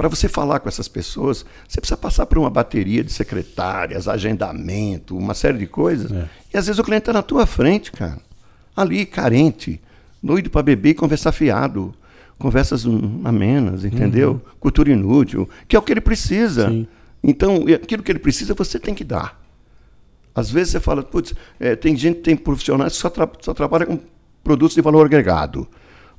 [0.00, 5.14] para você falar com essas pessoas, você precisa passar por uma bateria de secretárias, agendamento,
[5.14, 6.10] uma série de coisas.
[6.10, 6.26] É.
[6.54, 8.16] E às vezes o cliente está na tua frente, cara.
[8.74, 9.78] Ali, carente,
[10.22, 11.94] doido para beber e conversar fiado.
[12.38, 14.40] Conversas hum, amenas, entendeu?
[14.58, 16.70] Cultura inútil, que é o que ele precisa.
[16.70, 16.88] Sim.
[17.22, 19.38] Então, aquilo que ele precisa, você tem que dar.
[20.34, 23.84] Às vezes você fala, putz, é, tem gente, tem profissionais que só, tra só trabalha
[23.84, 23.98] com
[24.42, 25.68] produtos de valor agregado.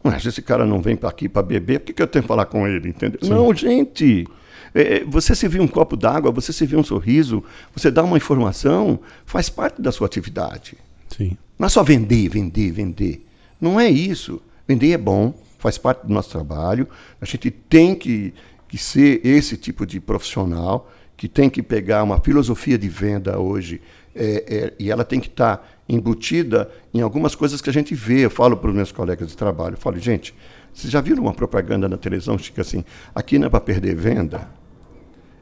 [0.04, 2.24] Mas se esse cara não vem para aqui para beber, por que, que eu tenho
[2.24, 2.90] que falar com ele?
[2.90, 3.20] Entendeu?
[3.24, 4.28] Não, gente.
[4.74, 7.44] é, você servir um copo d'água, você servir um sorriso,
[7.76, 10.78] você dar uma informação, faz parte da sua atividade.
[11.16, 11.38] Sim.
[11.58, 13.26] Não é só vender, vender, vender.
[13.60, 14.42] Não é isso.
[14.68, 16.88] Vender é bom, faz parte do nosso trabalho.
[17.20, 18.34] A gente tem que,
[18.68, 23.80] que ser esse tipo de profissional que tem que pegar uma filosofia de venda hoje
[24.16, 28.26] é, é, e ela tem que estar embutida em algumas coisas que a gente vê.
[28.26, 30.34] Eu falo para os meus colegas de trabalho, eu falo, gente,
[30.74, 32.84] vocês já viram uma propaganda na televisão que fica assim,
[33.14, 34.48] aqui não é para perder venda?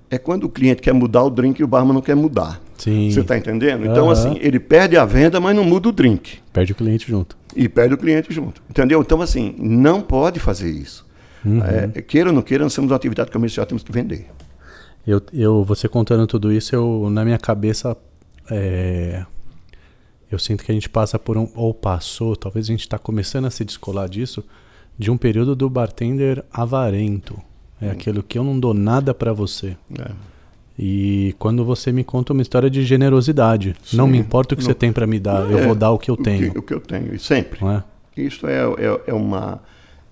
[0.09, 2.59] É quando o cliente quer mudar o drink e o barman não quer mudar.
[2.79, 3.11] Sim.
[3.11, 3.85] Você está entendendo?
[3.85, 4.13] Então, Aham.
[4.13, 6.39] assim, ele perde a venda, mas não muda o drink.
[6.51, 7.37] Perde o cliente junto.
[7.55, 8.59] E perde o cliente junto.
[8.67, 9.01] Entendeu?
[9.01, 11.05] Então, assim, não pode fazer isso.
[11.45, 11.61] Uhum.
[11.63, 14.27] É, queira ou não queira, nós somos uma atividade comercial, temos que vender.
[15.05, 17.95] Eu, eu, você contando tudo isso, eu, na minha cabeça,
[18.49, 19.23] é,
[20.31, 23.45] eu sinto que a gente passa por um, ou passou, talvez a gente está começando
[23.45, 24.43] a se descolar disso,
[24.97, 27.39] de um período do bartender avarento.
[27.81, 29.77] É aquilo que eu não dou nada para você.
[29.97, 30.11] É.
[30.77, 34.11] E quando você me conta uma história de generosidade, não Sim.
[34.11, 35.97] me importa o que Não- você tem para me dar, eu É, vou dar o
[35.99, 36.51] que eu que- tenho.
[36.57, 37.61] O que, eu tenho, e sempre.
[37.61, 37.83] Não é?
[38.17, 39.61] Isso é, é, é uma.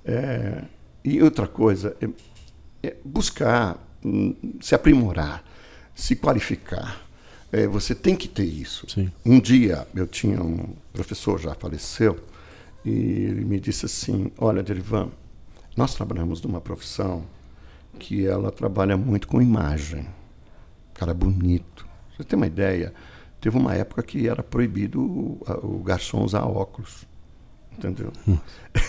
[0.06, 0.64] é,
[1.04, 2.08] e outra coisa, é,
[2.88, 5.44] é buscar hum, se aprimorar,
[5.96, 7.02] se qualificar.
[7.52, 8.86] É, você tem que ter isso.
[8.90, 9.12] Sim.
[9.26, 12.20] Um dia eu tinha um professor, já faleceu,
[12.84, 15.10] e ele me disse assim: Olha, Derivan,
[15.76, 17.26] nós trabalhamos numa profissão
[18.00, 20.08] que ela trabalha muito com imagem.
[20.94, 21.86] Cara bonito.
[21.86, 22.94] Pra Você tem uma ideia?
[23.40, 27.06] Teve uma época que era proibido o, o garçom usar óculos.
[27.78, 28.12] Entendeu?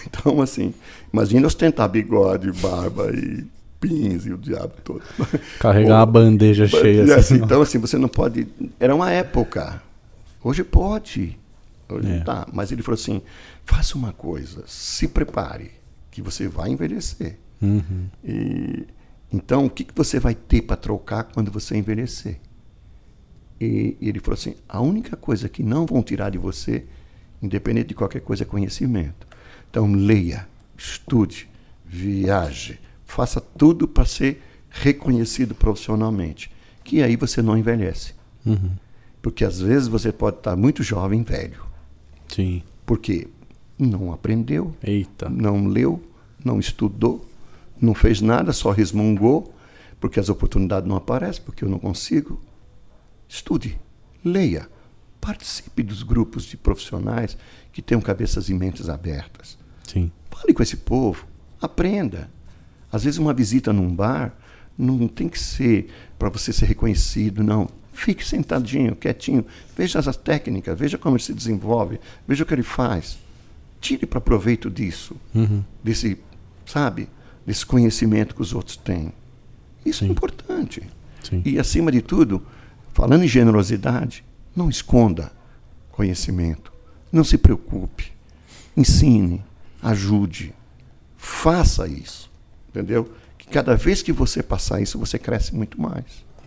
[0.07, 0.75] Então, assim,
[1.13, 3.47] imagina ostentar bigode, barba e
[3.81, 5.03] pins e o diabo todo.
[5.59, 7.13] Carregar uma bandeja cheia assim.
[7.13, 8.49] assim, então, assim, você não pode.
[8.79, 9.83] Era uma época.
[10.43, 11.39] Hoje pode.
[11.89, 12.21] Hoje É.
[12.21, 12.47] tá.
[12.53, 13.23] Mas ele falou assim:
[13.65, 15.73] faça uma coisa, se prepare,
[16.11, 17.39] que você vai envelhecer.
[17.61, 18.07] Uhum.
[18.25, 18.87] E,
[19.33, 22.39] então, o que, que você vai ter para trocar quando você envelhecer?
[23.61, 26.85] E, e ele falou assim: a única coisa que não vão tirar de você,
[27.43, 29.27] independente de qualquer coisa, é conhecimento.
[29.71, 31.49] Então, leia, estude,
[31.85, 34.41] viaje, faça tudo para ser
[34.71, 36.53] reconhecido profissionalmente,
[36.85, 38.15] que aí você não envelhece.
[38.47, 38.71] Uhum.
[39.21, 41.61] Porque às vezes você pode estar muito jovem, velho,
[42.29, 42.63] Sim.
[42.87, 43.27] porque
[43.79, 45.29] não aprendeu, Eita.
[45.29, 46.01] não leu,
[46.45, 47.27] não estudou,
[47.81, 49.53] não fez nada, só resmungou,
[49.99, 52.41] porque as oportunidades não aparecem, porque eu não consigo.
[53.27, 53.79] Estude,
[54.23, 54.69] leia,
[55.21, 57.37] participe dos grupos de profissionais
[57.73, 59.59] que tenham cabeças e mentes abertas.
[59.85, 60.13] Sim.
[60.31, 61.27] Fale com esse povo,
[61.61, 62.31] aprenda.
[62.91, 64.35] Às vezes uma visita num bar
[64.77, 67.69] não tem que ser para você ser reconhecido, não.
[67.93, 69.45] Fique sentadinho, quietinho,
[69.77, 73.19] veja as técnicas, veja como ele se desenvolve, veja o que ele faz.
[73.81, 75.65] Tire para proveito disso, Uhum.
[75.83, 76.17] desse,
[76.65, 77.09] sabe,
[77.45, 79.13] desse conhecimento que os outros têm.
[79.85, 80.13] Isso é Sim.
[80.13, 80.83] importante.
[81.29, 81.43] Sim.
[81.45, 82.41] E acima de tudo,
[82.93, 84.25] falando em generosidade,
[84.55, 85.33] não esconda
[85.91, 86.73] conhecimento.
[87.11, 88.13] Não se preocupe.
[88.77, 89.43] Ensine,
[89.83, 90.55] ajude.
[91.17, 92.28] Faça isso.
[92.79, 93.09] Entendeu?
[93.37, 96.05] Que cada vez que você passar isso, você cresce muito mais.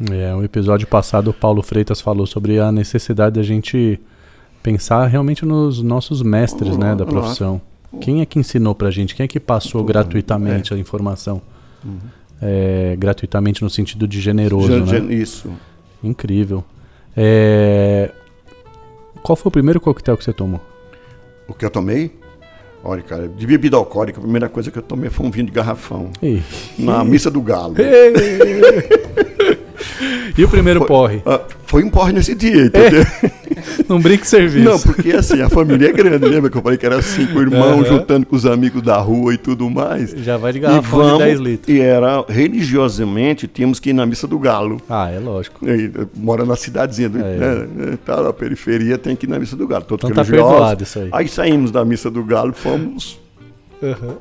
[0.09, 3.99] É, o episódio passado o Paulo Freitas falou sobre a necessidade da gente
[4.63, 7.11] pensar realmente nos nossos mestres, né, da Olá.
[7.13, 7.61] profissão.
[7.99, 9.13] Quem é que ensinou pra gente?
[9.13, 11.41] Quem é que passou gratuitamente a informação?
[12.41, 15.13] É, gratuitamente no sentido de generoso, Já- né?
[15.13, 15.51] Isso.
[16.03, 16.63] Incrível.
[17.15, 18.09] É,
[19.21, 20.59] Qual foi o primeiro coquetel que você tomou?
[21.47, 22.17] O que eu tomei?
[22.83, 25.51] Olha, cara, de bebida alcoólica, a primeira coisa que eu tomei foi um vinho de
[25.51, 26.09] garrafão.
[26.21, 26.41] Ih.
[26.79, 27.75] Na missa do galo.
[30.37, 31.21] e o primeiro porre?
[31.25, 33.05] Ah, foi um porre nesse dia, entendeu?
[33.87, 34.63] Não brinque serviço.
[34.65, 37.85] Não, porque assim, a família é grande, lembra que eu falei que era cinco irmãos
[37.85, 37.97] Aham.
[37.99, 40.11] juntando com os amigos da rua e tudo mais.
[40.11, 41.75] Já vai de garrafão vamos, de 10 litros.
[41.75, 44.81] e era religiosamente, tínhamos que ir na missa do galo.
[44.89, 45.67] Ah, é lógico.
[45.67, 47.35] E, eh, mora na cidadezinha, do, É.
[47.35, 47.97] né?
[48.05, 49.83] Tá na periferia, tem que ir na missa do galo.
[49.83, 51.09] Todos Então tá perdoado isso aí.
[51.11, 53.19] Aí saímos da missa do galo, fomos.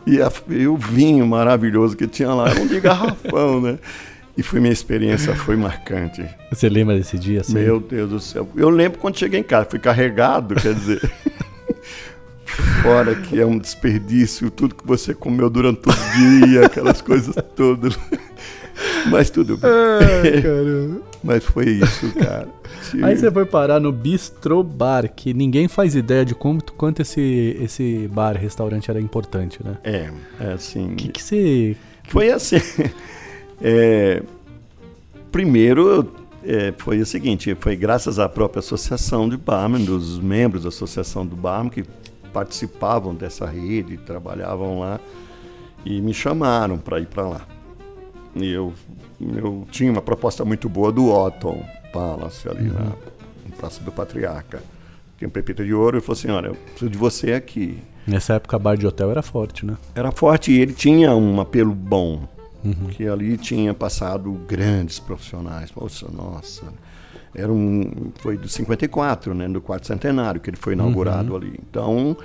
[0.06, 3.78] E, a- e o vinho maravilhoso que tinha lá era um de garrafão, né?
[4.40, 6.24] E foi minha experiência, foi marcante.
[6.50, 7.42] Você lembra desse dia?
[7.42, 7.52] Assim?
[7.52, 8.48] Meu Deus do céu.
[8.56, 10.98] Eu lembro quando cheguei em casa, fui carregado, quer dizer.
[12.82, 15.92] Fora que é um desperdício, tudo que você comeu durante o
[16.48, 17.98] dia, aquelas coisas todas.
[19.10, 19.70] Mas tudo bem.
[19.70, 21.02] Ai.
[21.22, 22.48] Mas foi isso, cara.
[22.80, 27.02] Se- Aí você foi parar no Bistro Bar, que ninguém faz ideia de como, quanto
[27.02, 29.76] esse, esse bar, restaurante era importante, né?
[29.84, 30.10] É,
[30.40, 30.92] é assim.
[30.92, 31.76] O que, que você.
[32.08, 32.56] Foi assim.
[33.60, 34.22] É,
[35.30, 36.10] primeiro,
[36.44, 41.26] é, foi o seguinte: foi graças à própria associação de barman, dos membros da associação
[41.26, 41.84] do barman, que
[42.32, 45.00] participavam dessa rede, trabalhavam lá,
[45.84, 47.46] e me chamaram para ir para lá.
[48.34, 48.72] E eu,
[49.20, 54.62] eu tinha uma proposta muito boa do Otton Palace, ali na, na Praça do Patriarca.
[55.18, 57.78] Tem um Pepita de Ouro, e falou assim: olha, eu preciso de você aqui.
[58.06, 59.76] Nessa época, bar de hotel era forte, né?
[59.94, 62.26] Era forte e ele tinha um apelo bom.
[62.90, 65.70] Que ali tinha passado grandes profissionais.
[65.70, 66.64] Poxa, nossa.
[67.34, 69.48] Era um, foi do 54, né?
[69.48, 71.58] Do quarto centenário, que ele foi inaugurado ali.
[71.68, 72.16] Então,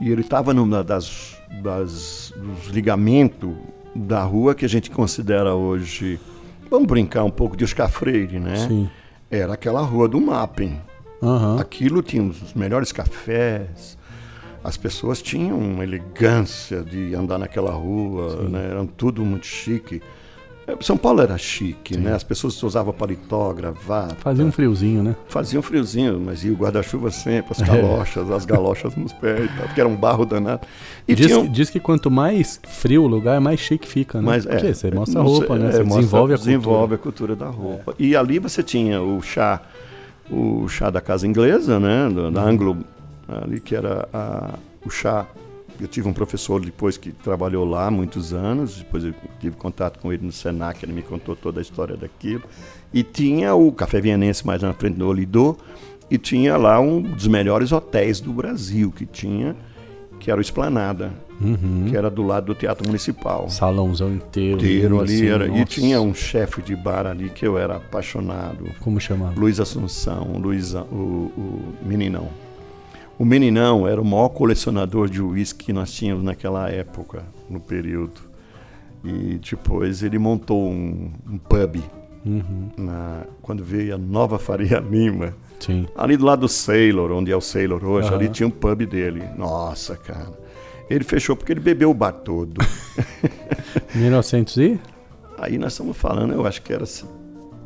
[0.00, 3.54] e ele estava numa das, das dos ligamentos
[3.94, 6.18] da rua que a gente considera hoje.
[6.70, 8.56] Vamos brincar um pouco de Oscar Freire, né?
[8.56, 8.90] Sim.
[9.30, 10.78] Era aquela rua do mapping.
[11.22, 11.60] Aham.
[11.60, 13.96] Aquilo tinha os melhores cafés.
[14.64, 18.68] As pessoas tinham uma elegância de andar naquela rua, né?
[18.70, 20.00] Eram tudo muito chique.
[20.64, 22.14] É, São Paulo era chique, né?
[22.14, 24.14] As pessoas usavam paletó, gravata.
[24.20, 25.16] Fazia um friozinho, né?
[25.26, 27.64] Faziam friozinho, mas ia o guarda-chuva sempre, as É.
[27.66, 30.60] galochas, as galochas nos pés, e tal, porque era um barro danado.
[31.08, 34.24] E diz, tinham- que, diz que quanto mais frio o lugar, mais chique fica, né?
[34.24, 35.66] mas, Porque é, você mostra a roupa, né?
[35.68, 37.32] é, Você mostra- desenvolve a desenvolve cultura.
[37.32, 37.94] a cultura da roupa.
[37.98, 39.60] E ali você tinha o chá,
[40.30, 42.08] o chá da casa inglesa, né?
[42.08, 42.76] do- Da Anglo,
[43.28, 44.54] ali que era a-
[44.84, 45.26] o chá.
[45.80, 50.12] Eu tive um professor depois que trabalhou lá muitos anos, depois eu tive contato com
[50.12, 52.42] ele no Senac, ele me contou toda a história daquilo.
[52.92, 55.56] E tinha o Café Vienense mais na frente do Olidô,
[56.10, 59.56] e tinha lá um dos melhores hotéis do Brasil, que tinha,
[60.20, 61.10] que era o Esplanada,
[61.40, 61.86] Uhum.
[61.88, 64.58] que era do lado do Teatro Municipal Salãozão inteiro.
[64.58, 65.14] inteiro ali.
[65.14, 68.66] assim, era, e tinha um chefe de bar ali que eu era apaixonado.
[68.78, 69.32] Como chamava?
[69.40, 72.28] Luiz Assunção, Luiz, o, o Meninão.
[73.22, 78.20] O Meninão era o maior colecionador de uísque que nós tínhamos naquela época, no período.
[79.04, 81.76] E depois ele montou um, um pub
[82.26, 82.68] Uhum.
[82.76, 85.34] na, quando veio a nova Faria Lima.
[85.60, 85.86] Sim.
[85.96, 88.16] Ali do lado do Sailor, onde é o Sailor hoje, Aham.
[88.16, 89.22] ali tinha um pub dele.
[89.38, 90.32] Nossa, cara.
[90.90, 92.60] Ele fechou porque ele bebeu o bar todo.
[93.94, 94.80] 1900 e?
[95.38, 96.84] Aí nós estamos falando, eu acho que era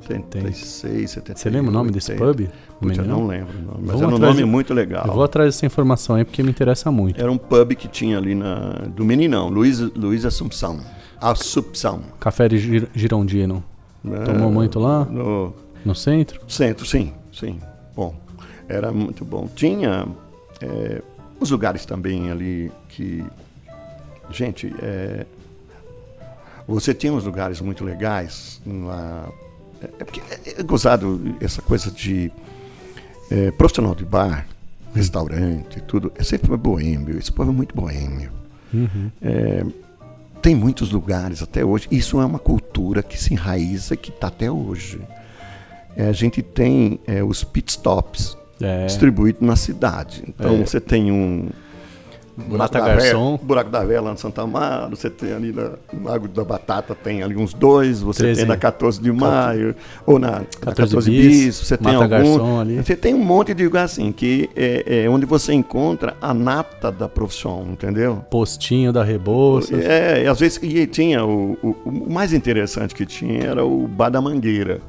[0.06, 1.38] 76, 78.
[1.38, 2.48] Você lembra o nome desse pub?
[2.80, 5.06] Putz, eu não lembro o nome, mas Vamos era um nome de- muito legal.
[5.06, 7.20] Eu vou atrás dessa informação aí porque me interessa muito.
[7.20, 10.78] Era um pub que tinha ali na, do Meninão, Luiz, Luiz Assumpção.
[11.20, 12.02] Assumpção.
[12.20, 13.64] Café de Gir- Girondino.
[14.04, 14.18] né?
[14.24, 15.04] Tomou muito lá?
[15.06, 15.52] No
[15.84, 16.40] No centro?
[16.48, 17.58] centro, sim, sim.
[17.94, 18.14] Bom,
[18.68, 19.48] era muito bom.
[19.54, 20.06] Tinha
[20.60, 21.00] é,
[21.40, 23.24] os lugares também ali que...
[24.30, 25.24] Gente, é,
[26.66, 29.28] você tinha uns lugares muito legais lá.
[29.80, 32.30] É, é porque é, é gozado essa coisa de
[33.30, 34.46] é, profissional de bar,
[34.94, 37.18] restaurante, tudo, é sempre boêmio.
[37.18, 38.30] Esse povo é muito boêmio.
[38.72, 39.10] Uhum.
[39.20, 39.64] É,
[40.40, 41.88] tem muitos lugares até hoje.
[41.90, 45.00] Isso é uma cultura que se enraiza, que está até hoje.
[45.96, 48.86] É, a gente tem é, os pit stops É.
[48.86, 50.24] distribuídos na cidade.
[50.28, 50.64] Então É.
[50.64, 51.48] você tem um
[52.36, 53.36] Mata Garçom.
[53.36, 56.94] Vela, Buraco da Vela no Santa Amaro, você tem ali na, no Lago da Batata,
[56.94, 58.40] tem ali uns dois, você 13.
[58.40, 59.74] tem na 14 de maio,
[60.04, 62.08] ou na, na 14 14 bis, bis, você tem Mata algum.
[62.08, 62.76] Garçom ali.
[62.76, 66.92] Você tem um monte de lugar assim, que é, é onde você encontra a nata
[66.92, 68.24] da profissão, entendeu?
[68.30, 69.74] Postinho da Rebouça.
[69.74, 73.88] É, e às vezes e tinha o, o, o mais interessante que tinha era o
[73.88, 74.80] Bar da Mangueira.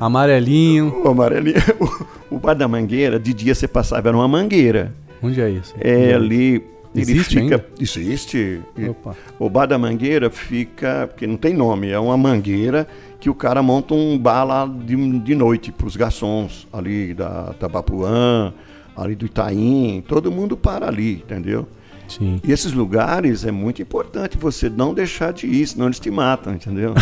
[0.00, 1.02] Amarelinho.
[1.04, 1.56] O amarelinho,
[2.30, 4.92] o, o Bar da Mangueira, de dia você passava, era uma mangueira.
[5.22, 5.74] Onde é isso?
[5.80, 6.64] É ali.
[6.94, 7.40] Ele Existe fica.
[7.40, 7.66] ainda?
[7.78, 8.60] Existe.
[8.88, 9.14] Opa.
[9.38, 11.06] O bar da mangueira fica.
[11.08, 12.88] Porque não tem nome, é uma mangueira
[13.20, 17.54] que o cara monta um bar lá de, de noite para os garçons, ali da
[17.58, 18.52] Tabapuã,
[18.96, 20.02] ali do Itaim.
[20.06, 21.66] Todo mundo para ali, entendeu?
[22.08, 22.40] Sim.
[22.44, 26.54] E esses lugares é muito importante você não deixar de ir, senão eles te matam,
[26.54, 26.94] entendeu?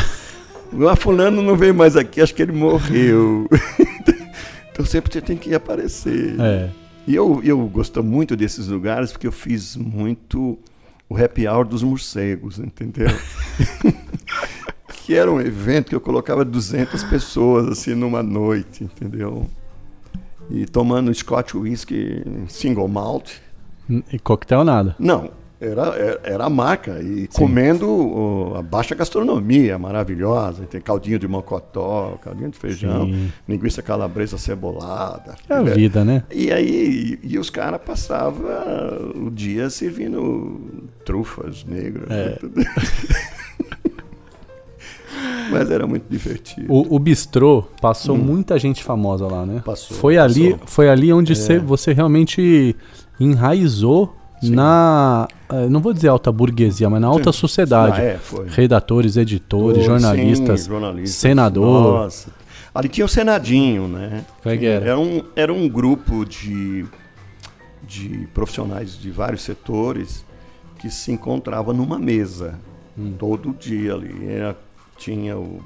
[0.72, 3.46] O fulano não veio mais aqui, acho que ele morreu.
[4.72, 6.36] então sempre você tem que aparecer.
[6.40, 6.84] É.
[7.07, 10.59] E eu, eu gosto muito desses lugares porque eu fiz muito
[11.09, 13.09] o happy hour dos morcegos, entendeu?
[14.88, 19.46] que era um evento que eu colocava 200 pessoas assim numa noite, entendeu?
[20.50, 23.32] E tomando Scotch Whisky single malt.
[24.11, 24.96] E coquetel nada.
[24.98, 25.30] Não,
[25.66, 27.00] era, era, era a marca.
[27.02, 30.64] E comendo ó, a baixa gastronomia maravilhosa.
[30.64, 33.32] Tem caldinho de mocotó, caldinho de feijão, Sim.
[33.48, 35.34] linguiça calabresa cebolada.
[35.48, 35.72] É a né?
[35.72, 36.22] vida, né?
[36.30, 38.44] E aí, e, e os caras passavam
[39.14, 42.10] o dia servindo trufas negras.
[42.10, 42.38] É.
[42.42, 42.64] né.
[45.50, 46.72] Mas era muito divertido.
[46.72, 49.56] O, o bistrô passou muita gente famosa lá, né?
[49.56, 49.60] Hum.
[49.60, 50.64] Passou, Foi ali, passou.
[50.64, 50.66] É.
[50.66, 52.74] foi ali onde você, você realmente
[53.18, 54.14] enraizou
[54.49, 54.55] Sim.
[54.55, 57.38] na, eh, não vou dizer alta burguesia, mas na alta Sim.
[57.38, 58.01] sociedade.
[58.01, 58.49] Ah, é, foi.
[58.49, 61.16] Redatores, editores, Foi, jornalistas, sim, jornalistas.
[61.18, 62.03] senador.
[62.05, 62.30] Nossa.
[62.74, 64.24] Ali tinha o Senadinho, né?
[64.42, 64.84] Como é era?
[64.86, 66.84] Era um, era um grupo de,
[67.86, 70.24] de profissionais de vários setores
[70.78, 72.59] que se encontrava numa mesa
[72.99, 73.14] Hum.
[73.18, 74.26] todo dia ali.
[74.28, 74.57] Era-
[74.97, 75.61] tinha o,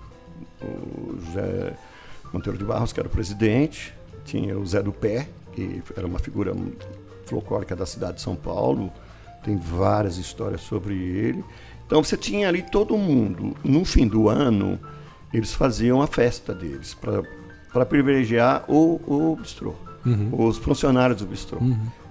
[0.62, 1.72] o José
[2.32, 3.92] Monteiro de Barros, que era o presidente,
[4.24, 6.54] tinha o Zé do Pé, que era uma figura
[7.28, 8.92] folclórica da cidade de São Paulo,
[9.44, 11.44] tem várias histórias sobre ele.
[11.86, 13.56] Então você tinha ali todo mundo.
[13.64, 14.78] No fim do ano,
[15.32, 16.96] eles faziam a festa deles
[17.72, 19.74] para privilegiar o, o bistrô,
[20.32, 21.58] os funcionários do bistrô.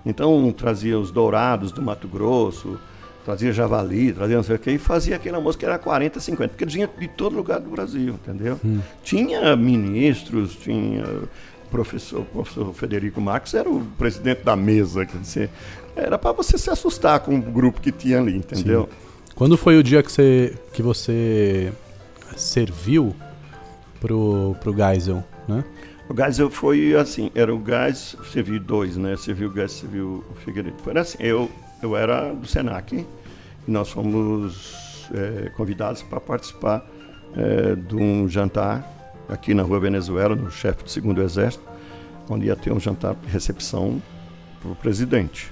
[0.06, 2.80] Então trazia os dourados do Mato Grosso,
[3.26, 6.50] trazia javali, trazia não sei o quê, e fazia aquele almoço que era 40, 50,
[6.54, 8.58] porque vinham de todo lugar do Brasil, entendeu?
[9.04, 11.04] Tinha ministros, tinha
[11.70, 15.50] professor, professor Federico Marques era o presidente da mesa, quer dizer,
[15.96, 18.90] era para você se assustar com o grupo que tinha ali, entendeu?
[19.36, 21.72] Quando foi o dia que você, que você
[22.36, 23.16] serviu
[24.00, 25.64] pro, pro Geisel, né?
[26.10, 29.16] O Geisel foi assim, era o Gás, você viu dois, né?
[29.16, 30.78] Você viu o Gás, você viu o Figueiredo.
[30.82, 31.52] Foi assim, eu,
[31.84, 33.06] eu era do Senac e
[33.72, 36.86] nós fomos eh, convidados para participar
[37.36, 38.97] eh, de um jantar
[39.30, 41.64] aqui na Rua Venezuela, no chefe do segundo exército,
[42.30, 44.02] onde ia ter um jantar de recepção
[44.62, 45.52] para o presidente.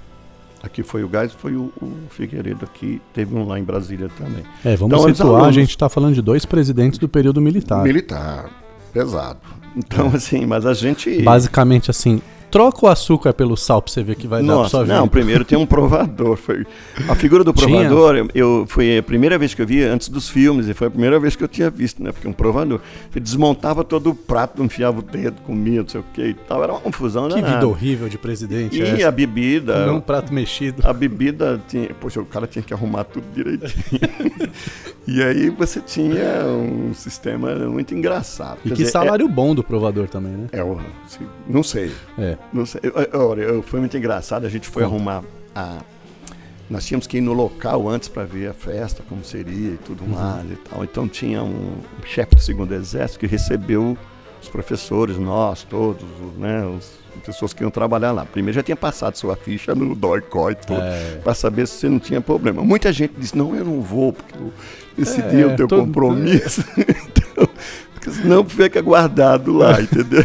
[0.64, 4.44] Aqui foi o Gás, foi o, o Figueiredo aqui, teve um lá em Brasília também.
[4.64, 7.84] É, vamos Então, situar, a alunos- gente tá falando de dois presidentes do período militar.
[7.84, 8.50] Militar,
[8.92, 9.40] pesado.
[9.76, 11.22] Então, assim, mas a gente...
[11.22, 12.20] Basicamente assim,
[12.56, 14.96] troca o açúcar pelo sal pra você ver que vai dar pra Nossa, sua vida.
[14.98, 16.38] não, primeiro tem um provador.
[16.38, 16.66] Foi,
[17.10, 20.30] a figura do provador, eu, eu- foi a primeira vez que eu vi antes dos
[20.30, 22.14] filmes, e foi a primeira vez que eu tinha visto, né?
[22.14, 22.80] Porque um provador,
[23.12, 26.64] você desmontava todo o prato, enfiava o dedo, comia, não sei o que e tal.
[26.64, 27.56] Era uma confusão, Que danada.
[27.56, 29.10] vida horrível de presidente é E essa?
[29.10, 30.82] a bebida, um prato mexido.
[30.88, 31.90] a bebida tinha.
[32.00, 34.00] Poxa, o cara tinha que arrumar tudo direitinho.
[35.06, 38.60] e aí você tinha um sistema muito engraçado.
[38.64, 40.48] E Quer que dizer, salário bom do provador também, né?
[40.54, 40.76] É, é
[41.50, 41.92] não sei.
[42.18, 42.38] É.
[42.54, 42.82] Não sei.
[42.84, 44.46] Eu- Olha, eu- foi muito engraçado.
[44.46, 44.96] A gente foi Conta.
[44.96, 45.24] arrumar
[45.56, 45.78] a.
[46.70, 50.04] Nós tínhamos que ir no local antes para ver a festa, como seria e tudo
[50.08, 50.84] mais e tal.
[50.84, 51.76] Então tinha um
[52.06, 53.96] chefe do segundo exército que recebeu
[54.42, 58.26] os professores, nós todos, os, né, as pessoas que iam trabalhar lá.
[58.26, 61.20] Primeiro já tinha passado sua ficha no DOI-COI todo, É.
[61.24, 62.64] para saber se você não tinha problema.
[62.64, 64.52] Muita gente disse, não, eu não vou, porque eu-
[64.98, 66.64] esse É, dia eu tenho todo- compromisso.
[66.78, 67.48] então,
[67.94, 70.24] porque senão fica guardado lá, entendeu?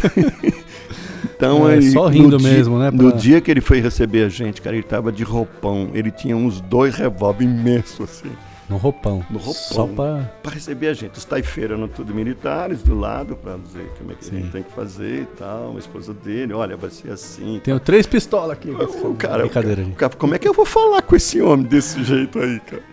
[1.41, 3.79] Então, É, aí, só no rindo dia- mesmo, né, No pra- dia que ele foi
[3.79, 5.89] receber a gente, cara, ele tava de roupão.
[5.93, 8.31] Ele tinha uns dois revólver imensos, assim.
[8.69, 9.25] No roupão.
[9.29, 9.53] No roupão.
[9.53, 10.31] Só pra...
[10.43, 11.17] Para receber a gente.
[11.17, 14.37] Os taifeiros eram tudo militares do lado, para dizer como é que a Sim.
[14.37, 15.75] gente tem que fazer e tal.
[15.75, 17.59] A esposa dele, olha, vai ser assim.
[17.63, 18.69] Tenho três pistolas aqui.
[19.03, 22.01] O cara, Brincadeira, o cara, como é que eu vou falar com esse homem desse
[22.03, 22.83] jeito aí, cara?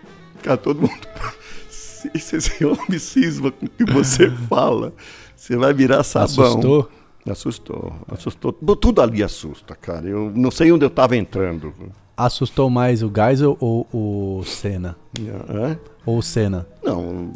[0.42, 1.07] Cara, todo mundo.
[1.68, 4.92] Se esse homem cisma com o que você fala,
[5.36, 6.24] você vai virar sabão.
[6.46, 6.90] Assustou?
[7.33, 8.53] Assustou, assustou.
[8.53, 10.07] Tudo ali assusta, cara.
[10.07, 11.72] Eu não sei onde eu tava entrando.
[12.16, 14.97] Assustou mais o Geisel ou o Senna?
[15.49, 15.79] Hã?
[16.05, 16.66] Ou o Senna?
[16.83, 17.33] Não,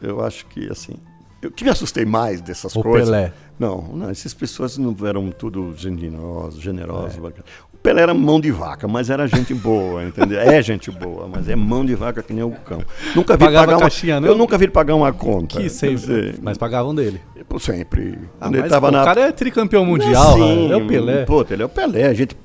[0.00, 0.94] eu acho que assim.
[1.42, 3.08] Eu que me assustei mais dessas O coisas.
[3.08, 3.32] Pelé?
[3.58, 7.18] Não, não, essas pessoas não eram tudo generosas, generosas.
[7.18, 7.42] É.
[7.80, 10.38] O Pelé era mão de vaca, mas era gente boa, entendeu?
[10.38, 12.82] É gente boa, mas é mão de vaca que nem o cão.
[13.16, 14.28] Nunca vi Pagava pagar uma, caixinha, não?
[14.28, 15.58] Eu nunca vi ele pagar uma conta.
[15.58, 15.96] Que sempre.
[15.96, 17.22] dizer, Mas pagavam dele.
[17.48, 18.18] por sempre.
[18.38, 20.74] Ah, ele mas, tava pô, na O cara é tricampeão mundial, Sim, né?
[20.74, 21.24] é o Pelé.
[21.24, 22.04] Pô, ele é o Pelé.
[22.08, 22.36] A gente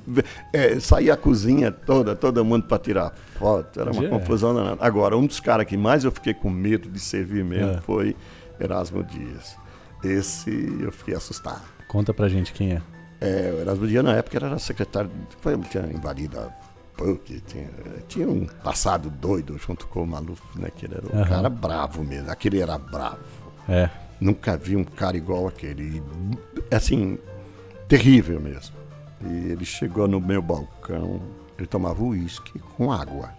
[0.54, 3.78] é, saía a cozinha toda, todo mundo para tirar foto.
[3.78, 4.08] Era uma É.
[4.08, 4.78] confusão danada.
[4.80, 7.80] Agora, um dos caras que mais eu fiquei com medo de servir mesmo É.
[7.82, 8.16] foi
[8.58, 9.54] Erasmo Dias.
[10.02, 11.60] Esse eu fiquei assustado.
[11.88, 12.80] Conta pra gente quem é.
[13.20, 15.10] É, o Erasmo Dias, na época, era secretário.
[15.40, 16.48] Foi, tinha invadido a
[16.96, 17.68] PUC, tinha,
[18.08, 20.68] tinha um passado doido junto com o Maluf, né?
[20.74, 21.28] Que ele era um Aham.
[21.28, 22.30] cara bravo mesmo.
[22.30, 23.24] Aquele era bravo.
[23.68, 23.88] É.
[24.20, 26.02] Nunca vi um cara igual aquele.
[26.70, 27.18] Assim,
[27.88, 28.74] terrível mesmo.
[29.24, 31.20] E ele chegou no meu balcão,
[31.58, 33.30] ele tomava uísque com água.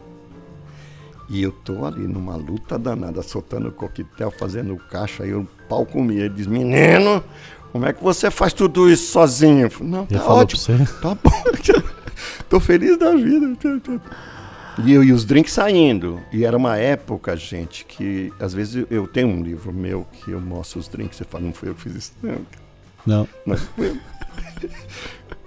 [1.29, 6.25] E eu tô ali numa luta danada, soltando coquetel, fazendo caixa, aí o pau comia.
[6.25, 7.21] Ele diz, menino,
[7.71, 9.69] como é que você faz tudo isso sozinho?
[9.69, 10.87] Falei, não, tá ótimo.
[11.01, 11.43] Tá bom.
[12.49, 13.57] Tô feliz da vida.
[14.83, 16.21] E, eu, e os drinks saindo.
[16.31, 20.31] E era uma época, gente, que às vezes eu, eu tenho um livro meu que
[20.31, 21.17] eu mostro os drinks.
[21.17, 22.37] Você fala, não foi eu que fiz isso, não.
[23.05, 23.27] Não.
[23.45, 23.97] Não foi eu.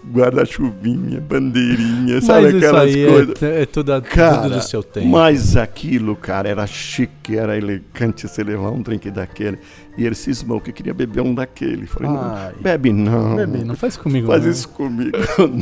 [0.03, 3.43] Guarda-chuvinha, bandeirinha, sabe Mas aquelas aí coisas.
[3.43, 3.67] é, é
[4.01, 5.07] Cara, tudo do seu tempo.
[5.09, 9.59] mas aquilo, cara, era chique, era elegante você levar um drink daquele.
[9.99, 11.87] E ele cismou que queria beber um daquele.
[11.87, 12.53] Falei, Ai.
[12.55, 13.37] não, bebe não.
[13.37, 14.51] Bebê, não faz comigo Faz não.
[14.51, 15.17] isso comigo.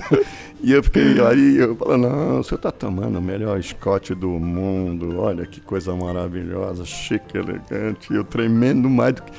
[0.63, 4.29] e eu fiquei aí, eu falei, não, o senhor tá tomando o melhor Scott do
[4.29, 9.33] mundo, olha que coisa maravilhosa, chique, elegante, eu tremendo mais do que.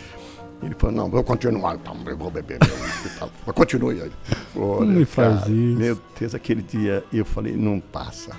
[0.62, 3.32] Ele falou, não, vou continuar, então, eu vou beber meu uísque e tal.
[3.46, 4.12] Mas Continue aí.
[4.56, 5.80] Olha, Não me faz cara, isso.
[5.80, 8.36] Meu Deus, aquele dia eu falei, não passa.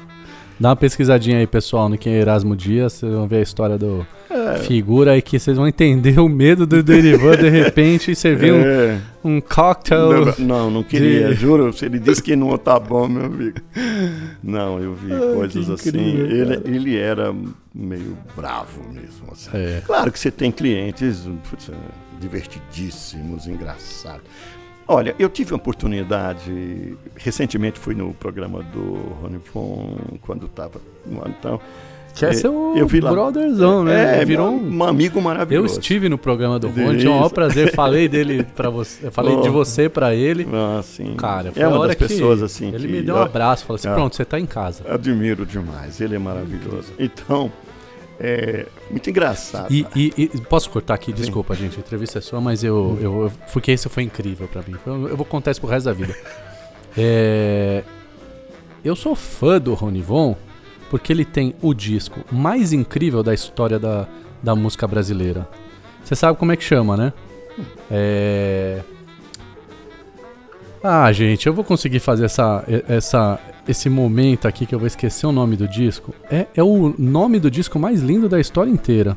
[0.61, 2.93] Dá uma pesquisadinha aí, pessoal, no quem é Erasmo Dias.
[2.93, 4.59] Vocês vão ver a história do É.
[4.59, 9.01] figura aí que vocês vão entender o medo do Derivan de repente servir um, É.
[9.25, 10.35] um cocktail.
[10.39, 11.75] Não, não, queria, de- juro.
[11.81, 13.57] Ele disse que não tá bom, meu amigo.
[14.43, 15.89] Não, eu vi Ah, coisas assim.
[15.89, 17.35] incrível, Ele, ele era
[17.75, 19.29] meio bravo mesmo.
[19.33, 19.49] assim.
[19.55, 19.83] É.
[19.87, 21.71] Claro que você tem clientes putz,
[22.21, 24.25] divertidíssimos, engraçados.
[24.93, 31.23] Olha, eu tive a oportunidade, recentemente fui no programa do Rony Von, quando estava no
[31.29, 31.61] então.
[32.13, 33.13] Que é É, seu eu vi lá.
[33.13, 34.21] brotherzão, né?
[34.21, 34.79] É, Virou um...
[34.79, 35.79] um amigo Eu maravilhoso.
[35.79, 37.73] estive no programa do Rony, tinha o maior prazer.
[37.73, 39.07] Falei dele para você.
[39.07, 39.53] Eu falei de Oh.
[39.53, 40.45] você pra ele.
[40.53, 41.15] Ah, sim.
[41.15, 43.65] Cara, foi é uma hora das pessoas assim ele que me deu um eu- abraço,
[43.65, 43.95] falou assim: Ah.
[43.95, 44.83] "Pronto, você tá em casa".
[44.93, 46.93] Admiro demais, ele é maravilhoso.
[46.99, 47.53] Então,
[48.21, 49.73] é muito engraçado.
[49.73, 53.23] E, e- e- posso cortar aqui, desculpa, gente, a entrevista é sua, mas eu, eu,
[53.25, 54.75] eu porque isso foi incrível pra mim.
[54.85, 56.15] Foi- Eu vou contar isso pro resto da vida.
[56.99, 57.85] É,
[58.85, 60.35] eu sou fã do Rony Von
[60.91, 64.09] porque ele tem o disco mais incrível da história da,
[64.43, 65.49] da música brasileira.
[66.03, 67.13] Você sabe como é que chama, né?
[67.89, 68.81] É...
[70.83, 75.27] Ah, gente, eu vou conseguir fazer essa, essa, esse momento aqui que eu vou esquecer
[75.27, 76.15] o nome do disco.
[76.31, 79.17] É, é o nome do disco mais lindo da história inteira.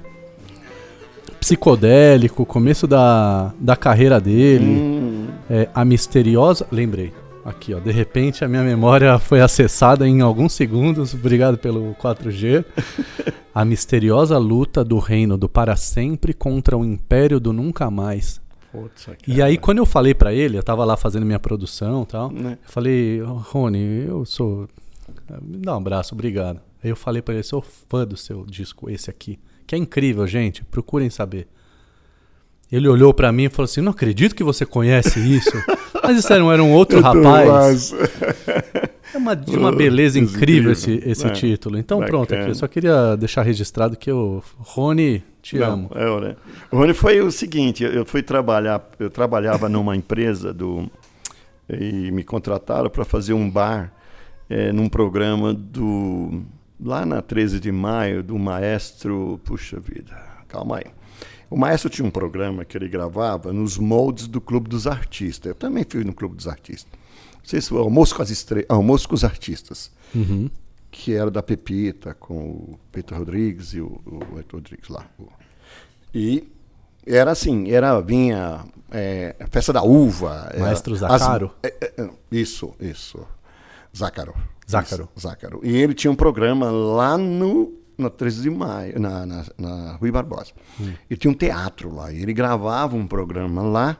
[1.39, 4.65] Psicodélico, começo da, da carreira dele.
[4.65, 6.65] Hum, É, a misteriosa.
[6.71, 7.11] Lembrei.
[7.43, 7.79] Aqui, ó.
[7.79, 11.13] De repente a minha memória foi acessada em alguns segundos.
[11.13, 12.63] Obrigado pelo 4G.
[13.53, 18.39] a misteriosa luta do reino do para sempre contra o império do nunca mais.
[18.73, 22.05] Putz, E aí, quando eu falei pra ele, eu tava lá fazendo minha produção e
[22.07, 22.31] tal.
[22.31, 22.57] né?
[22.61, 24.67] Eu falei, "Ô, Rony, eu sou.
[25.41, 26.59] Me dá um abraço, obrigado.
[26.83, 29.39] Aí eu falei pra ele, sou fã do seu disco, esse aqui.
[29.65, 30.65] Que é incrível, gente.
[30.65, 31.47] Procurem saber.
[32.71, 35.51] Ele olhou pra mim e falou assim: Não acredito que você conhece isso.
[36.03, 37.93] Mas isso era um, era um outro rapaz.
[39.13, 41.77] É uma, de uma beleza incrível esse, esse É, título.
[41.77, 42.49] Então pronto, aqui, bacana.
[42.51, 44.43] eu só queria deixar registrado que eu.
[44.57, 45.91] Rony, te Não, amo.
[45.93, 46.35] é, né?
[46.71, 50.89] O Rony foi o seguinte, eu fui trabalhar, eu trabalhava numa empresa do
[51.69, 53.93] e me contrataram para fazer um bar
[54.49, 56.43] eh, num programa do
[56.83, 60.15] lá na 13 de maio do maestro, puxa vida,
[60.47, 60.85] calma aí.
[61.49, 65.49] O maestro tinha um programa que ele gravava nos moldes do Clube dos Artistas.
[65.51, 66.91] Eu também fui no Clube dos Artistas.
[67.43, 68.65] Não sei se foi Almoço com, as estre...
[68.69, 69.91] Almoço com os Artistas.
[70.15, 70.49] Uhum.
[70.89, 75.05] que era da Pepita, com o Peter Rodrigues e o, o Hector Rodrigues lá.
[76.13, 76.47] E
[77.05, 80.51] era assim, era vinha é, festa da uva.
[80.57, 81.51] Maestro Zacaro?
[81.63, 83.25] As, é, é, isso, isso.
[83.95, 84.33] Zácaro.
[84.67, 85.09] Zácaro.
[85.15, 85.59] Isso, Zácaro.
[85.63, 90.11] E ele tinha um programa lá no na 13 de maio, na, na, na Rui
[90.11, 90.51] Barbosa.
[90.79, 90.93] Hum.
[91.09, 92.11] E tinha um teatro lá.
[92.11, 93.97] E ele gravava um programa lá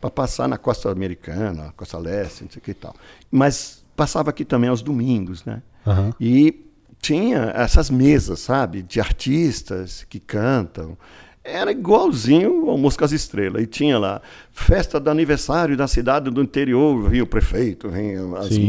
[0.00, 2.94] para passar na costa americana, costa leste, não sei o que e tal.
[3.30, 5.62] Mas passava aqui também aos domingos, né?
[5.86, 6.12] Uhum.
[6.20, 6.66] E
[7.00, 10.96] tinha essas mesas, sabe, de artistas que cantam
[11.42, 13.62] era igualzinho ao Mosca às Estrelas.
[13.62, 14.20] E tinha lá
[14.52, 18.66] festa do aniversário da cidade do interior, vinha o prefeito, vinha as sim,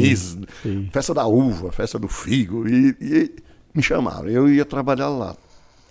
[0.92, 2.68] festa da uva, festa do figo.
[2.68, 3.36] E, e,
[3.74, 4.28] me chamaram.
[4.30, 5.36] Eu ia trabalhar lá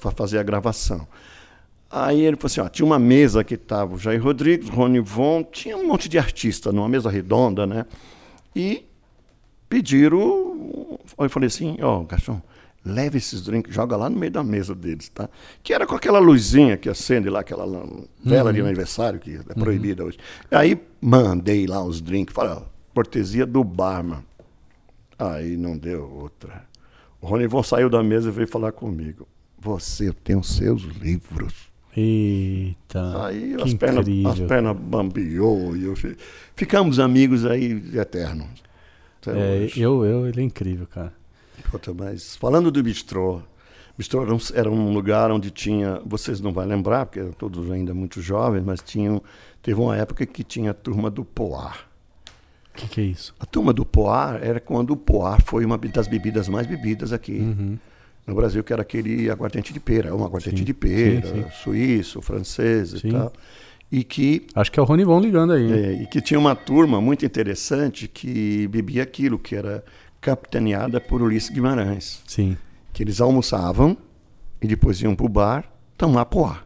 [0.01, 1.07] para fazer a gravação.
[1.91, 5.43] Aí ele falou assim: ó, tinha uma mesa que estava o Jair Rodrigues, Rony Von,
[5.43, 7.85] tinha um monte de artista numa mesa redonda, né?
[8.55, 8.85] E
[9.69, 10.99] pediram.
[11.19, 12.41] Eu falei assim: ó, garçom,
[12.85, 15.29] leve esses drinks, joga lá no meio da mesa deles, tá?
[15.65, 17.67] Que era com aquela luzinha que acende lá, aquela
[18.25, 18.55] vela uhum.
[18.55, 20.09] de aniversário, que é proibida uhum.
[20.09, 20.19] hoje.
[20.51, 22.63] Aí mandei lá uns drinks, falei, ó,
[22.95, 24.25] cortesia do barman.
[25.19, 26.65] Aí não deu outra.
[27.21, 29.27] O Ronivon saiu da mesa e veio falar comigo.
[29.59, 31.70] Você tem os seus livros.
[31.97, 33.27] Eita.
[33.27, 35.95] Aí as pernas, as pernas bambiou e eu
[36.55, 38.47] ficamos amigos aí eternos.
[39.27, 41.13] É, eu, eu, ele é incrível, cara.
[41.71, 43.43] Puta, mas falando do bistrô,
[43.99, 47.71] bistrô era um, era um, lugar onde tinha, vocês não vão lembrar, porque eram todos
[47.71, 49.23] ainda muito jovens, mas tinham,
[49.61, 51.87] teve uma época que tinha a turma do Poar.
[52.73, 53.35] O que, que, é isso?
[53.39, 57.41] A turma do Poar era quando o Poar foi uma das bebidas mais bebidas aqui.
[57.41, 57.79] Uhum.
[58.27, 61.51] No Brasil, que era aquele aguardente de pera, um aguardente sim, de pera, sim, sim.
[61.63, 63.33] suíço, francês e tal.
[63.91, 64.47] E que.
[64.55, 65.73] Acho que é o Rony Von ligando aí.
[65.73, 69.85] É, e que tinha uma turma muito interessante que bebia aquilo, que era
[70.21, 72.23] capitaneada por Ulisses Guimarães.
[72.27, 72.57] Sim.
[72.93, 73.97] Que eles almoçavam
[74.63, 75.65] e depois iam para o bar
[75.97, 76.63] tomar poá.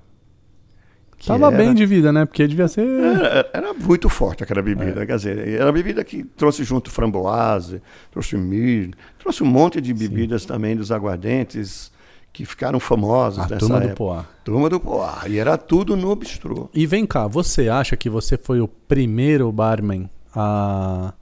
[1.27, 2.25] Tava era, bem de vida, né?
[2.25, 2.87] Porque devia ser.
[2.87, 5.03] Era, era muito forte aquela bebida.
[5.03, 5.07] É.
[5.07, 9.95] Quer dizer, era a bebida que trouxe junto framboase, trouxe milho, trouxe um monte de
[9.95, 10.49] bebidas Sim.
[10.49, 11.93] também dos aguardentes
[12.33, 13.91] que ficaram famosos a nessa turma época.
[13.91, 14.27] do Poá.
[14.45, 15.23] Turma do Poá.
[15.29, 16.69] E era tudo no bistrô.
[16.75, 21.15] E vem cá, você acha que você foi o primeiro barman a,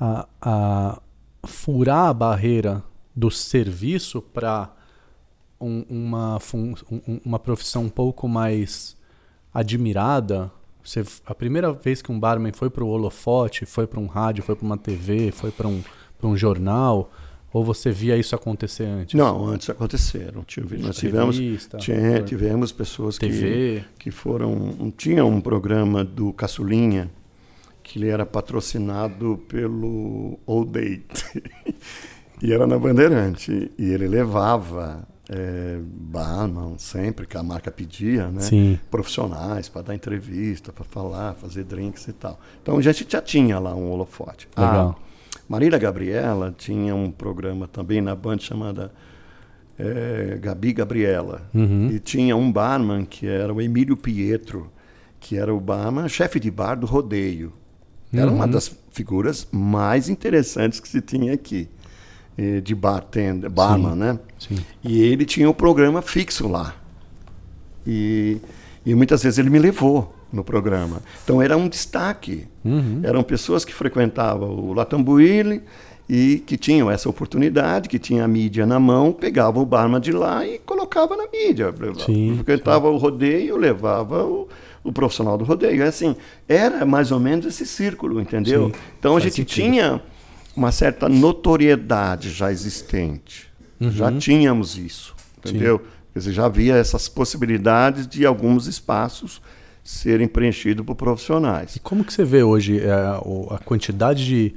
[0.00, 1.00] a, a
[1.46, 2.82] furar a barreira
[3.14, 4.70] do serviço para
[5.60, 8.95] um, uma, um, uma profissão um pouco mais
[9.56, 10.52] admirada.
[10.84, 14.44] Você, a primeira vez que um barman foi para o holofote, foi para um rádio,
[14.44, 15.82] foi para uma TV, foi para um,
[16.22, 17.10] um jornal,
[17.52, 19.14] ou você via isso acontecer antes?
[19.14, 20.44] Não, antes aconteceram.
[20.86, 21.36] Nós tivemos,
[21.78, 23.84] tinha, tivemos pessoas TV.
[23.98, 24.92] Que, que foram.
[24.96, 27.10] Tinha um programa do Caçulinha
[27.82, 31.42] que ele era patrocinado pelo Old Date.
[32.42, 33.70] e era na Bandeirante.
[33.78, 38.40] E ele levava é, barman sempre que a marca pedia, né?
[38.40, 38.78] Sim.
[38.90, 42.38] Profissionais para dar entrevista, para falar, fazer drinks e tal.
[42.62, 44.48] Então a gente já tinha lá um holofote.
[44.56, 44.98] Legal.
[45.34, 48.92] A Marília Gabriela tinha um programa também na Band chamada
[49.78, 51.48] é, Gabi Gabriela.
[51.54, 51.90] Uhum.
[51.90, 54.70] E tinha um barman que era o Emílio Pietro,
[55.18, 57.52] que era o barman, chefe de bar do rodeio.
[58.12, 58.36] Era uhum.
[58.36, 61.68] uma das figuras mais interessantes que se tinha aqui,
[62.60, 63.98] de bartender, barman, Sim.
[63.98, 64.18] né?
[64.38, 64.56] Sim.
[64.84, 66.74] E ele tinha um programa fixo lá.
[67.86, 68.38] E,
[68.84, 71.02] e muitas vezes ele me levou no programa.
[71.24, 72.46] Então era um destaque.
[72.64, 73.00] Uhum.
[73.02, 75.62] Eram pessoas que frequentavam o Latambuile
[76.08, 80.12] e que tinham essa oportunidade, que tinha a mídia na mão, pegavam o barman de
[80.12, 81.74] lá e colocava na mídia.
[82.04, 82.94] Sim, frequentava sim.
[82.94, 84.48] o rodeio, levava o,
[84.84, 85.82] o profissional do rodeio.
[85.82, 86.14] É assim,
[86.48, 88.66] era mais ou menos esse círculo, entendeu?
[88.66, 89.64] Sim, então a gente sentido.
[89.64, 90.02] tinha
[90.56, 93.48] uma certa notoriedade já existente.
[93.80, 93.90] Uhum.
[93.90, 95.78] Já tínhamos isso, entendeu?
[95.78, 95.84] Sim.
[96.12, 99.42] Quer dizer, já havia essas possibilidades de alguns espaços
[99.84, 101.76] serem preenchidos por profissionais.
[101.76, 104.54] E como que você vê hoje é, a quantidade de,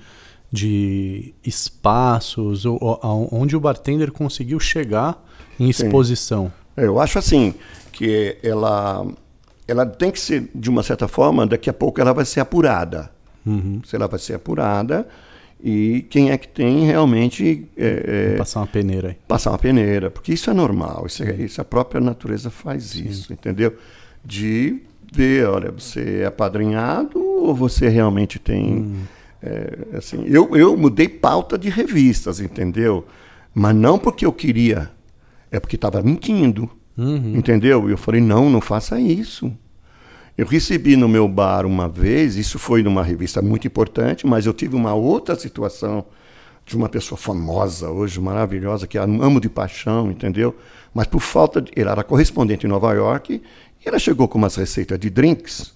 [0.52, 5.22] de espaços onde o bartender conseguiu chegar
[5.60, 6.52] em exposição?
[6.78, 7.54] É, eu acho assim
[7.92, 9.06] que ela
[9.68, 13.12] ela tem que ser, de uma certa forma, daqui a pouco ela vai ser apurada.
[13.46, 13.82] Uhum.
[13.86, 15.08] Se ela vai ser apurada
[15.62, 17.68] e quem é que tem realmente...
[17.76, 19.18] É, é, passar uma peneira aí.
[19.28, 23.08] Passar uma peneira, porque isso é normal, isso, é, isso a própria natureza faz Sim.
[23.08, 23.76] isso, entendeu?
[24.24, 24.82] De
[25.12, 28.74] ver, olha, você é apadrinhado ou você realmente tem...
[28.74, 29.02] Hum.
[29.42, 33.06] É, assim, eu, eu mudei pauta de revistas, entendeu?
[33.54, 34.92] Mas não porque eu queria,
[35.50, 36.70] é porque estava mentindo.
[36.98, 37.38] Uhum.
[37.38, 37.88] Entendeu?
[37.88, 39.52] E eu falei, não, não faça isso.
[40.40, 44.54] Eu recebi no meu bar uma vez, isso foi numa revista muito importante, mas eu
[44.54, 46.06] tive uma outra situação
[46.66, 50.56] de uma pessoa famosa hoje, maravilhosa, que amo de paixão, entendeu?
[50.94, 51.74] Mas por falta de.
[51.76, 53.42] Era correspondente em Nova York e
[53.86, 55.74] ela chegou com umas receitas de drinks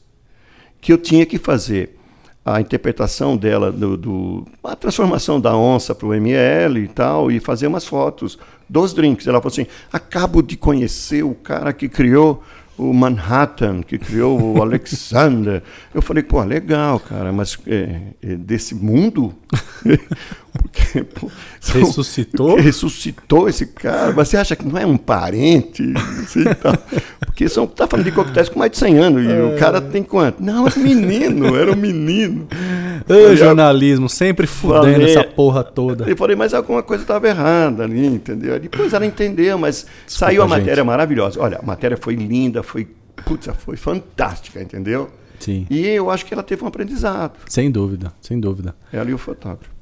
[0.80, 2.00] que eu tinha que fazer
[2.46, 7.42] a interpretação dela, do, do a transformação da onça para o ml e tal, e
[7.42, 9.28] fazer umas fotos dos drinks.
[9.28, 12.42] Ela falou assim: acabo de conhecer o cara que criou
[12.78, 15.62] o Manhattan, que criou o Alexander.
[15.94, 19.34] Eu falei, pô, legal, cara, mas é, é desse mundo?
[20.54, 21.32] Porque, pô,
[21.74, 22.56] ressuscitou?
[22.56, 24.14] ressuscitou esse cara.
[24.16, 25.84] Mas você acha que não é um parente?
[26.62, 26.78] Tá?
[27.26, 29.26] Porque são, tá falando de coquetéis com mais de 100 anos.
[29.26, 29.44] E é.
[29.44, 30.42] o cara tem quanto?
[30.42, 32.48] Não, era um menino, era um menino.
[33.08, 36.08] Ô, jornalismo, sempre fudendo falei, essa porra toda.
[36.08, 38.60] Eu falei, mas alguma coisa estava errada ali, entendeu?
[38.60, 40.86] Depois ela entendeu, mas Desculpa, saiu a matéria gente.
[40.86, 41.42] maravilhosa.
[41.42, 42.88] Olha, a matéria foi linda, foi,
[43.26, 45.10] putz, foi fantástica, entendeu?
[45.40, 45.68] Sim.
[45.70, 47.34] E eu acho que ela teve um aprendizado.
[47.48, 48.76] Sem dúvida, sem dúvida.
[48.94, 49.73] Ela e o fotógrafo.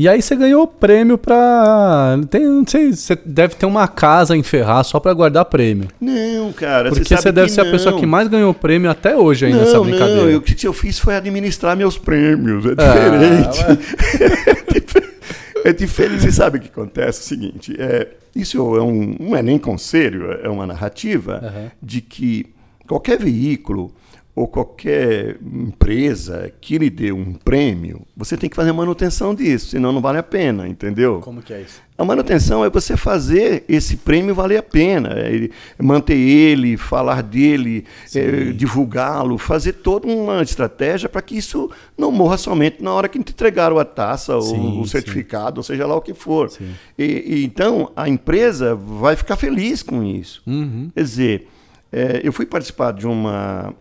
[0.00, 2.18] E aí você ganhou o prêmio pra.
[2.30, 5.88] Tem, não sei, você deve ter uma casa em Ferraz só pra guardar prêmio.
[6.00, 6.88] Não, cara.
[6.88, 7.68] Porque você, deve ser não.
[7.68, 10.30] a pessoa que mais ganhou prêmio até hoje aí não, nessa brincadeira.
[10.30, 12.64] Não, o que eu fiz foi administrar meus prêmios.
[12.64, 13.62] É diferente.
[13.62, 16.22] Ah, é diferente.
[16.22, 17.20] Você sabe o que acontece?
[17.20, 21.70] É o seguinte: é, isso é um, não é nem conselho, é uma narrativa uhum.
[21.82, 22.46] de que
[22.88, 23.92] qualquer veículo
[24.34, 29.92] ou qualquer empresa que lhe dê um prêmio, você tem que fazer manutenção disso, senão
[29.92, 31.20] não vale a pena, entendeu?
[31.20, 31.80] Como que é isso?
[31.98, 35.50] A manutenção é você fazer esse prêmio valer a pena, é
[35.82, 37.84] manter ele, falar dele,
[38.14, 43.22] é, divulgá-lo, fazer toda uma estratégia para que isso não morra somente na hora que
[43.22, 45.58] te entregaram a taça, sim, o certificado, sim.
[45.58, 46.50] ou seja lá o que for.
[46.98, 50.42] E, e, então a empresa vai ficar feliz com isso.
[50.46, 50.90] Uhum.
[50.94, 51.48] Quer dizer,
[51.92, 53.74] é, eu fui participar de uma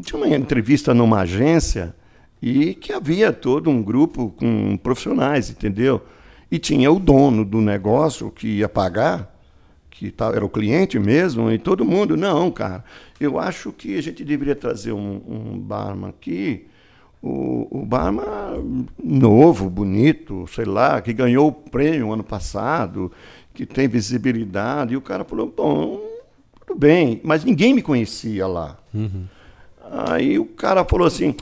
[0.00, 1.94] tinha uma entrevista numa agência
[2.42, 6.02] e que havia todo um grupo com profissionais, entendeu?
[6.50, 9.34] E tinha o dono do negócio que ia pagar,
[9.90, 12.84] que era o cliente mesmo, e todo mundo, não, cara,
[13.20, 16.66] eu acho que a gente deveria trazer um, um barman aqui,
[17.22, 23.12] o, o barman novo, bonito, sei lá, que ganhou o prêmio ano passado,
[23.52, 26.00] que tem visibilidade, e o cara falou, bom,
[26.66, 28.78] tudo bem, mas ninguém me conhecia lá.
[28.94, 29.24] Uhum.
[29.90, 31.34] Aí o cara falou assim: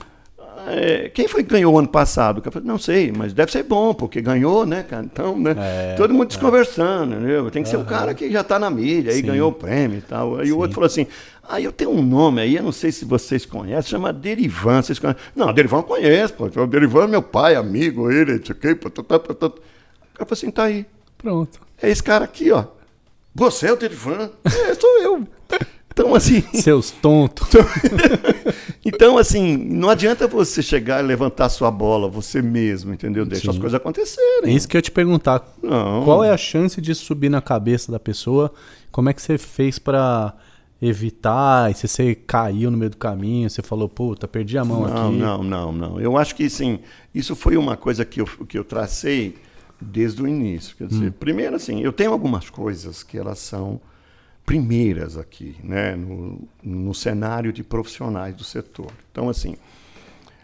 [0.66, 2.42] é, quem foi que ganhou ano passado?
[2.44, 5.04] Eu falei, não sei, mas deve ser bom, porque ganhou, né, cara?
[5.04, 5.54] Então, né?
[5.56, 7.16] É, Todo mundo desconversando, é.
[7.16, 7.50] entendeu?
[7.50, 7.76] Tem que uhum.
[7.76, 9.26] ser o cara que já está na mídia, aí Sim.
[9.26, 10.38] ganhou o prêmio e tal.
[10.38, 10.52] Aí Sim.
[10.52, 11.06] o outro falou assim:
[11.48, 14.82] ah, eu tenho um nome aí, eu não sei se vocês conhecem, chama Derivan.
[14.82, 15.22] Vocês conhecem?
[15.34, 16.44] Não, Derivan conhece, pô.
[16.44, 18.74] O Derivan é meu pai, amigo, ele, não sei o quê.
[18.74, 19.46] Pô, tá, tá, tá.
[19.46, 19.60] O cara
[20.18, 20.84] falou assim: tá aí.
[21.16, 21.60] Pronto.
[21.80, 22.64] É esse cara aqui, ó.
[23.34, 24.30] Você é o Derivan?
[24.44, 25.26] é, sou eu.
[25.98, 26.42] Então, assim.
[26.54, 27.48] Seus tontos.
[28.86, 33.26] então, assim, não adianta você chegar e levantar sua bola você mesmo, entendeu?
[33.26, 33.50] Deixa Sim.
[33.50, 34.54] as coisas acontecerem.
[34.54, 35.44] Isso que eu ia te perguntar.
[35.60, 36.04] Não.
[36.04, 38.52] Qual é a chance de subir na cabeça da pessoa?
[38.92, 40.34] Como é que você fez para
[40.80, 41.68] evitar?
[41.72, 45.06] E se você caiu no meio do caminho, você falou, puta, perdi a mão não,
[45.06, 45.16] aqui.
[45.16, 46.00] Não, não, não.
[46.00, 46.78] Eu acho que, sim,
[47.12, 49.34] isso foi uma coisa que eu, que eu tracei
[49.80, 50.76] desde o início.
[50.76, 51.14] Quer dizer, hum.
[51.18, 53.80] primeiro, assim, eu tenho algumas coisas que elas são
[54.48, 58.90] primeiras aqui, né, no, no cenário de profissionais do setor.
[59.12, 59.58] Então, assim,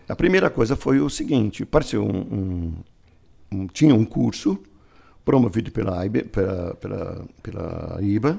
[0.06, 2.74] a primeira coisa foi o seguinte: apareceu um, um,
[3.50, 4.58] um tinha um curso
[5.24, 8.38] promovido pela, IBA, pela, pela, pela IBA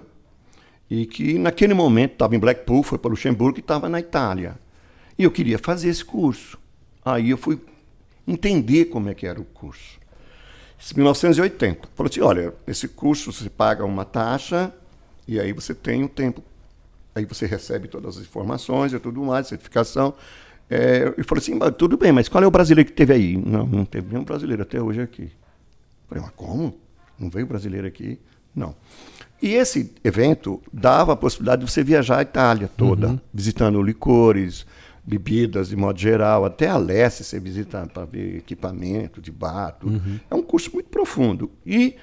[0.88, 4.60] e que naquele momento estava em Blackpool, foi para Luxemburgo e estava na Itália.
[5.18, 6.60] E eu queria fazer esse curso.
[7.04, 7.60] Aí eu fui
[8.28, 10.00] entender como é que era o curso.
[10.92, 11.88] Em 1980.
[11.96, 14.72] Falou assim, olha, esse curso você paga uma taxa
[15.28, 16.44] e aí você tem um tempo,
[17.14, 20.14] aí você recebe todas as informações e tudo mais, certificação.
[20.70, 23.38] É, e falei assim, tudo bem, mas qual é o brasileiro que teve aí?
[23.38, 25.32] Não, não teve nenhum brasileiro até hoje aqui.
[26.08, 26.76] Falei, mas como?
[27.20, 28.20] Não veio brasileiro aqui?
[28.56, 28.76] Não.
[29.42, 33.20] E esse evento dava a possibilidade de você viajar a Itália toda, uhum.
[33.34, 34.66] visitando licores,
[35.06, 39.78] bebidas de modo geral, até a leste você visita para ver equipamento de bar.
[39.84, 40.20] Uhum.
[40.30, 41.52] É um curso muito profundo.
[41.66, 41.96] E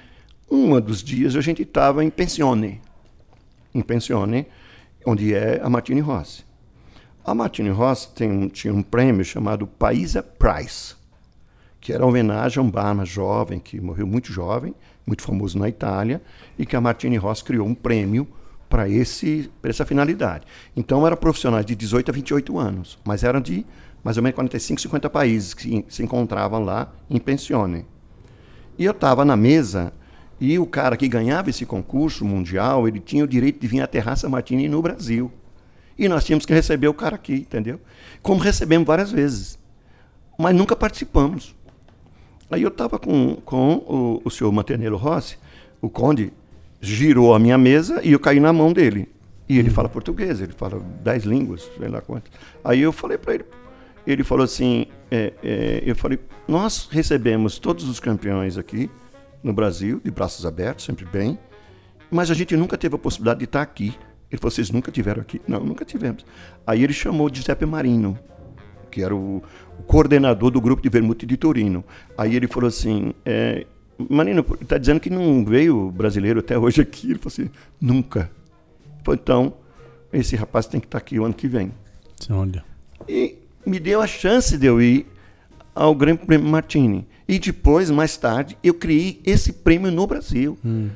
[0.49, 2.79] um dos dias a gente estava em Pensione,
[3.73, 4.47] em Pensione,
[5.05, 6.43] onde é a Martini Rossi.
[7.25, 8.09] A Martini Rossi
[8.51, 10.95] tinha um prêmio chamado Paisa Prize,
[11.79, 14.73] que era homenagem a um barman jovem, que morreu muito jovem,
[15.05, 16.21] muito famoso na Itália,
[16.57, 18.27] e que a Martini Rossi criou um prêmio
[18.69, 20.45] para essa finalidade.
[20.75, 23.65] Então, eram profissionais de 18 a 28 anos, mas eram de
[24.03, 27.85] mais ou menos 45, 50 países que se encontravam lá em Pensione.
[28.77, 29.93] E eu estava na mesa
[30.45, 33.87] e o cara que ganhava esse concurso mundial, ele tinha o direito de vir à
[33.87, 35.31] Terraça Martini no Brasil.
[35.97, 37.79] E nós tínhamos que receber o cara aqui, entendeu?
[38.21, 39.57] Como recebemos várias vezes.
[40.37, 41.55] Mas nunca participamos.
[42.51, 45.37] Aí eu estava com, com o, o senhor Mantenelo Rossi,
[45.81, 46.33] o conde
[46.81, 49.07] girou a minha mesa e eu caí na mão dele.
[49.47, 52.33] E ele fala português, ele fala dez línguas, sei lá quantas.
[52.65, 53.45] Aí eu falei para ele,
[54.05, 58.89] ele falou assim, é, é, eu falei, nós recebemos todos os campeões aqui
[59.43, 61.37] no Brasil, de braços abertos, sempre bem,
[62.09, 63.93] mas a gente nunca teve a possibilidade de estar aqui.
[64.31, 65.41] Ele falou, vocês nunca tiveram aqui?
[65.47, 66.25] Não, nunca tivemos.
[66.65, 68.17] Aí ele chamou Giuseppe Marino,
[68.89, 69.43] que era o,
[69.77, 71.83] o coordenador do grupo de Vermute de Torino.
[72.17, 73.65] Aí ele falou assim, é,
[74.09, 77.11] Marino, está dizendo que não veio brasileiro até hoje aqui.
[77.11, 77.49] Ele falou assim,
[77.79, 78.31] nunca.
[79.03, 79.53] Falei, então,
[80.11, 81.71] esse rapaz tem que estar aqui o ano que vem.
[82.29, 82.63] Olha.
[83.07, 85.05] E me deu a chance de eu ir
[85.75, 87.07] ao Grande Prêmio Martini.
[87.27, 90.89] E depois, mais tarde, eu criei esse prêmio no Brasil, Hum,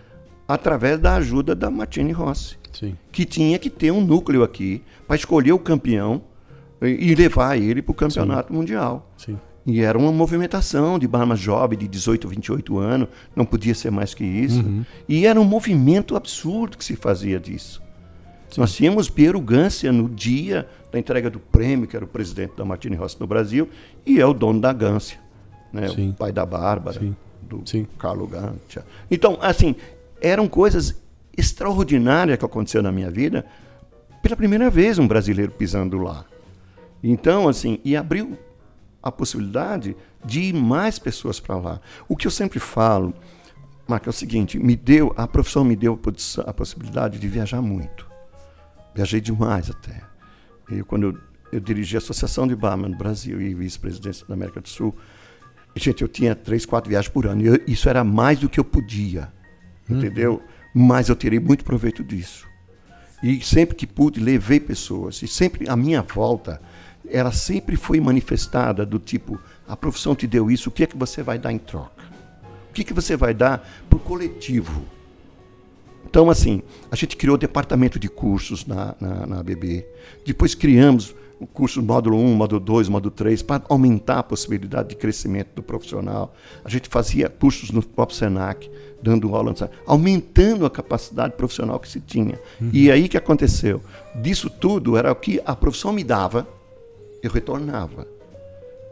[0.48, 2.95] através da ajuda da Martini Rossi, sim.
[3.12, 6.22] que tinha que ter um núcleo aqui para escolher o campeão
[6.82, 9.12] e levar ele para o campeonato mundial.
[9.18, 9.38] Sim.
[9.66, 14.14] E era uma movimentação de barma jovem de 18, 28 anos, não podia ser mais
[14.14, 14.64] que isso.
[15.10, 17.82] E era um movimento absurdo que se fazia disso.
[18.56, 22.64] Nós tínhamos Piero Gância no dia da entrega do prêmio, que era o presidente da
[22.64, 23.68] Martini Rossi no Brasil,
[24.08, 25.20] e é o dono da Gância,
[25.72, 25.90] né?
[25.90, 26.12] Sim.
[26.12, 27.16] o pai da Bárbara, Sim.
[27.42, 27.86] do Sim.
[28.00, 28.86] Carlo Gância.
[29.12, 29.76] Então, assim,
[30.22, 30.96] eram coisas
[31.38, 33.46] extraordinárias que aconteceram na minha vida.
[34.24, 36.26] Pela primeira vez um brasileiro pisando lá.
[37.04, 38.38] Então, assim, e abriu
[39.04, 41.82] a possibilidade de ir mais pessoas para lá.
[42.08, 43.14] O que eu sempre falo,
[43.88, 46.00] Marco, é o seguinte: me deu, a profissão me deu
[46.46, 48.08] a possibilidade de viajar muito.
[48.96, 50.02] Viajei demais até.
[50.70, 51.18] Eu, quando eu,
[51.52, 54.95] eu dirigi a Associação de Barman no Brasil e vice-presidência da América do Sul,
[55.76, 57.41] gente, eu tinha três, quatro viagens por ano.
[57.41, 59.32] E eu- isso era mais do que eu podia,
[59.90, 60.41] entendeu?
[60.74, 62.45] Mas eu tirei muito proveito disso.
[63.24, 65.22] E sempre que pude, levei pessoas.
[65.24, 66.61] E sempre a minha volta,
[67.10, 70.98] ela sempre foi manifestada do tipo: a profissão te deu isso, o que é que
[70.98, 72.03] você vai dar em troca?
[72.69, 74.84] O que, é que você vai dar para o coletivo?
[76.10, 76.61] Então, assim,
[76.91, 79.86] a gente criou o departamento de cursos na, na, na ABB.
[80.26, 84.95] Depois criamos o curso módulo 1, módulo 2, módulo 3, para aumentar a possibilidade de
[84.95, 86.34] crescimento do profissional.
[86.65, 88.69] A gente fazia cursos no próprio SENAC,
[89.01, 89.53] dando aula,
[89.85, 92.39] aumentando a capacidade profissional que se tinha.
[92.73, 93.81] E aí que aconteceu?
[94.15, 96.47] Disso tudo era o que a profissão me dava,
[97.22, 98.07] eu retornava.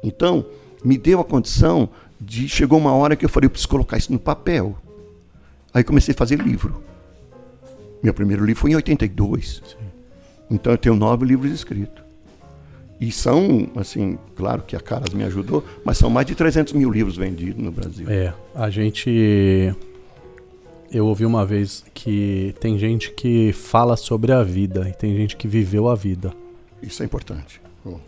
[0.04, 0.46] Então,
[0.84, 1.90] me deu a condição
[2.22, 2.48] de.
[2.48, 4.78] Chegou uma hora que eu falei, eu preciso colocar isso no papel.
[5.74, 6.84] Aí comecei a fazer livro.
[8.04, 9.64] Meu primeiro livro foi em 82.
[10.50, 12.05] Então eu tenho nove livros escritos.
[13.00, 16.90] E são, assim, claro que a Caras me ajudou, mas são mais de 300 mil
[16.90, 18.10] livros vendidos no Brasil.
[18.10, 19.74] É, a gente.
[20.92, 25.36] Eu ouvi uma vez que tem gente que fala sobre a vida e tem gente
[25.36, 26.32] que viveu a vida.
[26.82, 27.60] Isso é importante.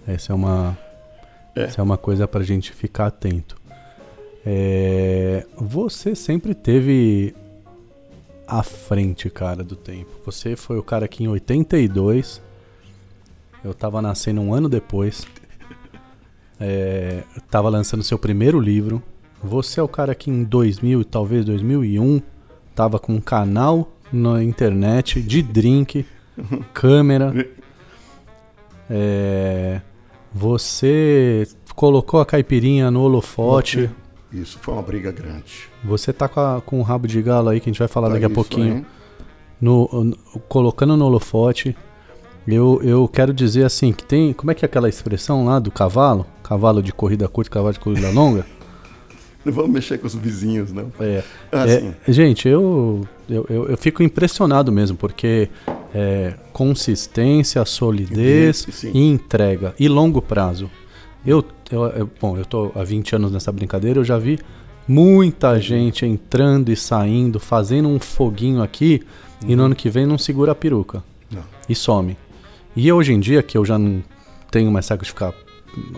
[0.07, 0.77] Essa é uma,
[1.55, 1.63] É.
[1.63, 3.57] essa é uma coisa pra gente ficar atento.
[4.45, 7.35] É, você sempre teve
[8.47, 10.09] à frente, cara, do tempo.
[10.25, 12.41] Você foi o cara que em 82,
[13.63, 15.25] eu tava nascendo um ano depois,
[16.59, 19.01] é, tava lançando seu primeiro livro.
[19.43, 22.21] Você é o cara que em 2000, talvez 2001,
[22.73, 26.05] tava com um canal na internet de drink,
[26.73, 27.33] câmera.
[28.89, 29.81] É,
[30.33, 33.89] você colocou a caipirinha no holofote.
[34.31, 35.69] Isso foi uma briga grande.
[35.83, 38.09] Você tá com, a- com o rabo de galo aí que a gente vai falar
[38.09, 38.85] daqui a pouquinho.
[39.59, 40.17] No, no-
[40.47, 41.75] colocando no holofote.
[42.47, 44.31] Eu, eu quero dizer assim que tem.
[44.33, 46.25] Como é que é aquela expressão lá do cavalo?
[46.43, 48.45] Cavalo de corrida curta, cavalo de corrida longa?
[49.43, 50.91] Não vamos mexer com os vizinhos, não.
[50.99, 51.23] É.
[51.53, 55.47] Ah, É, gente, eu, eu, eu, eu fico impressionado mesmo, porque
[55.95, 58.91] é, consistência, solidez Sim, sim.
[58.93, 59.73] e entrega.
[59.79, 60.69] E longo prazo.
[61.25, 64.37] Eu, eu, eu- bom, eu tô há 20 anos nessa brincadeira, eu já vi
[64.85, 69.01] muita gente entrando e saindo, fazendo um foguinho aqui,
[69.47, 71.01] e no ano que vem não segura a peruca.
[71.31, 71.43] Não.
[71.69, 72.17] E some.
[72.77, 74.03] E hoje em dia, que eu já não
[74.51, 75.33] tenho mais saco de ficar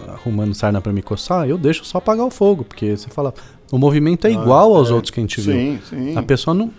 [0.08, 3.34] arrumando sarna pra me coçar, eu deixo só apagar o fogo, porque você fala,
[3.70, 5.54] o movimento é igual aos é, outros que a gente viu.
[5.54, 6.18] Sim, sim.
[6.18, 6.72] A pessoa não,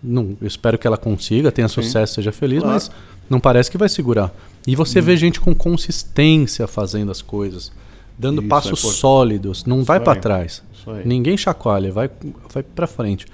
[0.00, 0.36] não.
[0.40, 2.74] Eu espero que ela consiga, tenha sucesso, seja feliz, Claro.
[2.74, 2.90] mas
[3.28, 4.32] não parece que vai segurar.
[4.64, 7.72] E você vê gente com consistência fazendo as coisas,
[8.16, 9.00] dando Isso é passos importante.
[9.00, 10.04] sólidos, não vai aí.
[10.04, 10.62] pra trás.
[10.72, 10.88] Isso.
[11.04, 12.08] Ninguém chacoalha, vai,
[12.54, 13.26] vai para frente.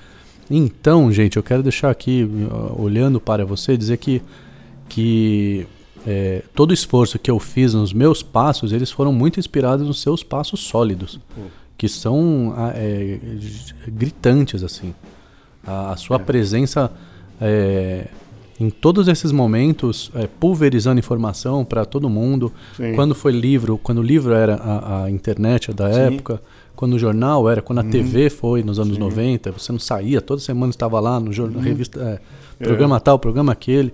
[0.51, 2.27] Então, gente, eu quero deixar aqui,
[2.79, 4.23] olhando para você, dizer que,
[4.89, 5.67] que
[6.07, 10.01] é, todo o esforço que eu fiz nos meus passos, eles foram muito inspirados nos
[10.01, 11.19] seus passos sólidos,
[11.77, 13.19] que são é,
[13.89, 14.95] gritantes, assim.
[15.67, 16.19] A, a sua É.
[16.21, 16.91] presença
[17.41, 18.09] é,
[18.61, 22.53] em todos esses momentos, é, pulverizando informação para todo mundo.
[22.77, 22.95] Sim.
[22.95, 26.01] Quando foi livro, quando o livro era a, a internet da Sim.
[26.01, 26.43] época,
[26.75, 30.41] quando o jornal era, quando a TV foi nos anos 90, você não saía, toda
[30.41, 32.01] semana estava lá no jornal, revista,
[32.61, 33.93] é, programa tal, programa aquele.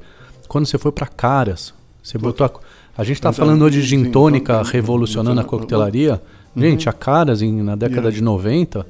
[0.49, 1.75] Quando você foi para Caras,
[2.05, 2.51] você botou a,
[2.97, 5.49] a gente está falando hoje de gin Sim, tônica sim, revolucionando a sim.
[5.49, 6.21] coquetelaria.
[6.55, 8.87] Gente, a Caras em, na década de 90, não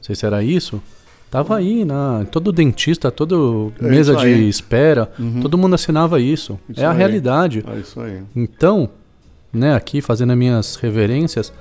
[0.00, 0.80] sei se era isso,
[1.28, 5.10] tava aí, na, todo dentista, todo É mesa de espera,
[5.42, 6.60] todo mundo assinava isso.
[6.76, 7.64] É a realidade.
[7.66, 8.22] É isso aí.
[8.36, 8.88] Então,
[9.52, 11.52] né, aqui fazendo as minhas reverências,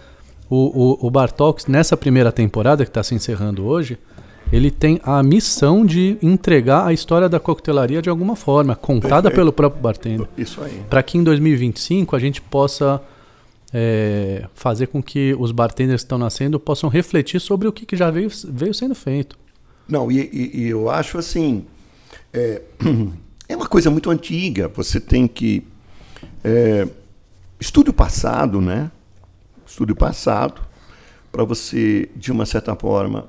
[0.47, 3.97] o, o, o Bartox, nessa primeira temporada que está se encerrando hoje,
[4.51, 9.35] ele tem a missão de entregar a história da coquetelaria de alguma forma, contada Perfeito.
[9.35, 10.27] pelo próprio bartender.
[10.37, 10.81] Isso aí.
[10.89, 13.01] Para que em 2025 a gente possa
[13.73, 17.95] é, fazer com que os bartenders que estão nascendo possam refletir sobre o que, que
[17.97, 19.37] já veio, veio sendo feito.
[19.87, 21.65] Não, e, e- e eu acho assim,
[22.33, 22.61] é,
[23.49, 24.69] é uma coisa muito antiga.
[24.69, 25.63] Você tem que
[26.43, 26.87] é,
[27.59, 28.89] estude o passado, né?
[29.65, 30.61] Estude o passado
[31.31, 33.25] para você, de uma certa forma,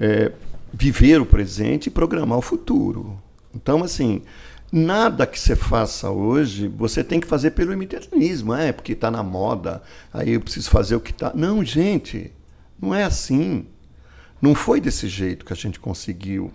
[0.00, 0.32] é,
[0.72, 3.20] viver o presente e programar o futuro.
[3.54, 4.22] Então, assim,
[4.72, 9.22] nada que você faça hoje, você tem que fazer pelo imediatismo, é porque está na
[9.22, 9.82] moda,
[10.12, 11.32] aí eu preciso fazer o que está.
[11.34, 12.32] Não, gente,
[12.80, 13.66] não é assim.
[14.40, 16.50] Não foi desse jeito que a gente conseguiu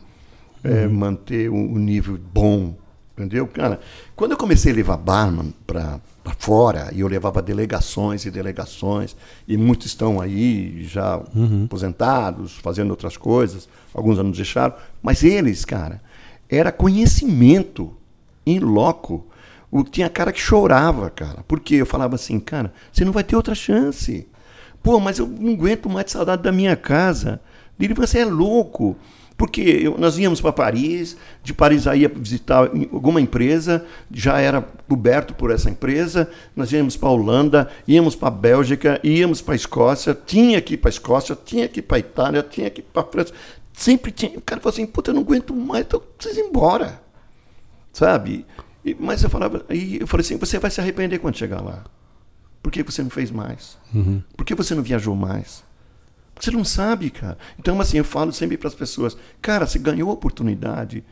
[0.63, 2.75] é, manter o, o nível bom,
[3.13, 3.47] entendeu?
[3.47, 3.79] Cara,
[4.15, 5.99] quando eu comecei a levar barman para
[6.37, 9.15] fora, e eu levava delegações e delegações,
[9.47, 11.21] e muitos estão aí já
[11.65, 16.01] aposentados, fazendo outras coisas, alguns anos deixaram, mas eles, cara,
[16.49, 17.93] era conhecimento
[18.45, 19.27] em loco.
[19.69, 23.35] O, tinha cara que chorava, cara, porque eu falava assim, cara, você não vai ter
[23.35, 24.27] outra chance.
[24.81, 27.41] Pô, mas eu não aguento mais de saudade da minha casa.
[27.79, 28.95] Ele você é louco.
[29.37, 32.57] Porque eu- nós íamos para Paris, de Paris aí ia visitar
[32.91, 38.29] alguma empresa, já era coberto por essa empresa, nós íamos para a Holanda, íamos para
[38.29, 41.83] a Bélgica, íamos para a Escócia, tinha que ir para a Escócia, tinha que ir
[41.83, 43.31] para a Itália, tinha que ir para a França.
[43.73, 44.39] Sempre tinha.
[44.39, 46.99] O cara falou assim, puta, eu não aguento mais, então ir embora.
[47.93, 48.43] Sabe?
[48.83, 51.83] E- mas eu falava, e eu falei assim, você vai se arrepender quando chegar lá.
[52.63, 53.77] Por que você não fez mais?
[54.35, 55.63] Por que você não viajou mais?
[56.39, 57.37] Você não sabe, cara.
[57.59, 61.03] Então, assim, eu falo sempre para as pessoas, cara, você ganhou a oportunidade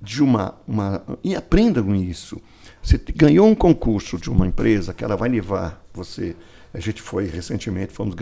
[0.00, 1.02] de uma, uma.
[1.22, 2.40] E aprenda com isso.
[2.82, 6.34] Você ganhou um concurso de uma empresa que ela vai levar você.
[6.74, 8.16] A gente foi recentemente, fomos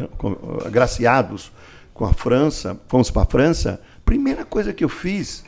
[0.66, 1.50] agraciados
[1.94, 3.80] com a França, fomos para a França.
[4.04, 5.44] Primeira coisa que eu fiz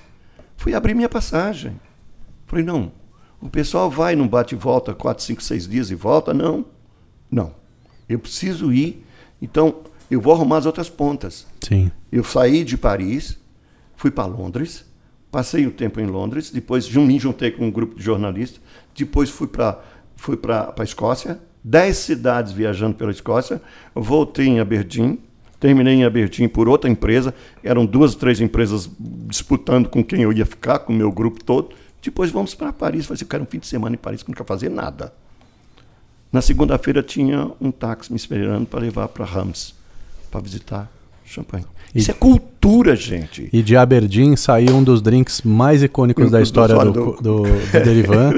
[0.57, 1.79] foi abrir minha passagem.
[2.47, 2.93] Falei, não,
[3.41, 6.33] o pessoal vai, não bate e volta, quatro, cinco, seis dias e volta.
[6.33, 6.65] Não,
[7.31, 7.55] não.
[8.09, 9.05] Eu preciso ir.
[9.41, 9.83] Então,
[10.13, 11.47] eu vou arrumar as outras pontas.
[11.61, 11.91] Sim.
[12.11, 13.39] Eu saí de Paris,
[13.97, 14.85] fui para Londres,
[15.31, 18.61] passei o tempo em Londres, depois me juntei com um grupo de jornalistas,
[18.95, 19.83] depois fui para
[20.15, 23.61] fui para a Escócia, dez cidades viajando pela Escócia,
[23.95, 25.19] voltei em Aberdeen,
[25.59, 27.35] terminei em Aberdeen por outra empresa,
[27.65, 31.71] eram duas, três empresas disputando com quem eu ia ficar, com o meu grupo todo.
[32.03, 34.29] Depois vamos para Paris, falei assim, eu quero um fim de semana em Paris que
[34.29, 35.13] não quero fazer nada.
[36.31, 39.75] Na segunda-feira tinha um táxi me esperando para levar para Rams,
[40.33, 40.91] para visitar
[41.25, 41.65] Champagne.
[41.95, 43.49] E- Isso é cultura, gente.
[43.53, 47.45] E de Aberdeen saiu um dos drinks mais icônicos da história do, do- do, do
[47.85, 48.33] Derivan,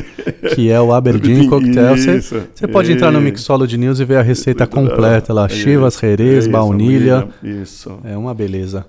[0.55, 1.97] que é o Aberdeen Cocktail.
[1.97, 3.25] Você- pode entrar no isso.
[3.25, 5.47] Mixology News e ver a receita completa lá.
[5.47, 7.29] é Chivas, Jerez, é baunilha.
[7.43, 7.99] Isso.
[8.05, 8.85] É uma beleza.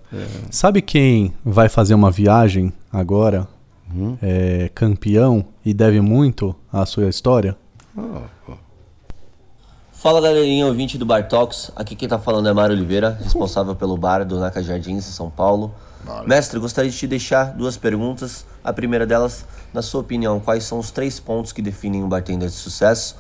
[0.52, 3.48] Sabe quem vai fazer uma viagem agora?
[3.96, 4.18] Uhum.
[4.22, 7.56] É, campeão e deve muito à sua história?
[7.96, 8.02] Pô.
[10.06, 11.72] Fala galerinha, ouvinte do Bar Talks.
[11.76, 15.32] Aqui quem tá falando é Mário Oliveira, responsável pelo bar do Naca Jardins, em São
[15.32, 15.74] Paulo.
[16.28, 18.46] Mestre, gostaria de te deixar duas perguntas.
[18.64, 22.50] A primeira delas, na sua opinião, quais são os três pontos que definem um bartender
[22.50, 23.16] de sucesso?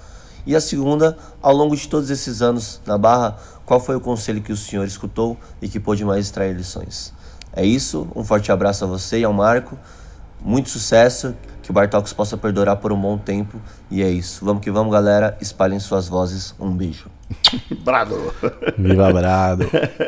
[0.45, 3.35] E a segunda, ao longo de todos esses anos na Barra,
[3.65, 7.11] qual foi o conselho que o senhor escutou e que pôde mais extrair lições?
[7.51, 9.75] É isso, um forte abraço a você e ao Marco.
[10.39, 11.33] Muito sucesso,
[11.65, 13.59] que o Bar Talks possa perdurar por um bom tempo.
[13.89, 14.45] E é isso.
[14.45, 15.35] Vamos que vamos, galera.
[15.41, 16.53] Espalhem suas vozes.
[16.59, 17.07] Um beijo.
[17.83, 18.15] Brado.
[18.77, 19.65] Viva Brado.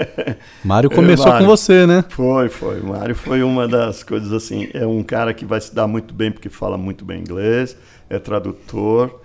[0.63, 1.47] Mário começou Mário.
[1.47, 2.05] com você, né?
[2.09, 2.79] Foi, foi.
[2.81, 4.69] Mário foi uma das coisas assim.
[4.71, 7.75] É um cara que vai se dar muito bem porque fala muito bem inglês,
[8.07, 9.19] é tradutor,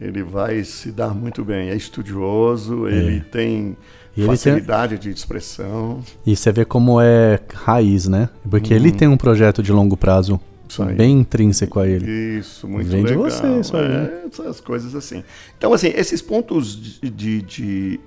[0.00, 1.68] ele vai se dar muito bem.
[1.68, 3.76] É estudioso, ele tem
[4.16, 5.98] E ele tem- facilidade de expressão.
[6.24, 8.28] E você vê como é raiz, né?
[8.48, 10.51] Porque ele tem um projeto de longo prazo Uhum.
[10.72, 10.94] Isso aí.
[10.94, 12.38] bem intrínseco a ele.
[12.38, 13.30] Isso, muito Vem de legal.
[13.30, 15.22] você isso aí, é, essas coisas assim.
[15.58, 18.00] Então, assim, esses pontos de, de, de,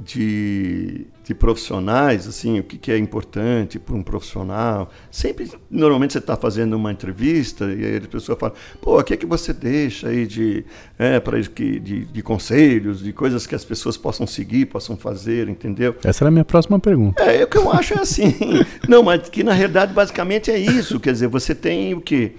[0.00, 4.90] de, de profissionais, assim, o que, que é importante para um profissional.
[5.10, 9.14] Sempre, normalmente você está fazendo uma entrevista e aí a pessoa fala, pô, o que
[9.14, 10.64] é que você deixa aí de,
[10.98, 15.96] é, pra, de, de conselhos, de coisas que as pessoas possam seguir, possam fazer, entendeu?
[16.04, 17.22] Essa era a minha próxima pergunta.
[17.22, 18.34] É, o que eu acho é assim.
[18.88, 21.00] Não, mas que na realidade basicamente é isso.
[21.00, 22.32] Quer dizer, você tem o quê?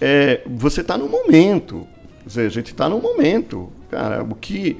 [0.00, 1.86] É, você está no momento.
[2.22, 3.70] Quer dizer, a gente está no momento.
[3.88, 4.76] Cara, o que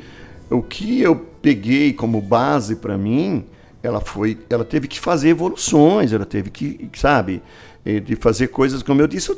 [0.51, 3.45] o que eu peguei como base para mim,
[3.81, 7.41] ela foi, ela teve que fazer evoluções, ela teve que, sabe,
[7.85, 9.31] eh, de fazer coisas, como eu disse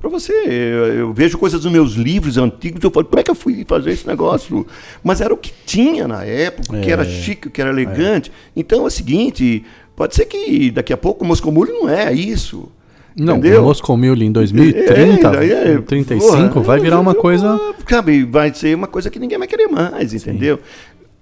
[0.00, 3.30] para você, eu, eu, vejo coisas dos meus livros antigos, eu falo, como é que
[3.32, 4.64] eu fui fazer esse negócio?
[5.02, 7.70] Mas era o que tinha na época, o que é, era chique, o que era
[7.70, 8.30] elegante.
[8.30, 8.60] É.
[8.60, 9.64] Então é o seguinte,
[9.96, 12.70] pode ser que daqui a pouco o Moscomulho não é isso.
[13.18, 13.62] Não, Entendeu?
[13.62, 17.58] o Moscow Mule em 2030, é, é, 35, porra, vai virar uma coisa.
[17.88, 20.56] Sabe, vai ser uma coisa que ninguém vai querer mais, entendeu?
[20.56, 20.62] Sim.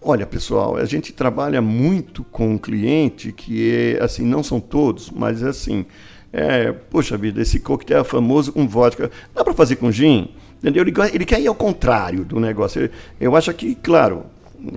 [0.08, 5.10] Olha, pessoal, a gente trabalha muito com um cliente que é, assim, não são todos,
[5.10, 5.84] mas assim,
[6.32, 10.28] é, poxa vida, esse coquetel famoso com vodka, dá para fazer com gin?
[10.60, 10.84] Entendeu?
[10.84, 12.82] Ele, ele quer ir ao contrário do negócio.
[12.82, 14.26] Eu, eu acho que, claro,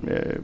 [0.08, 0.40] é,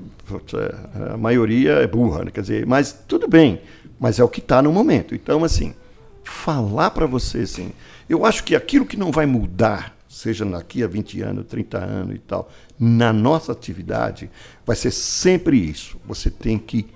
[1.12, 2.30] a maioria é burra, né?
[2.30, 3.60] quer dizer, mas tudo bem,
[3.98, 5.16] mas é o que está no momento.
[5.16, 5.74] Então, assim,
[6.22, 7.72] falar para você assim.
[8.08, 12.16] Eu acho que aquilo que não vai mudar, seja daqui a 20 anos, 30 anos
[12.16, 14.30] e tal, na nossa atividade,
[14.64, 15.98] vai ser sempre isso.
[16.06, 16.86] Você tem que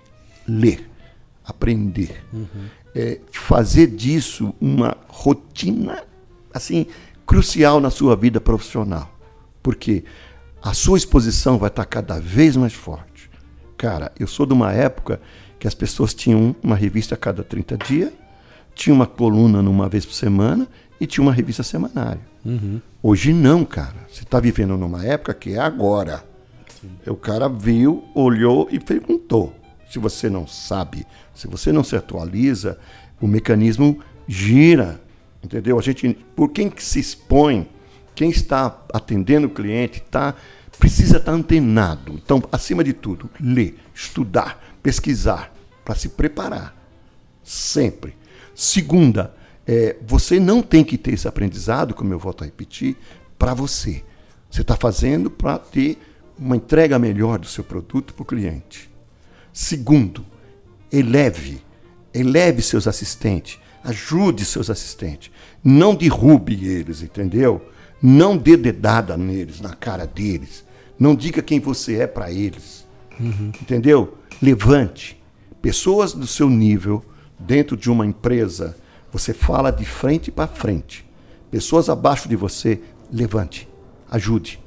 [0.47, 0.89] ler,
[1.45, 2.47] aprender, uhum.
[2.95, 6.03] é, fazer disso uma rotina
[6.53, 6.87] assim
[7.27, 9.17] crucial na sua vida profissional,
[9.63, 10.05] porque
[10.63, 13.31] a sua exposição vai estar cada vez mais forte.
[13.77, 15.21] Cara, eu sou de uma época
[15.59, 18.13] que as pessoas tinham uma revista a cada 30 dias
[18.81, 20.67] tinha uma coluna numa vez por semana
[20.99, 22.30] e tinha uma revista semanária.
[22.45, 22.81] Uhum.
[23.03, 24.07] Hoje não, cara.
[24.09, 26.25] Você está vivendo numa época que é agora.
[26.81, 26.91] Sim.
[27.07, 29.55] O cara viu, olhou e perguntou.
[29.91, 32.79] Se você não sabe, se você não se atualiza,
[33.21, 35.01] o mecanismo gira.
[35.43, 35.79] Entendeu?
[35.79, 37.69] A gente, por quem que se expõe,
[38.15, 40.35] quem está atendendo o cliente, tá,
[40.79, 42.13] precisa estar tá antenado.
[42.13, 45.53] Então, acima de tudo, ler, estudar, pesquisar,
[45.85, 46.77] para se preparar.
[47.43, 48.15] Sempre.
[48.55, 49.35] Segunda,
[49.73, 52.97] é, você não tem que ter esse aprendizado, como eu volto a repetir,
[53.39, 54.03] para você.
[54.51, 55.97] Você está fazendo para ter
[56.37, 58.91] uma entrega melhor do seu produto para o cliente.
[59.53, 60.27] Segundo,
[60.91, 61.63] eleve,
[62.13, 65.31] eleve seus assistentes, ajude seus assistentes,
[65.63, 67.65] não derrube eles, entendeu?
[68.03, 70.65] Não dê dedada neles, na cara deles.
[70.99, 72.85] Não diga quem você é para eles.
[73.21, 73.53] Uhum.
[73.63, 74.19] Entendeu?
[74.43, 75.17] Levante.
[75.63, 77.05] Pessoas do seu nível
[77.39, 78.77] dentro de uma empresa,
[79.13, 81.09] você fala de frente para frente.
[81.51, 82.81] Pessoas abaixo de você,
[83.13, 83.69] levante,
[84.11, 84.61] ajude,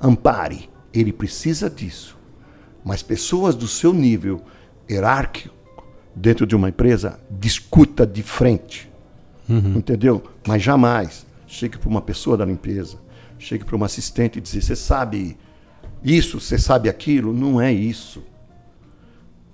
[0.00, 0.68] ampare.
[0.92, 2.16] Ele precisa disso.
[2.84, 4.40] Mas pessoas do seu nível
[4.88, 5.54] hierárquico
[6.14, 8.90] dentro de uma empresa, discuta de frente.
[9.48, 9.76] Uhum.
[9.76, 10.22] Entendeu?
[10.46, 12.98] Mas jamais chegue para uma pessoa da limpeza,
[13.38, 15.36] chegue para uma assistente e dizer: Você sabe
[16.02, 17.32] isso, você sabe aquilo?
[17.32, 18.22] Não é isso.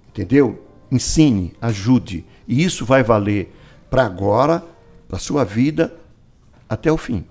[0.08, 0.66] Entendeu?
[0.90, 2.24] Ensine, ajude.
[2.46, 3.52] E isso vai valer
[3.92, 4.64] para agora,
[5.06, 5.94] para sua vida,
[6.66, 7.26] até o fim.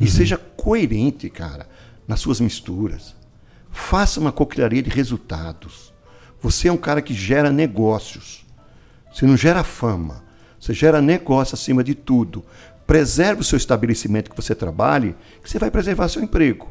[0.00, 0.10] E uhum.
[0.10, 1.68] seja coerente, cara,
[2.06, 3.14] nas suas misturas.
[3.70, 5.92] Faça uma coquilharia de resultados.
[6.40, 8.46] Você é um cara que gera negócios.
[9.12, 10.24] Você não gera fama.
[10.58, 12.42] Você gera negócio acima de tudo.
[12.86, 16.70] Preserve o seu estabelecimento que você trabalhe, que você vai preservar seu emprego.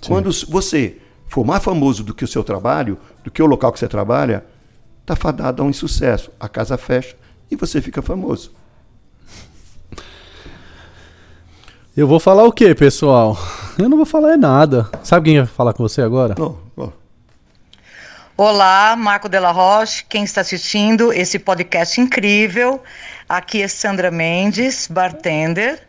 [0.00, 0.08] Sim.
[0.08, 0.96] Quando você
[1.26, 4.46] for mais famoso do que o seu trabalho, do que o local que você trabalha,
[5.02, 6.32] está fadado a um insucesso.
[6.40, 7.14] A casa fecha
[7.50, 8.52] e você fica famoso.
[11.96, 13.38] Eu vou falar o quê, pessoal?
[13.78, 14.88] Eu não vou falar nada.
[15.02, 16.34] Sabe quem vai falar com você agora?
[16.38, 16.92] Não, não.
[18.36, 22.82] Olá, Marco Della Roche, quem está assistindo esse podcast incrível.
[23.26, 25.80] Aqui é Sandra Mendes, bartender.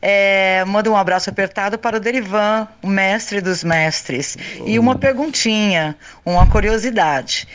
[0.00, 4.36] É, manda um abraço apertado para o Derivan, o mestre dos mestres.
[4.64, 7.48] E uma perguntinha, uma curiosidade.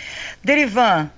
[0.43, 1.09] Derivan,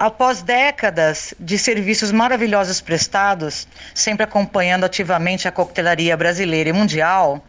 [0.00, 7.44] após décadas de serviços maravilhosos prestados, sempre acompanhando ativamente a coquetelaria brasileira e mundial,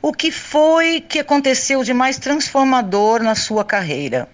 [0.00, 4.28] o que foi que aconteceu de mais transformador na sua carreira?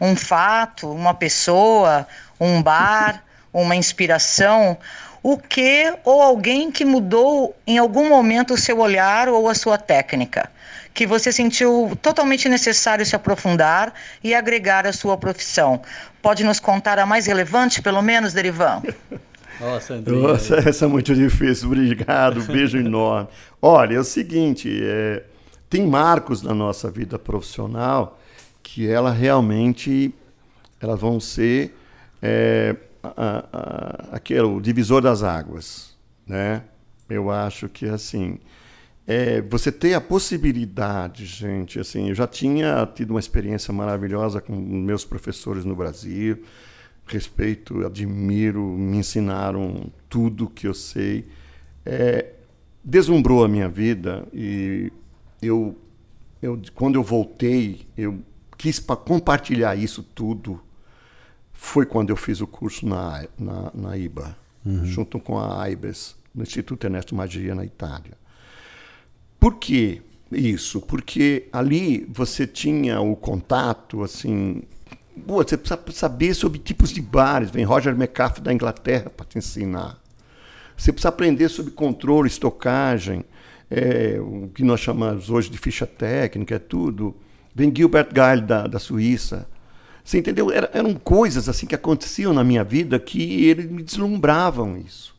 [0.00, 2.04] Um fato, uma pessoa,
[2.40, 3.22] um bar,
[3.54, 4.76] uma inspiração?
[5.24, 9.78] o que ou alguém que mudou em algum momento o seu olhar ou a sua
[9.78, 10.50] técnica,
[10.94, 13.92] que você sentiu totalmente necessário se aprofundar
[14.22, 15.82] e agregar à sua profissão.
[16.22, 18.80] Pode nos contar a mais relevante, pelo menos, Derivan?
[19.60, 21.68] Nossa, Nossa, essa é muito difícil.
[21.68, 23.28] Obrigado, beijo enorme.
[23.60, 25.22] Olha, é o seguinte, é,
[25.70, 28.20] tem marcos na nossa vida profissional
[28.62, 30.12] que ela realmente
[30.80, 31.76] Elas vão ser
[32.20, 35.96] é, a, a, aquele, o divisor das águas.
[36.26, 36.62] Né?
[37.08, 38.38] Eu acho que assim.
[39.06, 44.56] É, você ter a possibilidade, gente, assim, eu já tinha tido uma experiência maravilhosa com
[44.56, 46.42] meus professores no Brasil,
[47.06, 51.26] respeito, admiro, me ensinaram tudo que eu sei,
[51.84, 52.32] é,
[52.82, 54.90] deslumbrou a minha vida e
[55.42, 55.76] eu,
[56.40, 58.22] eu, quando eu voltei, eu
[58.56, 60.60] quis compartilhar isso tudo.
[61.52, 64.84] Foi quando eu fiz o curso na, na, na IBA, uhum.
[64.84, 68.23] junto com a AIBES, no Instituto Ernesto Magia, na Itália.
[69.44, 70.00] Por que
[70.32, 70.80] isso?
[70.80, 74.62] Porque ali você tinha o contato, assim.
[75.26, 77.50] você precisa saber sobre tipos de bares.
[77.50, 80.02] Vem Roger McCaffrey da Inglaterra para te ensinar.
[80.74, 83.22] Você precisa aprender sobre controle, estocagem,
[83.70, 87.14] é, o que nós chamamos hoje de ficha técnica, é tudo.
[87.54, 89.46] Vem Gilbert Geil da, da Suíça.
[90.02, 90.50] Você entendeu?
[90.50, 95.14] Era, eram coisas assim que aconteciam na minha vida que eles me deslumbravam isso.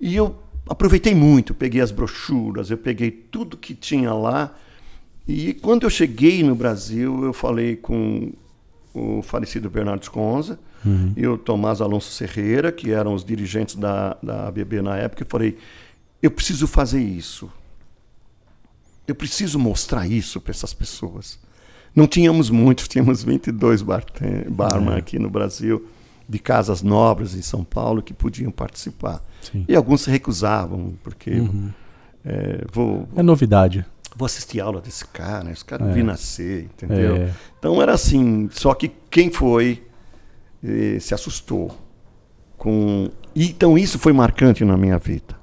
[0.00, 0.34] E eu
[0.70, 4.54] aproveitei muito, peguei as brochuras, eu peguei tudo que tinha lá.
[5.26, 8.32] E quando eu cheguei no Brasil, eu falei com
[8.94, 11.12] o falecido Bernardo Sconza uhum.
[11.16, 15.26] e o Tomás Alonso Serreira, que eram os dirigentes da, da ABB na época, e
[15.26, 15.58] falei:
[16.22, 17.50] eu preciso fazer isso.
[19.08, 21.36] Eu preciso mostrar isso para essas pessoas.
[21.96, 24.98] Não tínhamos muitos, tínhamos 22 barman é.
[24.98, 25.84] aqui no Brasil
[26.30, 29.20] de casas nobres em São Paulo que podiam participar.
[29.40, 29.64] Sim.
[29.68, 31.70] E alguns se recusavam, porque uhum.
[32.24, 33.84] é, vou, É novidade.
[34.14, 35.92] Vou assistir aula desse cara, esse cara é.
[35.92, 37.16] vi nascer, entendeu?
[37.16, 37.32] É.
[37.58, 39.82] Então era assim, só que quem foi
[40.62, 41.76] eh, se assustou
[42.56, 43.10] com.
[43.34, 45.34] Então isso foi marcante na minha vida.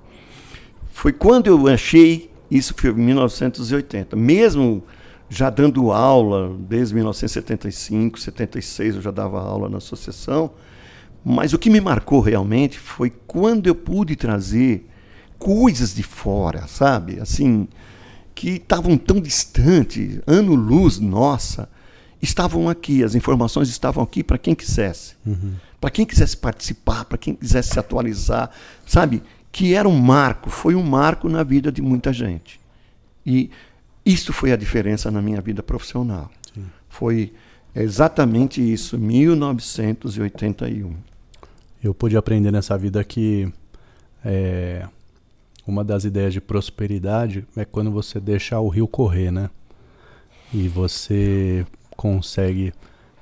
[0.92, 4.84] Foi quando eu achei, isso foi em 1980, mesmo
[5.30, 10.52] já dando aula desde 1975, 76 eu já dava aula na associação,
[11.30, 14.88] mas o que me marcou realmente foi quando eu pude trazer
[15.38, 17.20] coisas de fora, sabe?
[17.20, 17.68] Assim,
[18.34, 21.68] que estavam tão distantes, ano-luz nossa,
[22.22, 25.16] estavam aqui, as informações estavam aqui para quem quisesse.
[25.26, 25.56] Uhum.
[25.82, 28.50] Para quem quisesse participar, para quem quisesse se atualizar,
[28.86, 29.22] sabe?
[29.52, 32.58] Que era um marco, foi um marco na vida de muita gente.
[33.26, 33.52] E
[34.06, 36.32] isso foi a diferença na minha vida profissional.
[36.54, 36.68] Sim.
[36.88, 37.34] Foi
[37.76, 41.17] exatamente isso, 1981
[41.84, 43.52] eu pude aprender nessa vida que
[44.24, 44.88] é,
[45.66, 49.50] uma das ideias de prosperidade é quando você deixa o rio correr, né?
[50.54, 52.74] E você consegue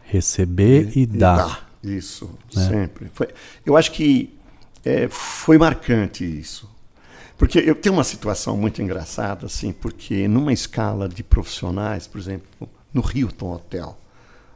[0.03, 1.38] receber e, e dar.
[1.38, 1.69] dar.
[1.84, 2.68] Isso, né?
[2.68, 3.11] sempre.
[3.14, 3.27] Foi,
[3.65, 4.36] eu acho que
[4.84, 6.69] é, foi marcante isso.
[7.38, 12.48] Porque eu tenho uma situação muito engraçada, assim, porque numa escala de profissionais, por exemplo,
[12.94, 13.98] no Hilton Hotel,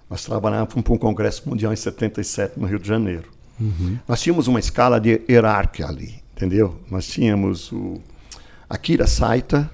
[0.09, 3.30] nós trabalhávamos para um Congresso Mundial em 77 no Rio de Janeiro.
[3.60, 3.99] Uhum.
[4.07, 6.80] Nós tínhamos uma escala de hierarquia ali, entendeu?
[6.90, 8.02] Nós tínhamos o
[8.69, 9.69] Akira Saita,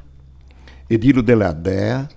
[0.89, 2.09] Edilo Deladea,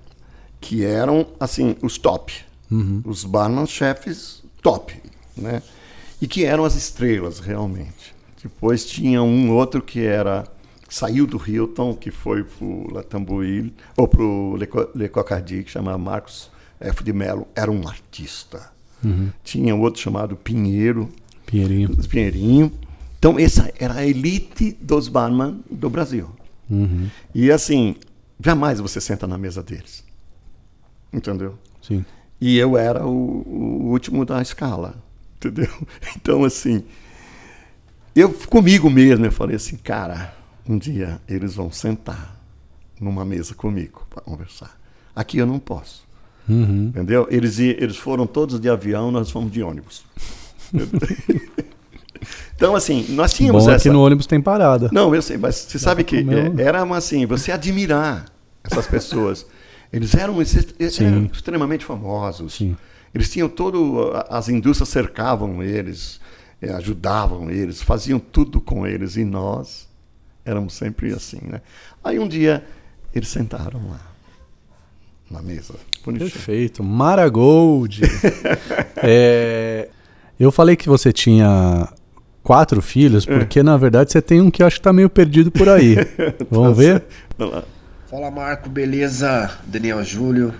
[0.60, 2.34] que eram, assim, os top.
[2.70, 3.02] Uhum.
[3.04, 4.94] Os barman chefes top,
[5.36, 5.62] né?
[6.20, 8.14] E que eram as estrelas, realmente.
[8.42, 10.44] Depois tinha um outro que era
[10.88, 14.56] saiu do Hilton, que foi para o Latambuil, ou para o
[14.94, 16.50] Le Cocardi, que chamava Marcos
[16.80, 17.04] F.
[17.04, 18.70] de Mello, era um artista.
[19.04, 19.30] Uhum.
[19.44, 21.08] Tinha outro chamado Pinheiro,
[21.48, 21.96] Pinheirinho.
[22.08, 22.72] Pinheirinho.
[23.18, 26.28] Então, essa era a elite dos barman do Brasil.
[26.70, 27.08] Uhum.
[27.34, 27.96] E assim,
[28.38, 30.04] jamais você senta na mesa deles.
[31.12, 31.58] Entendeu?
[31.82, 32.04] Sim.
[32.40, 35.02] E eu era o, o último da escala.
[35.36, 35.70] Entendeu?
[36.16, 36.84] Então, assim,
[38.14, 40.34] eu comigo mesmo, eu falei assim, cara,
[40.68, 42.36] um dia eles vão sentar
[43.00, 44.78] numa mesa comigo para conversar.
[45.16, 46.06] Aqui eu não posso.
[46.46, 46.88] Uhum.
[46.88, 47.26] Entendeu?
[47.30, 50.04] Eles, eles foram todos de avião, nós fomos de ônibus.
[52.54, 53.82] então, assim, nós tínhamos Bom essa...
[53.82, 54.88] que no ônibus tem parada.
[54.92, 58.26] Não, eu sei, mas você sabe que é, era assim, você admirar
[58.62, 59.46] essas pessoas.
[59.92, 62.54] Eles eram, eram extremamente famosos.
[62.54, 62.76] Sim.
[63.14, 64.12] Eles tinham todo...
[64.28, 66.20] As indústrias cercavam eles,
[66.76, 69.16] ajudavam eles, faziam tudo com eles.
[69.16, 69.88] E nós
[70.44, 71.62] éramos sempre assim, né?
[72.04, 72.64] Aí um dia
[73.14, 74.00] eles sentaram lá
[75.30, 75.74] na mesa.
[76.04, 76.30] Bonitinho.
[76.30, 76.82] Perfeito.
[76.82, 78.02] Maragold.
[78.96, 79.88] é,
[80.44, 81.88] eu falei que você tinha
[82.42, 83.38] quatro filhos, é.
[83.38, 83.62] porque é.
[83.62, 85.96] na verdade você tem um que eu acho que tá meio perdido por aí.
[86.50, 87.04] Vamos ver?
[88.10, 89.50] Fala Marco, beleza?
[89.66, 90.54] Daniel Júlio.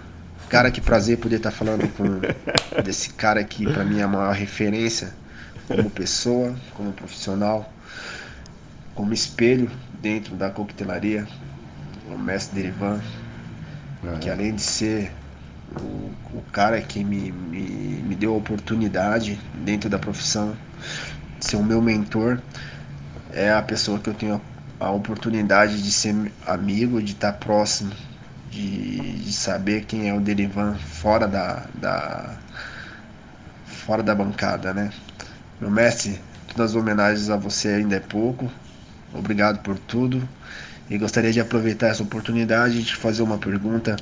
[0.49, 2.21] Cara, que prazer poder estar tá falando com
[2.83, 5.13] desse cara que para mim é a maior referência
[5.67, 7.71] como pessoa, como profissional,
[8.95, 11.27] como espelho dentro da coquetelaria,
[12.11, 13.01] o mestre Derivan,
[14.21, 15.13] que além de ser
[15.77, 17.61] o, o cara que me, me,
[18.03, 20.57] me deu a oportunidade dentro da profissão
[21.41, 22.41] ser o meu mentor
[23.33, 24.41] é a pessoa que eu tenho
[24.81, 26.15] a oportunidade de ser
[26.47, 27.93] amigo, de estar próximo,
[28.51, 32.37] de, de saber quem é o Derivan fora da, da
[33.67, 34.91] fora da bancada, né?
[35.61, 38.51] Meu mestre, todas as homenagens a você ainda é pouco.
[39.13, 40.27] Obrigado por tudo.
[40.91, 43.97] E gostaria de aproveitar essa oportunidade de fazer uma pergunta.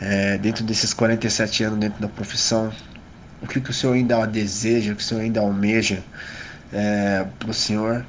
[0.00, 2.72] É, dentro desses 47 anos dentro da profissão,
[3.42, 6.02] o que, que o senhor ainda deseja, o que o senhor ainda almeja
[6.72, 8.04] é, para o senhor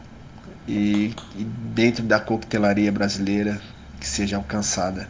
[0.68, 3.60] e, e, dentro da coquetelaria brasileira
[4.00, 5.08] que seja alcançada.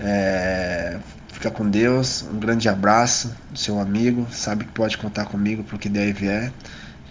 [0.00, 0.98] É,
[1.32, 5.88] fica com Deus, um grande abraço do seu amigo, sabe que pode contar comigo porque
[5.88, 6.52] deve é.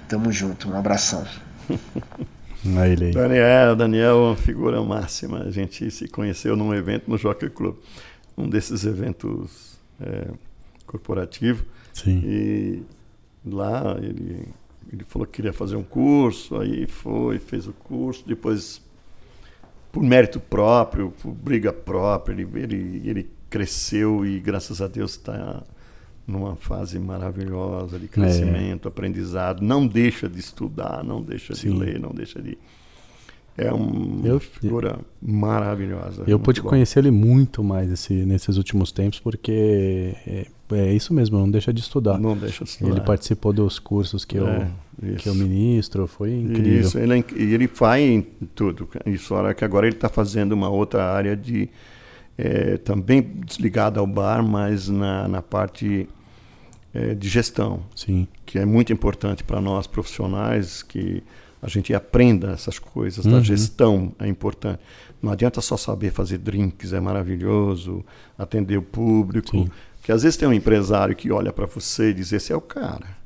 [0.07, 1.25] Tamo junto, um abração.
[2.77, 5.43] Aí, Daniel, Daniel é uma figura máxima.
[5.43, 7.75] A gente se conheceu num evento no Jockey Club,
[8.37, 10.27] um desses eventos é,
[10.85, 11.65] corporativos.
[11.93, 12.21] Sim.
[12.23, 12.83] E
[13.43, 14.47] lá ele,
[14.91, 18.81] ele falou que queria fazer um curso, aí foi, fez o curso, depois,
[19.91, 25.63] por mérito próprio, por briga própria, ele, ele, ele cresceu e, graças a Deus, está
[26.27, 28.89] numa fase maravilhosa de crescimento, é.
[28.89, 31.71] aprendizado, não deixa de estudar, não deixa Sim.
[31.71, 32.57] de ler, não deixa de
[33.57, 36.23] é uma eu, figura maravilhosa.
[36.27, 41.39] Eu pude conhecer ele muito mais esse, nesses últimos tempos, porque é, é, isso mesmo,
[41.39, 42.19] não deixa de estudar.
[42.19, 42.91] Não deixa de estudar.
[42.91, 44.67] Ele participou dos cursos que, é,
[45.01, 46.81] eu, que eu ministro, foi incrível.
[46.81, 48.21] Isso, ele, é ele faz em
[48.53, 48.87] tudo.
[49.07, 51.67] Isso, que agora ele está fazendo uma outra área de
[52.37, 56.07] é, também desligada ao bar, mas na, na parte
[56.93, 58.27] é, de gestão, Sim.
[58.45, 61.23] que é muito importante para nós profissionais, que
[61.61, 63.33] a gente aprenda essas coisas, uhum.
[63.33, 64.79] da gestão é importante.
[65.21, 68.05] Não adianta só saber fazer drinks, é maravilhoso,
[68.37, 69.69] atender o público, Sim.
[70.03, 72.61] que às vezes tem um empresário que olha para você e diz, esse é o
[72.61, 73.17] cara.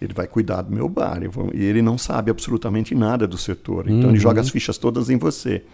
[0.00, 1.20] Ele vai cuidar do meu bar.
[1.54, 3.86] E ele não sabe absolutamente nada do setor.
[3.88, 4.10] Então uhum.
[4.10, 5.64] ele joga as fichas todas em você.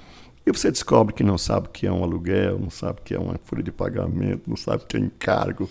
[0.47, 3.15] E você descobre que não sabe o que é um aluguel, não sabe o que
[3.15, 5.69] é uma folha de pagamento, não sabe o que é encargo,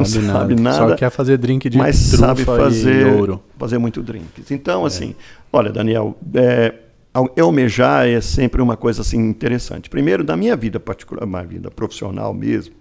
[0.00, 3.42] não sabe, sabe nada, Só quer fazer drink de mas sabe fazer, ouro.
[3.58, 4.50] fazer muito drinks.
[4.50, 4.86] Então, é.
[4.86, 5.14] assim,
[5.52, 6.74] olha, Daniel, é,
[7.12, 9.90] almejar é sempre uma coisa assim interessante.
[9.90, 12.74] Primeiro, da minha vida particular, minha vida profissional mesmo,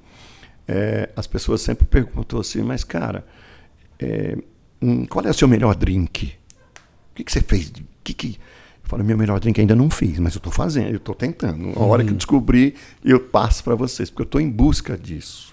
[0.67, 3.25] é, as pessoas sempre perguntam assim, mas cara,
[3.99, 4.37] é,
[4.81, 6.33] hum, qual é o seu melhor drink?
[7.11, 7.69] O que, que você fez?
[7.69, 8.27] O que, que
[8.83, 11.77] eu falo, meu melhor drink ainda não fiz, mas eu estou fazendo, eu estou tentando.
[11.77, 12.17] A hora que eu uhum.
[12.17, 15.50] descobrir, eu passo para vocês, porque eu estou em busca disso.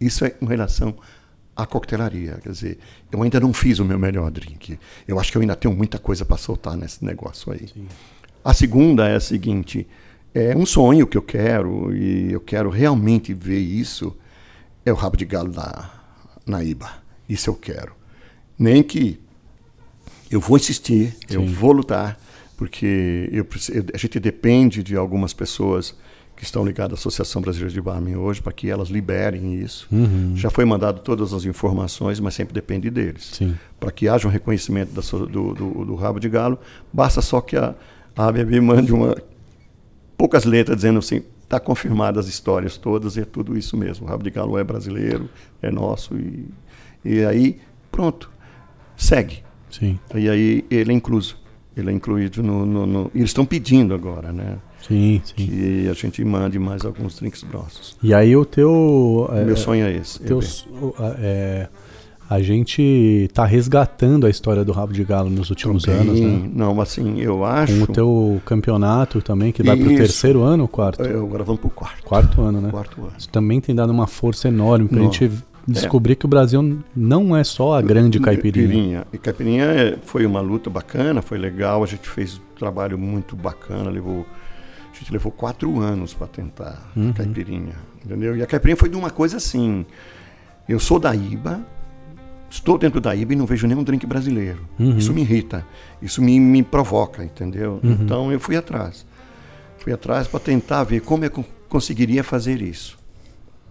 [0.00, 0.94] Isso é em relação
[1.56, 2.38] à coquetelaria.
[2.42, 2.78] Quer dizer,
[3.10, 4.78] eu ainda não fiz o meu melhor drink.
[5.06, 7.68] Eu acho que eu ainda tenho muita coisa para soltar nesse negócio aí.
[7.68, 7.86] Sim.
[8.44, 9.86] A segunda é a seguinte:
[10.34, 14.16] é um sonho que eu quero, e eu quero realmente ver isso,
[14.84, 15.90] é o rabo de galo na,
[16.46, 16.90] na IBA.
[17.28, 17.92] Isso eu quero.
[18.58, 19.20] Nem que
[20.30, 21.34] eu vou insistir, Sim.
[21.34, 22.18] eu vou lutar,
[22.56, 23.46] porque eu,
[23.94, 25.94] a gente depende de algumas pessoas
[26.38, 29.88] que estão ligadas à Associação Brasileira de Barman hoje, para que elas liberem isso.
[29.90, 30.36] Uhum.
[30.36, 33.40] Já foi mandado todas as informações, mas sempre depende deles.
[33.80, 36.56] Para que haja um reconhecimento da, do, do, do, rabo de galo,
[36.92, 37.74] basta só que a,
[38.16, 39.16] a ABB mande uma,
[40.16, 44.06] poucas letras dizendo assim, está confirmadas as histórias todas e é tudo isso mesmo.
[44.06, 45.28] O rabo de galo é brasileiro,
[45.60, 46.46] é nosso e,
[47.04, 47.58] e aí
[47.90, 48.30] pronto,
[48.96, 49.42] segue.
[49.68, 49.98] Sim.
[50.14, 51.36] E aí ele é incluso.
[51.76, 52.64] Ele é incluído no.
[52.64, 54.58] no, no eles estão pedindo agora, né?
[54.86, 55.34] Sim, sim.
[55.34, 57.96] Que a gente mande mais alguns drinks grossos.
[58.02, 59.28] E aí o teu.
[59.44, 60.20] Meu é, sonho é esse.
[60.20, 60.40] Teu,
[61.18, 61.68] é,
[62.28, 66.50] a gente está resgatando a história do rabo de galo nos últimos também, anos, né?
[66.54, 67.74] Não, assim, eu acho.
[67.78, 71.02] Com o teu campeonato também, que vai para o terceiro ano ou quarto?
[71.02, 72.02] Eu, agora vamos para o quarto.
[72.02, 72.70] Quarto ano, né?
[72.70, 73.12] Quarto ano.
[73.18, 75.30] Isso também tem dado uma força enorme para a gente
[75.66, 76.16] descobrir é.
[76.16, 78.68] que o Brasil não é só a grande caipirinha.
[78.68, 79.06] caipirinha.
[79.12, 83.36] E caipirinha é, foi uma luta bacana, foi legal, a gente fez um trabalho muito
[83.36, 84.26] bacana, levou
[84.98, 87.12] a gente levou quatro anos para tentar uhum.
[87.12, 88.36] caipirinha, entendeu?
[88.36, 89.86] E a caipirinha foi de uma coisa assim.
[90.68, 91.60] Eu sou da IBA,
[92.50, 94.66] estou dentro da IBA e não vejo nenhum drink brasileiro.
[94.78, 94.98] Uhum.
[94.98, 95.64] Isso me irrita,
[96.02, 97.80] isso me, me provoca, entendeu?
[97.82, 97.92] Uhum.
[97.92, 99.06] Então eu fui atrás.
[99.78, 102.98] Fui atrás para tentar ver como eu conseguiria fazer isso.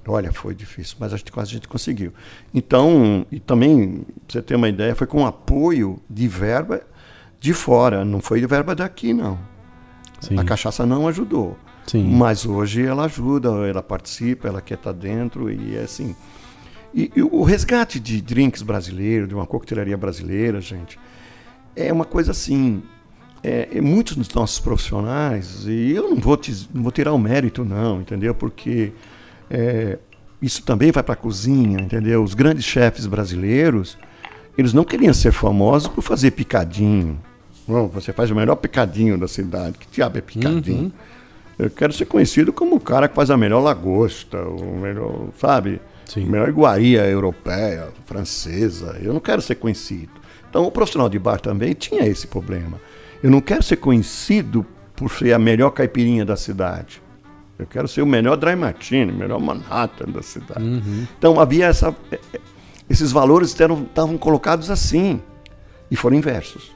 [0.08, 2.14] Olha, foi difícil, mas a gente, quase a gente conseguiu.
[2.54, 6.82] Então, e também, pra você ter uma ideia, foi com apoio de verba
[7.42, 9.38] de fora, não foi de verba daqui, não.
[10.20, 10.40] Sim.
[10.40, 11.58] A cachaça não ajudou.
[11.86, 12.04] Sim.
[12.16, 16.16] Mas hoje ela ajuda, ela participa, ela quer estar dentro e é assim.
[16.94, 21.00] E, e, o resgate de drinks brasileiros, de uma coquetelaria brasileira, gente,
[21.76, 22.84] é uma coisa assim.
[23.44, 27.20] É, é muitos dos nossos profissionais, e eu não vou, te, não vou tirar o
[27.20, 28.34] mérito, não, entendeu?
[28.34, 28.92] Porque
[29.50, 30.00] é,
[30.42, 32.24] isso também vai para a cozinha, entendeu?
[32.24, 33.98] Os grandes chefes brasileiros,
[34.58, 37.20] eles não queriam ser famosos por fazer picadinho.
[37.68, 39.78] Você faz o melhor picadinho da cidade.
[39.78, 40.84] Que diabo é picadinho?
[40.84, 40.92] Uhum.
[41.60, 45.82] Eu quero ser conhecido como o cara que faz a melhor lagosta, o melhor, sabe?
[46.06, 46.28] Sim.
[46.28, 48.98] A melhor iguaria europeia, francesa.
[49.02, 50.12] Eu não quero ser conhecido.
[50.50, 52.80] Então o profissional de bar também tinha esse problema.
[53.22, 54.66] Eu não quero ser conhecido
[54.96, 57.02] por ser a melhor caipirinha da cidade.
[57.58, 60.64] Eu quero ser o melhor dry martini, o melhor Manhattan da cidade.
[61.18, 61.96] Então havia essa,
[62.88, 65.20] esses valores eram, estavam colocados assim
[65.90, 66.72] e foram inversos.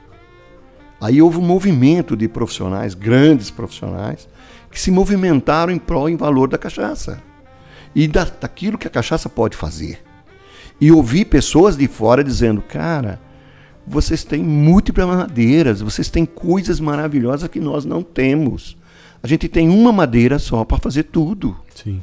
[1.01, 4.29] Aí houve um movimento de profissionais, grandes profissionais,
[4.69, 7.19] que se movimentaram em prol em valor da cachaça
[7.95, 9.99] e da, daquilo que a cachaça pode fazer.
[10.79, 13.19] E ouvi pessoas de fora dizendo, cara,
[13.85, 18.77] vocês têm múltiplas madeiras, vocês têm coisas maravilhosas que nós não temos.
[19.23, 21.57] A gente tem uma madeira só para fazer tudo.
[21.75, 22.01] Sim.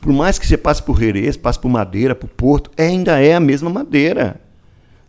[0.00, 3.40] Por mais que você passe por Jerez, passe por Madeira, por Porto, ainda é a
[3.40, 4.40] mesma madeira.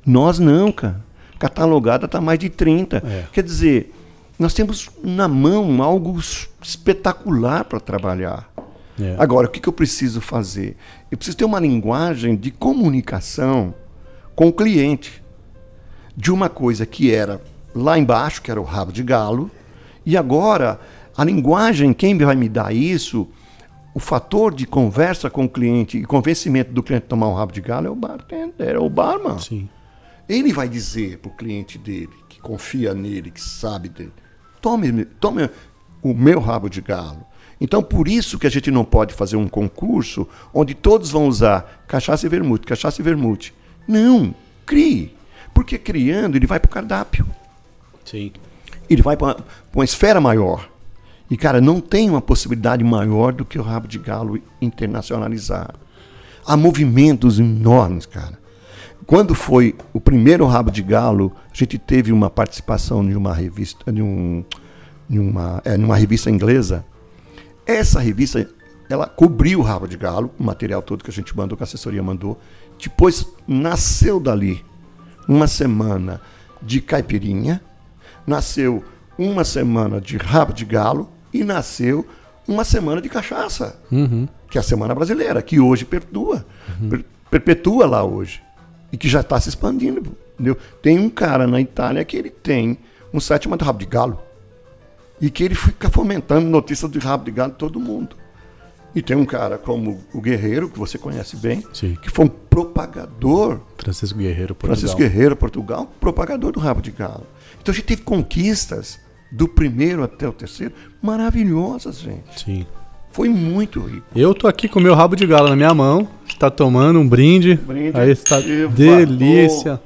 [0.06, 1.06] Nós não, cara.
[1.40, 2.98] Catalogada está mais de 30.
[2.98, 3.26] É.
[3.32, 3.94] Quer dizer,
[4.38, 6.20] nós temos na mão algo
[6.62, 8.50] espetacular para trabalhar.
[9.00, 9.16] É.
[9.18, 10.76] Agora, o que, que eu preciso fazer?
[11.12, 13.74] Eu preciso ter uma linguagem de comunicação
[14.36, 15.24] com o cliente.
[16.16, 17.40] De uma coisa que era
[17.76, 19.52] lá embaixo, que era o rabo de galo,
[20.04, 20.80] e agora
[21.16, 23.28] a linguagem, quem vai me dar isso,
[23.94, 27.62] o fator de conversa com o cliente e convencimento do cliente tomar um rabo de
[27.62, 29.40] galo é o bartender, é o barman.
[29.40, 29.68] Sim.
[30.28, 34.14] Ele vai dizer para o cliente dele, que confia nele, que sabe dele,
[34.62, 35.50] tome, tome
[36.02, 37.26] o meu rabo de galo.
[37.60, 41.84] Então, por isso que a gente não pode fazer um concurso onde todos vão usar
[41.88, 43.54] cachaça e vermute, cachaça e vermute.
[43.88, 44.34] Não,
[44.66, 45.16] crie.
[45.54, 47.26] Porque criando, ele vai para o cardápio.
[48.06, 48.32] Sim.
[48.90, 49.38] Ele vai para
[49.74, 50.70] uma esfera maior.
[51.30, 55.74] E, cara, não tem uma possibilidade maior do que o rabo de galo internacionalizar.
[56.46, 58.40] Há movimentos enormes, cara.
[59.08, 63.90] Quando foi o primeiro rabo de galo, a gente teve uma participação de uma revista,
[63.92, 64.44] de, um,
[65.10, 66.86] de uma, é, numa revista inglesa.
[67.66, 68.50] Essa revista,
[68.90, 71.66] ela cobriu o rabo de galo, o material todo que a gente mandou, que a
[71.66, 72.38] assessoria mandou.
[72.78, 74.64] Depois nasceu dali
[75.26, 76.20] uma semana
[76.62, 77.62] de caipirinha,
[78.26, 78.84] nasceu
[79.18, 82.06] uma semana de rabo de galo e nasceu
[82.46, 83.80] uma semana de cachaça,
[84.50, 86.46] que é a Semana Brasileira, que hoje perpetua,
[86.90, 88.42] per- perpetua lá hoje
[88.92, 90.16] e que já está se expandindo.
[90.34, 90.58] Entendeu?
[90.82, 92.78] Tem um cara na Itália que ele tem
[93.14, 94.28] um site chamado Rabo de Galo
[95.20, 98.16] e que ele fica fomentando notícias de rabo de galo de todo mundo.
[98.96, 101.96] E tem um cara como o Guerreiro, que você conhece bem, Sim.
[102.02, 104.76] que foi um propagador Francisco Guerreiro, Portugal.
[104.76, 107.28] Francisco Guerreiro, Portugal, propagador do rabo de galo.
[107.62, 109.00] Então a gente teve conquistas
[109.32, 112.44] do primeiro até o terceiro maravilhosas, gente.
[112.44, 112.66] Sim.
[113.18, 114.06] Foi muito rico.
[114.16, 116.08] Eu tô aqui com o meu rabo de galo na minha mão.
[116.28, 117.56] Está tomando um brinde.
[117.56, 117.98] Brinde.
[118.00, 119.82] Aí está delícia.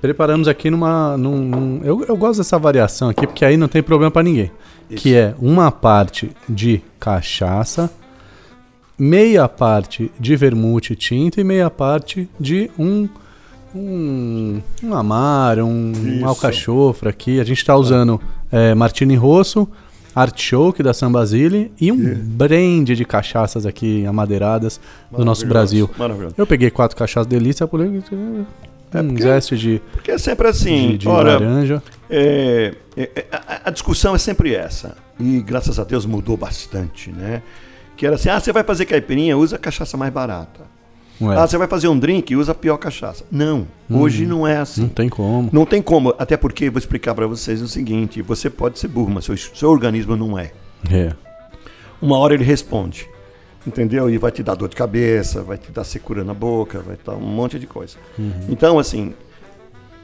[0.00, 1.18] Preparamos aqui numa.
[1.18, 4.50] Num, num- eu, eu gosto dessa variação aqui, porque aí não tem problema pra ninguém.
[4.88, 7.90] Que é uma parte de cachaça,
[8.98, 13.06] meia parte de vermute tinto e meia parte de um.
[13.74, 16.24] Um, um amar, um, Isso.
[16.26, 17.38] alcachofra aqui.
[17.38, 18.18] A gente está usando
[18.50, 19.68] é, Martini Rosso,
[20.20, 24.80] Artichoke da San Basile e um brand de cachaças aqui amadeiradas
[25.10, 25.88] do nosso Brasil.
[25.98, 26.34] Maravilhoso.
[26.38, 30.98] Eu peguei quatro cachaças delícia, por um porque- zeste de, Porque é sempre assim, de,
[30.98, 31.82] de olha, laranja.
[32.08, 34.96] é, é, é, a, a discussão é sempre essa.
[35.20, 37.42] E graças a Deus mudou bastante, né?
[37.96, 40.67] Que era assim, ah, você vai fazer caipirinha, usa a cachaça mais barata.
[41.20, 41.36] É.
[41.36, 43.24] Ah, você vai fazer um drink, usa a pior cachaça.
[43.30, 44.82] Não, hoje não é assim.
[44.82, 45.50] não tem como.
[45.52, 49.10] Não tem como, até porque vou explicar para vocês o seguinte: você pode ser burro,
[49.10, 50.52] mas seu, seu organismo não é.
[50.90, 51.12] É.
[52.00, 53.08] Uma hora ele responde,
[53.66, 54.08] entendeu?
[54.08, 57.04] E vai te dar dor de cabeça, vai te dar secura na boca, vai te
[57.04, 57.96] dar um monte de coisa.
[58.48, 59.12] Então, assim,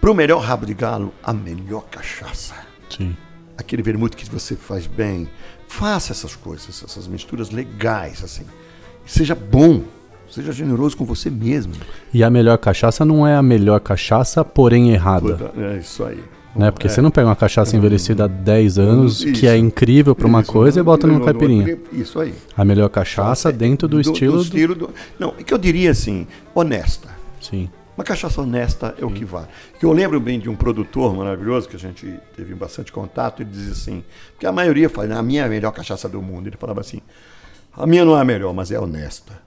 [0.01, 2.55] pro melhor rabo de galo, a melhor cachaça.
[2.91, 3.16] Sim.
[3.57, 5.28] Aquele vermute que você faz bem.
[5.69, 8.45] Faça essas coisas, essas misturas legais, assim.
[9.07, 9.82] Seja bom,
[10.35, 11.73] seja generoso com você mesmo.
[12.12, 15.52] E a melhor cachaça não é a melhor cachaça, porém errada.
[15.56, 16.23] É isso aí.
[16.56, 16.70] Né?
[16.70, 16.90] Porque É.
[16.90, 19.65] você não pega uma cachaça envelhecida há 10 anos, que é Isso.
[19.66, 21.78] incrível pra uma Isso, coisa, e bota numa caipirinha.
[21.93, 22.32] Isso aí.
[22.56, 24.36] A melhor cachaça dentro do, estilo.
[24.36, 27.09] do- estilo do- Não, é que eu diria assim, honesta.
[27.40, 27.69] Sim.
[27.97, 29.47] Uma cachaça honesta é o que vale.
[29.78, 33.51] Que eu lembro bem de um produtor maravilhoso que a gente teve bastante contato, ele
[33.51, 36.48] dizia assim, porque a maioria fala, a minha é a melhor cachaça do mundo.
[36.48, 37.01] Ele falava assim,
[37.77, 39.44] a minha não é a melhor, mas é honesta.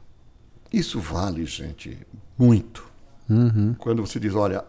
[0.72, 1.98] Isso vale, gente,
[2.38, 2.86] muito.
[3.30, 3.76] Uhum.
[3.78, 4.64] Quando você diz, olha,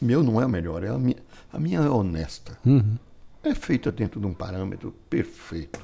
[0.00, 1.16] meu não é a melhor, é a minha,
[1.52, 2.56] a minha é honesta.
[2.64, 2.96] Uhum.
[3.42, 5.80] É feita dentro de um parâmetro perfeito.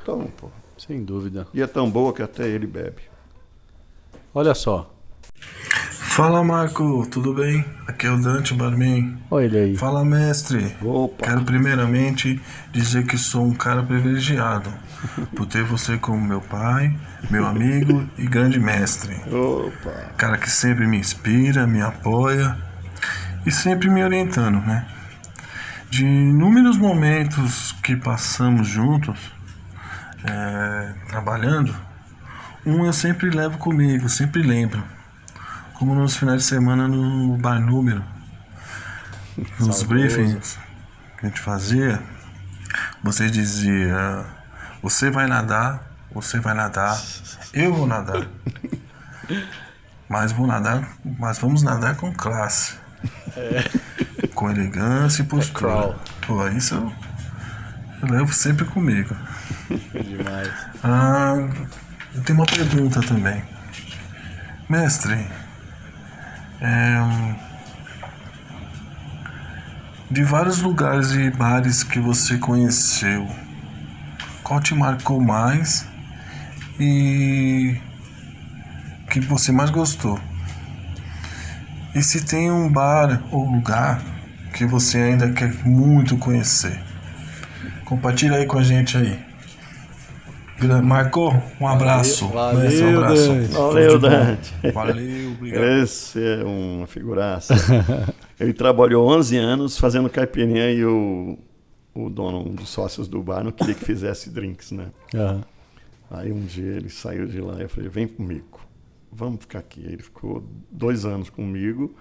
[0.00, 0.48] Então, pô,
[0.78, 1.46] Sem dúvida.
[1.52, 3.02] e é tão boa que até ele bebe.
[4.34, 4.94] Olha só.
[5.90, 7.64] Fala Marco, tudo bem?
[7.86, 9.18] Aqui é o Dante Barman.
[9.30, 9.76] Olha ele aí.
[9.76, 10.74] Fala mestre.
[10.82, 11.26] Opa.
[11.26, 12.40] Quero primeiramente
[12.72, 14.72] dizer que sou um cara privilegiado
[15.34, 16.96] por ter você como meu pai,
[17.30, 19.14] meu amigo e grande mestre.
[19.32, 19.90] Opa.
[20.16, 22.56] Cara que sempre me inspira, me apoia
[23.46, 24.86] e sempre me orientando, né?
[25.90, 29.32] De inúmeros momentos que passamos juntos,
[30.24, 31.74] é, trabalhando,
[32.66, 34.82] um eu sempre levo comigo, sempre lembro.
[35.74, 38.04] Como nos finais de semana no bar número,
[39.60, 40.58] nos briefings
[41.16, 42.02] que a gente fazia,
[43.02, 44.26] você dizia:
[44.82, 45.82] Você vai nadar,
[46.12, 47.00] você vai nadar,
[47.52, 48.26] eu vou nadar.
[50.08, 50.88] Mas vou nadar,
[51.18, 52.74] mas vamos nadar com classe.
[54.34, 55.58] Com elegância e postura.
[55.58, 55.96] crawl.
[56.26, 56.92] Pô, isso eu,
[58.02, 59.14] eu levo sempre comigo.
[59.68, 60.50] Demais.
[60.82, 61.34] Ah,
[62.14, 63.44] eu tenho uma pergunta também.
[64.68, 65.26] Mestre,
[66.60, 67.36] é,
[70.10, 73.28] de vários lugares e bares que você conheceu,
[74.48, 75.86] qual te marcou mais
[76.80, 77.76] e
[79.10, 80.18] que você mais gostou?
[81.94, 84.02] E se tem um bar ou lugar
[84.54, 86.80] que você ainda quer muito conhecer?
[87.84, 89.18] Compartilha aí com a gente aí.
[90.82, 91.40] Marcou?
[91.60, 92.28] Um abraço.
[92.28, 93.28] Valeu, Mestre, um abraço.
[93.28, 93.52] Dante.
[93.52, 93.98] Valeu.
[93.98, 94.52] Dante.
[94.72, 95.64] Valeu, obrigado.
[95.64, 97.54] Esse é uma figuraça.
[98.40, 101.38] Ele trabalhou 11 anos fazendo caipirinha e o,
[101.94, 104.90] o dono, um dos sócios do bar, não queria que fizesse drinks, né?
[105.14, 105.44] Aham.
[106.10, 108.60] Aí um dia ele saiu de lá e eu falei, vem comigo,
[109.12, 109.80] vamos ficar aqui.
[109.80, 111.94] Ele ficou dois anos comigo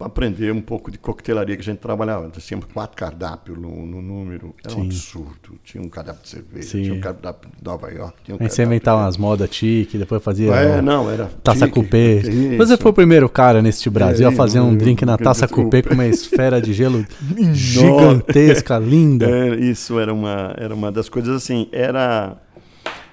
[0.00, 2.24] aprender um pouco de coquetelaria que a gente trabalhava.
[2.32, 4.54] Nós tínhamos quatro cardápios no, no número.
[4.64, 4.86] Era um Sim.
[4.86, 5.58] absurdo.
[5.62, 6.82] Tinha um cardápio de cerveja, Sim.
[6.82, 9.96] tinha um cardápio de Nova York, tinha um Aí você inventava de- umas modas tique,
[9.96, 12.18] depois fazia É, não, era taça tique, cupê.
[12.20, 12.56] isso.
[12.58, 15.82] Você foi o primeiro cara neste Brasil a É, fazer um drink na taça cupê
[15.82, 17.04] com uma esfera de gelo
[17.52, 19.28] gigantesca, linda.
[19.28, 22.36] É, isso era uma, era uma das coisas assim, era...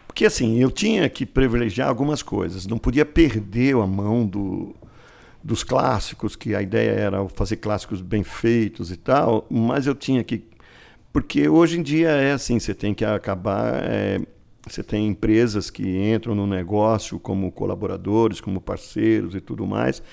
[0.08, 4.76] Porque assim, eu tinha que privilegiar algumas coisas, não podia perder a mão do,
[5.44, 10.24] dos clássicos, que a ideia era fazer clássicos bem feitos e tal, mas eu tinha
[10.24, 10.46] que...
[11.12, 13.84] Porque hoje em dia é assim, você tem que acabar...
[13.84, 14.20] é,
[14.68, 20.04] você tem empresas que entram no negócio como colaboradores, como parceiros e tudo mais,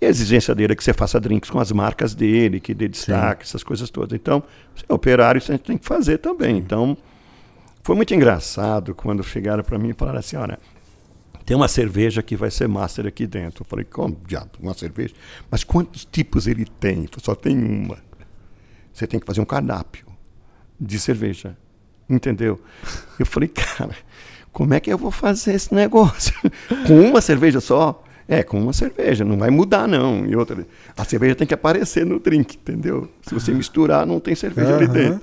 [0.00, 2.88] e a exigência dele é que você faça drinks com as marcas dele, que dê
[2.88, 4.18] destaque, essas coisas todas.
[4.18, 4.42] Então,
[4.74, 6.56] você é operário, isso a gente tem que fazer também.
[6.56, 6.96] Então,
[7.82, 10.58] foi muito engraçado quando chegaram para mim e falaram assim, olha,
[11.50, 13.64] tem uma cerveja que vai ser master aqui dentro.
[13.64, 15.12] Eu falei, como diabo, uma cerveja?
[15.50, 17.08] Mas quantos tipos ele tem?
[17.20, 17.98] Só tem uma.
[18.92, 20.06] Você tem que fazer um cardápio
[20.80, 21.56] de cerveja.
[22.08, 22.60] Entendeu?
[23.18, 23.96] Eu falei, cara,
[24.52, 26.32] como é que eu vou fazer esse negócio?
[26.86, 28.00] com uma cerveja só?
[28.28, 30.24] É, com uma cerveja, não vai mudar não.
[30.24, 30.64] E outra,
[30.96, 33.10] a cerveja tem que aparecer no drink, entendeu?
[33.22, 34.92] Se você misturar, não tem cerveja ali Aham.
[34.92, 35.20] dentro.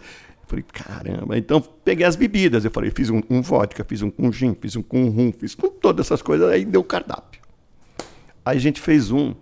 [0.48, 1.38] Falei, caramba.
[1.38, 2.64] Então, peguei as bebidas.
[2.64, 5.53] Eu falei, fiz um com vodka, fiz um com gin, fiz um com rum, fiz
[5.53, 6.49] com todas essas coisas.
[6.49, 7.41] Aí deu o cardápio.
[8.45, 9.36] Aí a gente fez um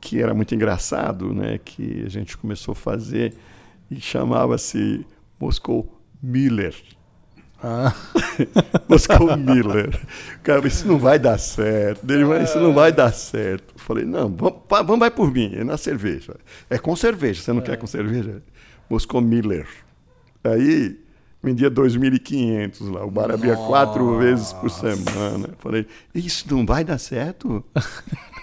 [0.00, 1.60] que era muito engraçado, né?
[1.62, 3.34] Que a gente começou a fazer
[3.90, 5.04] e chamava-se
[5.38, 6.74] Moscou Miller.
[7.62, 7.94] Ah,
[8.88, 10.00] Moscou Miller.
[10.42, 12.10] Cara, isso não vai dar certo.
[12.10, 13.74] Ele vai, isso não vai dar certo.
[13.74, 16.36] Eu falei, não, vamos, vamos vai por mim, é na cerveja.
[16.70, 18.42] É com cerveja, você não quer com cerveja?
[18.88, 19.68] Moscou Miller.
[20.44, 20.98] Aí
[21.42, 23.04] vendia 2.500 lá.
[23.04, 25.50] O bar abria quatro vezes por semana.
[25.58, 27.64] Falei, isso não vai dar certo?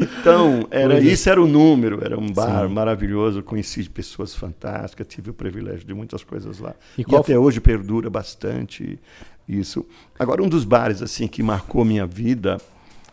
[0.00, 1.00] Então, era, é.
[1.02, 2.72] isso era o número, era um bar Sim.
[2.72, 6.74] maravilhoso, conheci pessoas fantásticas, tive o privilégio de muitas coisas lá.
[6.96, 8.98] E E, até hoje perdura bastante
[9.46, 9.84] isso.
[10.18, 12.58] Agora, um dos bares assim que marcou minha vida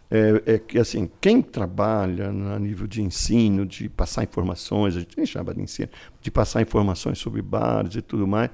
[0.10, 5.18] é, é que assim, quem trabalha no nível de ensino, de passar informações, a gente
[5.18, 5.90] nem chama de ensino,
[6.22, 8.50] de passar informações sobre bares e tudo mais,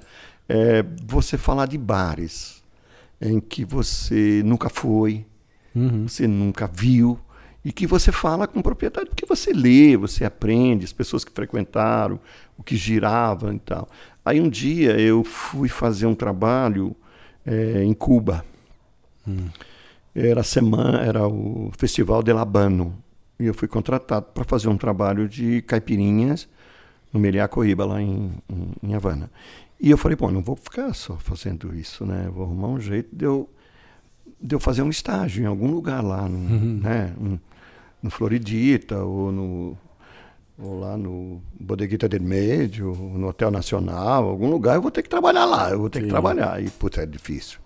[0.50, 2.64] é você falar de bares
[3.22, 5.26] em que você nunca foi,
[5.76, 6.08] uhum.
[6.08, 7.20] você nunca viu
[7.64, 12.20] e que você fala com propriedade, porque você lê, você aprende, as pessoas que frequentaram,
[12.58, 13.88] o que girava e tal.
[14.26, 16.94] Aí um dia eu fui fazer um trabalho
[17.46, 18.44] eh, em Cuba.
[20.16, 22.96] Era a semana, era o Festival de Labano.
[23.40, 26.48] E eu fui contratado para fazer um trabalho de caipirinhas
[27.12, 27.20] no
[27.50, 29.30] Coíba, lá em, em, em Havana.
[29.80, 32.30] E eu falei, bom, não vou ficar só fazendo isso, né?
[32.34, 33.50] Vou arrumar um jeito de eu,
[34.42, 36.38] de eu fazer um estágio em algum lugar lá, no,
[36.80, 37.14] né?
[37.20, 37.38] Um-
[38.02, 39.78] no Floridita ou no
[40.60, 45.10] ou lá no Bodeguita del Medio, no Hotel Nacional, algum lugar, eu vou ter que
[45.10, 46.06] trabalhar lá, eu vou ter Sim.
[46.06, 46.62] que trabalhar.
[46.62, 47.60] E, putz, é difícil.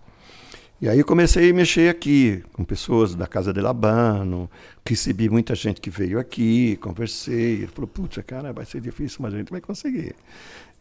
[0.79, 4.47] E aí comecei a mexer aqui com pessoas da Casa de Labano,
[4.85, 7.63] recebi muita gente que veio aqui, conversei.
[7.63, 10.15] Ele falou, putz, cara, vai ser difícil, mas a gente vai conseguir.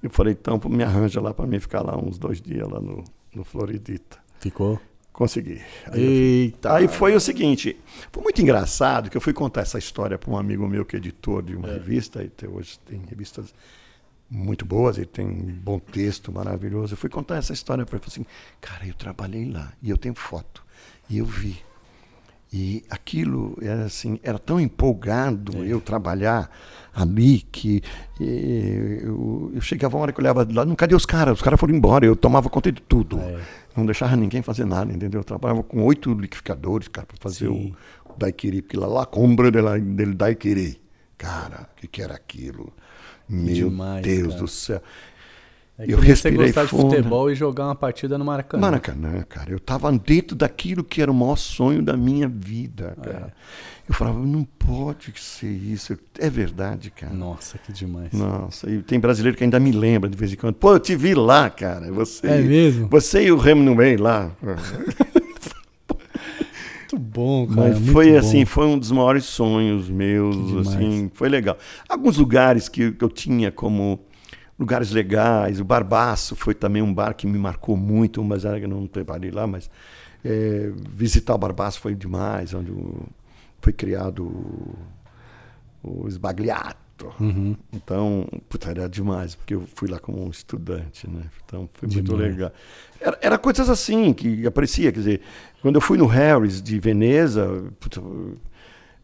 [0.02, 3.02] Eu falei, então me arranja lá para mim ficar lá uns dois dias lá no,
[3.34, 4.18] no Floridita.
[4.38, 4.78] Ficou?
[5.14, 5.62] Consegui.
[5.86, 6.74] Aí, Eita.
[6.74, 7.74] aí foi o seguinte,
[8.12, 10.98] foi muito engraçado que eu fui contar essa história para um amigo meu que é
[10.98, 13.54] editor de uma revista, e até hoje tem revistas
[14.28, 16.94] muito boas, ele tem um bom texto maravilhoso.
[16.94, 18.26] Eu fui contar essa história para ele, falei assim,
[18.60, 20.64] cara, eu trabalhei lá e eu tenho foto
[21.08, 21.58] e eu vi.
[22.52, 26.48] E aquilo era assim, era tão empolgado eu trabalhar
[26.94, 27.82] ali que
[28.20, 31.34] eu, eu chegava uma hora que eu olhava lá, não cadê os caras?
[31.34, 33.20] Os caras foram embora, eu tomava conta de tudo.
[33.76, 35.20] Não deixava ninguém fazer nada, entendeu?
[35.20, 37.74] Eu trabalhava com oito liquidificadores, cara, para fazer Sim.
[38.06, 40.80] o, o daiquiri, porque lá, lá compra dele daiquiri.
[41.18, 42.72] Cara, o que, que era aquilo?
[43.28, 44.40] Meu demais, Deus cara.
[44.40, 44.82] do céu.
[45.78, 46.88] É eu nem você respirei gostar de fundo.
[46.96, 48.60] futebol e jogar uma partida no Maracanã.
[48.62, 53.30] Maracanã, cara, eu tava dentro daquilo que era o maior sonho da minha vida, cara.
[53.86, 55.96] Eu falava, não pode ser isso.
[56.18, 57.12] É verdade, cara.
[57.12, 58.10] Nossa, que demais.
[58.12, 60.54] Nossa, e tem brasileiro que ainda me lembra de vez em quando.
[60.54, 61.92] Pô, eu te vi lá, cara.
[61.92, 62.88] Você, É mesmo?
[62.88, 64.30] Você e o Hemingway lá.
[66.92, 67.70] Muito bom, cara.
[67.70, 68.18] Mas foi bom.
[68.18, 71.58] assim, foi um dos maiores sonhos meus, assim, foi legal.
[71.88, 73.98] Alguns lugares que, que eu tinha como
[74.56, 78.64] lugares legais, o Barbaço foi também um bar que me marcou muito, mas era que
[78.64, 79.68] eu não trabalhei lá, mas
[80.24, 82.72] é, visitar o Barbaço foi demais, onde
[83.60, 84.76] foi criado o,
[85.82, 86.85] o Esbagliato.
[87.20, 87.56] Uhum.
[87.72, 91.22] Então, puta, era demais, porque eu fui lá como um estudante, né?
[91.44, 92.32] Então foi muito Demais.
[92.32, 92.52] legal.
[93.00, 95.20] Era, era coisas assim que aparecia, quer dizer,
[95.60, 98.00] quando eu fui no Harris de Veneza, puta,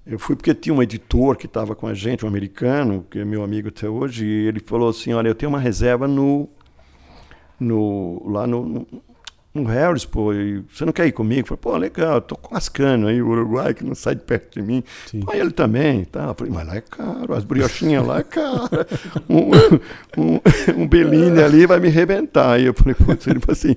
[0.07, 3.25] eu fui porque tinha um editor que estava com a gente, um americano, que é
[3.25, 6.49] meu amigo até hoje, e ele falou assim, olha, eu tenho uma reserva no,
[7.61, 8.87] no lá no, no,
[9.55, 10.31] no Harris, pô,
[10.69, 11.43] você não quer ir comigo?
[11.43, 14.15] Eu falei, pô, legal, eu tô com as canas aí, o Uruguai, que não sai
[14.15, 14.83] de perto de mim.
[15.07, 15.23] Sim.
[15.29, 16.25] Aí ele também, tá?
[16.29, 18.71] Eu falei, mas lá é caro, as briochinhas lá é caro.
[19.29, 19.51] Um,
[20.21, 20.41] um,
[20.83, 22.53] um Bellini ali vai me arrebentar.
[22.53, 23.77] Aí eu falei, putz, ele falou assim,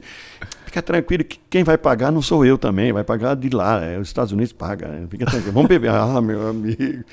[0.66, 3.98] fica tranquilo que quem vai pagar não sou eu também, vai pagar de lá, é,
[3.98, 5.08] os Estados Unidos pagam, né?
[5.10, 5.92] fica tranquilo, vamos beber.
[5.92, 7.04] Ah, meu amigo,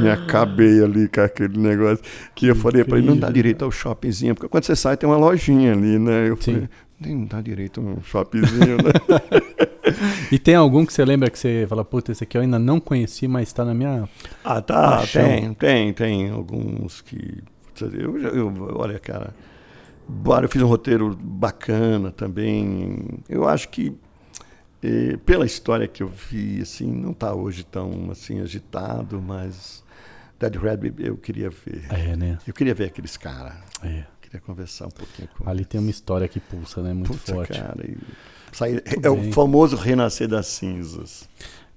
[0.00, 2.04] me acabei ali com aquele negócio
[2.34, 5.08] que eu falei para ele, não dá direito ao shoppingzinho, porque quando você sai tem
[5.08, 6.28] uma lojinha ali, né?
[6.28, 6.52] Eu Sim.
[6.52, 6.68] falei,
[7.02, 8.92] nem dá direito um shoppingzinho, né?
[10.30, 12.80] E tem algum que você lembra que você fala, puta, esse aqui eu ainda não
[12.80, 14.08] conheci, mas tá na minha.
[14.44, 15.22] Ah, tá, Paixão.
[15.22, 17.42] tem, tem, tem alguns que.
[17.80, 19.34] Eu, eu, olha, cara,
[20.42, 23.04] eu fiz um roteiro bacana também.
[23.28, 23.94] Eu acho que
[24.82, 29.82] eh, pela história que eu vi, assim, não está hoje tão assim agitado, mas
[30.38, 31.86] Dead Rabbit eu queria ver.
[31.90, 32.38] É, né?
[32.46, 33.54] Eu queria ver aqueles caras.
[33.82, 34.04] É.
[34.32, 36.94] Queria conversar um pouquinho com Ali tem uma história que pulsa, né?
[36.94, 37.60] Muito Puta, forte.
[37.60, 37.84] cara.
[37.86, 37.98] e
[38.50, 39.10] sair- é bem.
[39.28, 41.28] o famoso renascer das cinzas.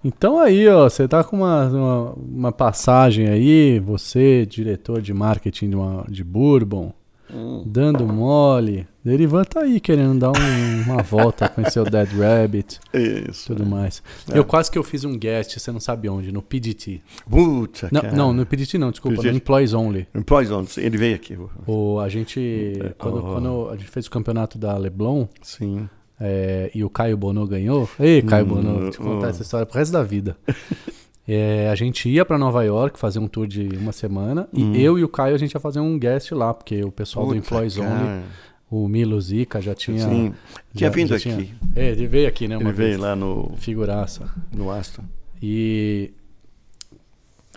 [0.01, 5.69] Então aí, ó, você tá com uma, uma, uma passagem aí, você, diretor de marketing
[5.71, 6.93] de, uma, de Bourbon,
[7.33, 7.63] Hum.
[7.65, 8.87] dando mole.
[9.03, 13.47] Derivan tá aí querendo dar um- uma volta, conhecer o Dead Rabbit Isso.
[13.47, 14.01] tudo mais.
[14.31, 14.37] É.
[14.37, 17.01] Eu quase que eu fiz um guest, você não sabe onde, no PDT.
[17.29, 18.15] Puta, Não, cara.
[18.15, 19.31] não, no PDT não, desculpa, PDT.
[19.31, 20.07] no Employees Only.
[20.13, 21.37] Em Poison, ele veio aqui.
[21.67, 23.21] O, a gente, quando, oh.
[23.33, 25.87] quando a gente fez o campeonato da Leblon, Sim.
[26.19, 27.87] é, e o Caio Bono ganhou.
[27.99, 29.29] Ei, Caio Hum, Bono, vou te contar oh.
[29.29, 30.35] essa história pro resto da vida.
[31.27, 34.73] É, a gente ia pra Nova York fazer um tour de uma semana Hum.
[34.75, 37.25] e eu e o Caio a gente ia fazer um guest lá, porque o pessoal
[37.25, 38.23] do Puta, Employees Only, cara.
[38.69, 40.07] o Milo Zica já tinha.
[40.07, 40.33] Sim.
[40.75, 41.29] Tinha já- vindo já aqui.
[41.45, 42.55] tinha- É, ele veio aqui, né?
[42.57, 42.99] Uma Ele veio vez.
[43.01, 44.29] lá no, Figuraça.
[44.51, 45.03] no Aston.
[45.41, 46.11] E.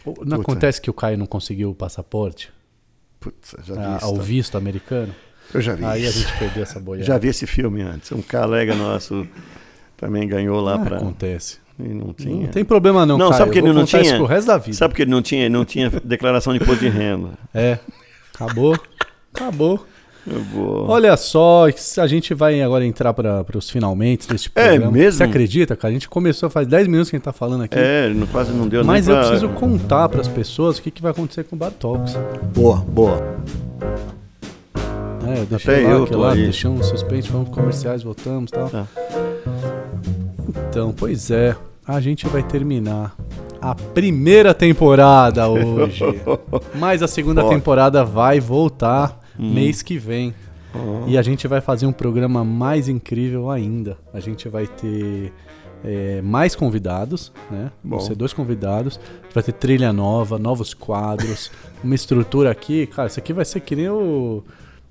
[0.07, 0.35] Não Puta.
[0.37, 2.51] acontece que o Caio não conseguiu o passaporte?
[3.21, 4.23] Putz, já vi a- ao tá?
[4.23, 5.15] visto americano?
[5.53, 7.05] Eu já vi Aí a gente perdeu essa boiada.
[7.07, 8.13] Já vi esse filme antes.
[8.13, 9.27] Um colega nosso
[9.97, 10.97] também ganhou lá Ah, pra.
[10.99, 11.59] acontece.
[11.79, 12.43] Não tinha.
[12.43, 13.39] Não tem problema não, Não, Caio.
[13.39, 14.17] sabe vou ele não tinha?
[14.17, 14.77] pro resto da vida.
[14.77, 17.31] Sabe porque ele não tinha, não tinha declaração de imposto de renda?
[17.55, 17.79] É.
[18.35, 18.77] Acabou.
[19.33, 19.87] Acabou.
[20.89, 21.67] Olha só,
[21.99, 24.93] a gente vai agora entrar para os finalmente deste É programa.
[24.93, 25.13] mesmo?
[25.19, 25.89] Você acredita, cara?
[25.91, 27.79] A gente começou faz 10 minutos que a gente tá falando aqui.
[27.79, 30.91] É, não- quase não deu Mas eu pra- preciso contar para as pessoas o que,
[30.91, 32.15] que vai acontecer com o Bar Talks.
[32.55, 33.23] Boa, boa.
[35.27, 36.43] É, eu deixei Até lá, eu que tô lá, aí.
[36.43, 38.69] deixamos um suspense, vamos comerciais, voltamos e tal.
[38.69, 38.87] Tá.
[40.49, 41.57] Então, pois é,
[41.87, 43.17] a gente vai terminar
[43.61, 46.05] a primeira temporada hoje.
[46.75, 49.55] Mas a segunda temporada vai voltar Hum.
[49.55, 50.35] mês que vem.
[51.07, 53.97] E a gente vai fazer um programa mais incrível ainda.
[54.13, 55.33] A gente vai ter
[55.83, 57.71] é, mais convidados, né?
[57.83, 58.05] Vão Bom.
[58.05, 58.99] ser dois convidados.
[58.99, 61.51] A gente vai ter trilha nova, novos quadros,
[61.83, 62.87] uma estrutura aqui.
[62.87, 64.45] Cara, isso aqui vai ser que nem o.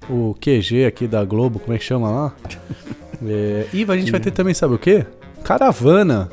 [0.09, 2.33] o QG aqui da Globo, como é que chama lá?
[3.19, 5.03] É, e a gente vai ter também, sabe o quê?
[5.47, 6.29] Caravana.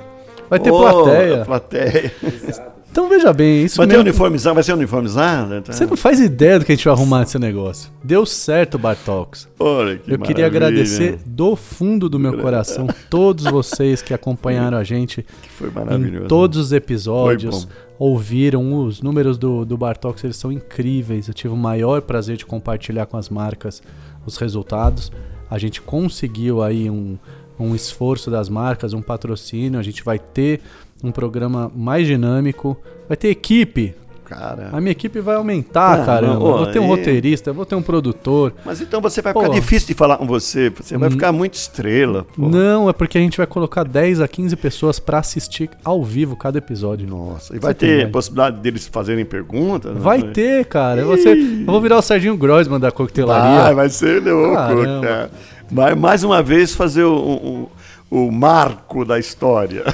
[0.50, 1.44] Vai ter Ô, plateia.
[1.44, 2.12] plateia.
[2.94, 4.02] Então veja bem, isso Vai ter mesmo.
[4.08, 4.54] uniformizado?
[4.54, 5.62] Vai ser uniformizado?
[5.62, 5.72] Tá.
[5.72, 7.90] Você não faz ideia do que a gente vai arrumar nesse negócio.
[8.04, 9.48] Deu certo, Bartox.
[9.58, 10.46] Olha que Eu queria maravilha.
[10.46, 16.24] agradecer do fundo do meu coração todos vocês que acompanharam a gente Que foi maravilhoso.
[16.26, 17.66] em todos os episódios,
[17.98, 21.26] ouviram os números do, do Bartox, eles são incríveis.
[21.26, 23.82] Eu tive o maior prazer de compartilhar com as marcas
[24.24, 25.10] os resultados.
[25.50, 27.18] A gente conseguiu aí um,
[27.58, 29.78] um esforço das marcas, um patrocínio.
[29.78, 30.60] A gente vai ter
[31.02, 32.76] um programa mais dinâmico,
[33.08, 33.94] vai ter equipe.
[34.24, 34.70] Cara.
[34.72, 36.34] A minha equipe vai aumentar, Ah, caramba.
[36.36, 38.54] não, ó, vou ter um e- roteirista, vou ter um produtor.
[38.64, 39.52] Mas então você vai ficar Pô.
[39.52, 40.70] difícil de falar com você.
[40.70, 41.12] Você vai Hum.
[41.12, 42.26] ficar muito estrela.
[42.34, 42.48] Pô.
[42.48, 46.36] Não, é porque a gente vai colocar 10 a 15 pessoas pra assistir ao vivo
[46.36, 47.06] cada episódio.
[47.06, 48.08] Nossa, e vai Você tem ter ideia.
[48.10, 49.92] possibilidade deles fazerem perguntas?
[49.94, 51.02] Vai ter, cara.
[51.02, 53.62] Eu vou, ser- eu vou virar o Serginho Grossman da coquetelaria.
[53.62, 55.06] Vai, vai ser louco, Caramba.
[55.06, 55.30] cara.
[55.70, 57.68] Vai mais uma vez fazer o,
[58.10, 59.84] o, o marco da história.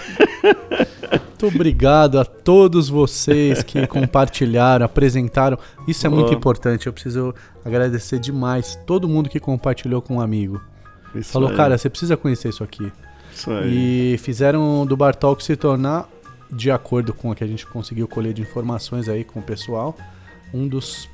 [1.40, 5.58] Muito obrigado a todos vocês que compartilharam, apresentaram.
[5.88, 6.36] Isso é muito Ó.
[6.36, 6.86] importante.
[6.86, 7.34] Eu preciso
[7.64, 10.60] agradecer demais todo mundo que compartilhou com um amigo.
[11.14, 12.92] Isso Falou, aí, cara, você precisa conhecer isso aqui.
[13.34, 14.14] Isso aí.
[14.14, 16.08] E fizeram do Bartolk se tornar,
[16.50, 19.96] de acordo com o que a gente conseguiu colher de informações aí com o pessoal,
[20.52, 21.08] um dos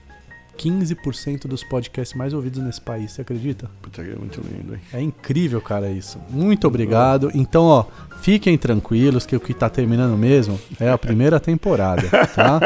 [0.56, 3.70] 15% dos podcasts mais ouvidos nesse país, você acredita?
[3.82, 4.80] Puta, que é muito lindo, hein?
[4.92, 6.18] É incrível, cara, isso.
[6.30, 7.30] Muito obrigado.
[7.34, 7.84] Então, ó,
[8.20, 12.02] fiquem tranquilos que o que tá terminando mesmo é a primeira temporada,
[12.34, 12.60] tá?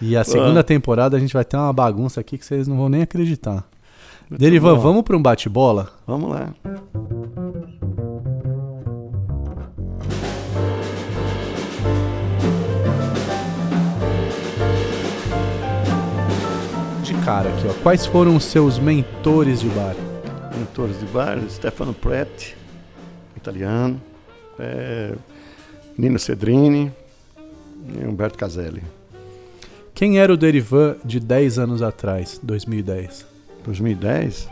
[0.00, 2.88] E a segunda temporada a gente vai ter uma bagunça aqui que vocês não vão
[2.88, 3.64] nem acreditar.
[4.30, 4.80] Derivan, bom.
[4.80, 5.90] vamos para um bate-bola?
[6.06, 6.52] Vamos lá.
[17.24, 17.72] Cara aqui, ó.
[17.82, 19.94] Quais foram os seus mentores de bar?
[20.58, 22.54] Mentores de bar, Stefano Preti,
[23.34, 24.00] italiano,
[24.58, 25.14] é,
[25.96, 26.92] Nino Cedrini
[27.88, 28.82] e Humberto Caselli.
[29.94, 33.26] Quem era o Derivan de 10 anos atrás, 2010?
[33.64, 34.48] 2010?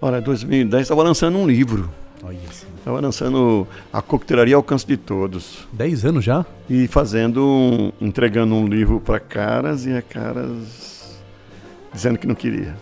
[0.00, 1.90] Olha, 2010 estava lançando um livro.
[2.22, 2.66] Olha isso.
[2.78, 5.68] Estava lançando A Coquetelaria ao Alcance de Todos.
[5.72, 6.46] 10 anos já?
[6.70, 10.97] E fazendo um, entregando um livro para caras e a caras
[11.92, 12.74] dizendo que não queria.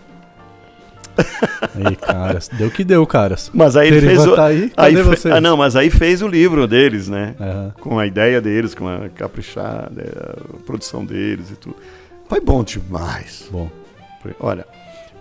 [1.75, 2.47] Aí, caras.
[2.49, 3.49] Deu que deu, caras.
[3.53, 4.71] Mas aí ele fez o, tá aí?
[4.77, 5.33] aí fe- vocês?
[5.33, 7.35] ah, não, mas aí fez o livro deles, né?
[7.39, 7.73] Aham.
[7.79, 11.75] Com a ideia deles, com a caprichada, a produção deles e tudo.
[12.29, 13.47] Foi bom demais.
[13.51, 13.69] Bom.
[14.21, 14.65] Foi- olha,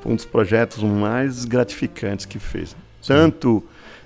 [0.02, 2.76] foi um dos projetos mais gratificantes que fez.
[3.06, 3.64] Tanto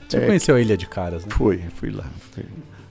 [0.09, 1.31] Você É, conheceu a Ilha de Caras, né?
[1.33, 2.05] foi, fui lá.
[2.35, 2.45] Foi.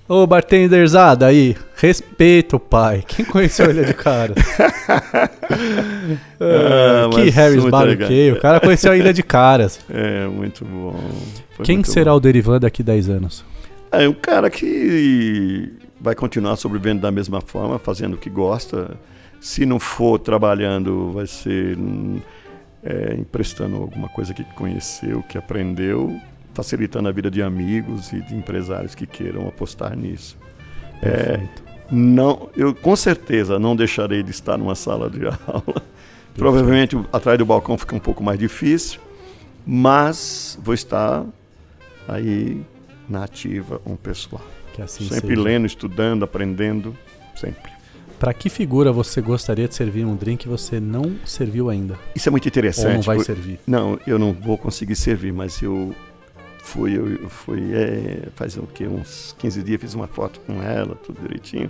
[0.10, 3.04] Ô, bartenderzada aí, respeita o pai.
[3.08, 4.36] Quem conheceu Ilha de Caras?
[6.42, 8.38] Ah, que mas Harris legal.
[8.38, 9.80] o cara conheceu a Ilha de Caras.
[9.90, 10.96] É, muito bom.
[11.52, 12.18] Foi Quem muito será bom.
[12.18, 13.46] o Derivan daqui 10 anos?
[13.92, 18.98] É um cara que vai continuar sobrevivendo da mesma forma, fazendo o que gosta.
[19.40, 22.20] Se não for trabalhando, vai ser hum,
[22.84, 26.20] é, emprestando alguma coisa que conheceu, que aprendeu,
[26.64, 30.38] facilitando a vida de amigos e de empresários que queiram apostar nisso.
[31.02, 31.64] É, Perfeito.
[31.90, 35.82] não, eu com certeza não deixarei de estar numa sala de aula.
[36.36, 39.00] Provavelmente atrás do balcão fica um pouco mais difícil,
[39.66, 41.26] mas vou estar
[42.08, 42.62] aí
[43.08, 44.42] na ativa um pessoal.
[44.82, 45.42] Assim sempre seja.
[45.42, 46.96] lendo, estudando, aprendendo,
[47.36, 47.70] sempre.
[48.18, 51.98] Pra que figura você gostaria de servir um drink que você não serviu ainda?
[52.16, 52.88] Isso é muito interessante.
[52.88, 53.60] Ou não vai por- servir?
[53.68, 55.94] Não, eu não vou conseguir servir, mas eu
[56.70, 58.88] fui, eu fui é, faz o quê?
[58.88, 61.70] Uns 15 dias, fiz uma foto com ela, tudo direitinho.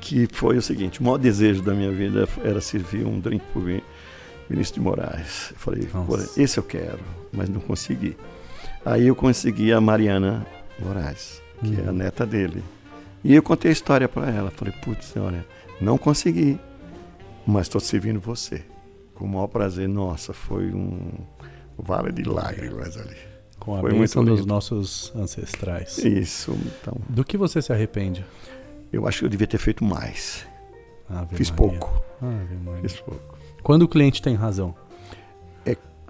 [0.00, 3.60] Que foi o seguinte: o maior desejo da minha vida era servir um drink pro
[3.62, 5.50] Vinícius de Moraes.
[5.52, 6.06] Eu falei, Nossa.
[6.34, 7.00] "Pô, esse eu quero,
[7.32, 8.16] mas não consegui.
[8.84, 10.46] Aí eu consegui a Mariana
[10.78, 11.96] Moraes, que é a Uhum.
[11.96, 12.62] neta dele.
[13.24, 14.50] E eu contei a história para ela.
[14.52, 15.44] Falei, putz, olha,
[15.80, 16.60] não consegui,
[17.46, 18.62] mas estou servindo você.
[19.14, 19.88] Com o maior prazer.
[19.88, 21.10] Nossa, foi um
[21.76, 23.16] vale de lágrimas ali.
[23.66, 25.98] Com a Foi bênção muito dos nossos ancestrais.
[25.98, 26.96] Isso, então.
[27.08, 28.24] Do que você se arrepende?
[28.92, 30.46] Eu acho que eu devia ter feito mais.
[31.10, 31.78] Ave Fiz Maria.
[31.78, 32.02] pouco.
[32.80, 33.38] Fiz pouco.
[33.62, 34.74] Quando o cliente tem razão?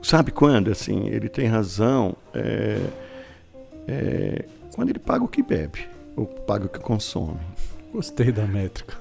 [0.03, 0.70] Sabe quando?
[0.70, 2.15] Assim, ele tem razão.
[2.33, 2.78] é,
[3.89, 7.41] é, quando ele paga o que bebe, ou paga o que consome.
[7.93, 8.95] Gostei da métrica.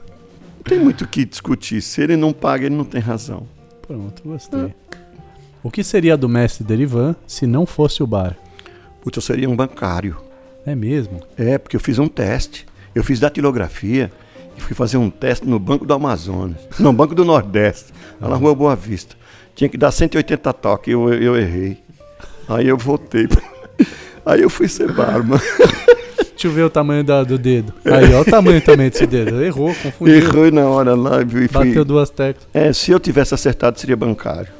[0.55, 1.81] Não tem muito o que discutir.
[1.81, 3.45] Se ele não paga, ele não tem razão.
[3.81, 4.73] Pronto, gostei.
[5.61, 8.37] O que seria do mestre Derivan se não fosse o bar?
[9.05, 10.17] Putz, eu seria um bancário.
[10.65, 11.21] É mesmo?
[11.37, 12.65] É, porque eu fiz um teste.
[12.95, 14.11] Eu fiz datilografia
[14.57, 16.57] e fui fazer um teste no Banco do Amazonas.
[16.79, 19.15] Não, Banco do Nordeste, lá na Rua Boa Vista.
[19.53, 21.77] Tinha que dar 180 toques, eu, eu errei.
[22.49, 23.27] Aí eu voltei.
[24.25, 25.39] Aí eu fui ser barman.
[26.33, 27.71] Deixa eu ver o tamanho da- do dedo.
[27.85, 29.39] Aí, ó o tamanho também desse dedo.
[29.43, 30.15] Errou, confundiu.
[30.15, 31.47] Errei na hora lá fui.
[31.47, 32.47] Bateu duas teclas.
[32.51, 34.51] É, se eu tivesse acertado, seria bancário.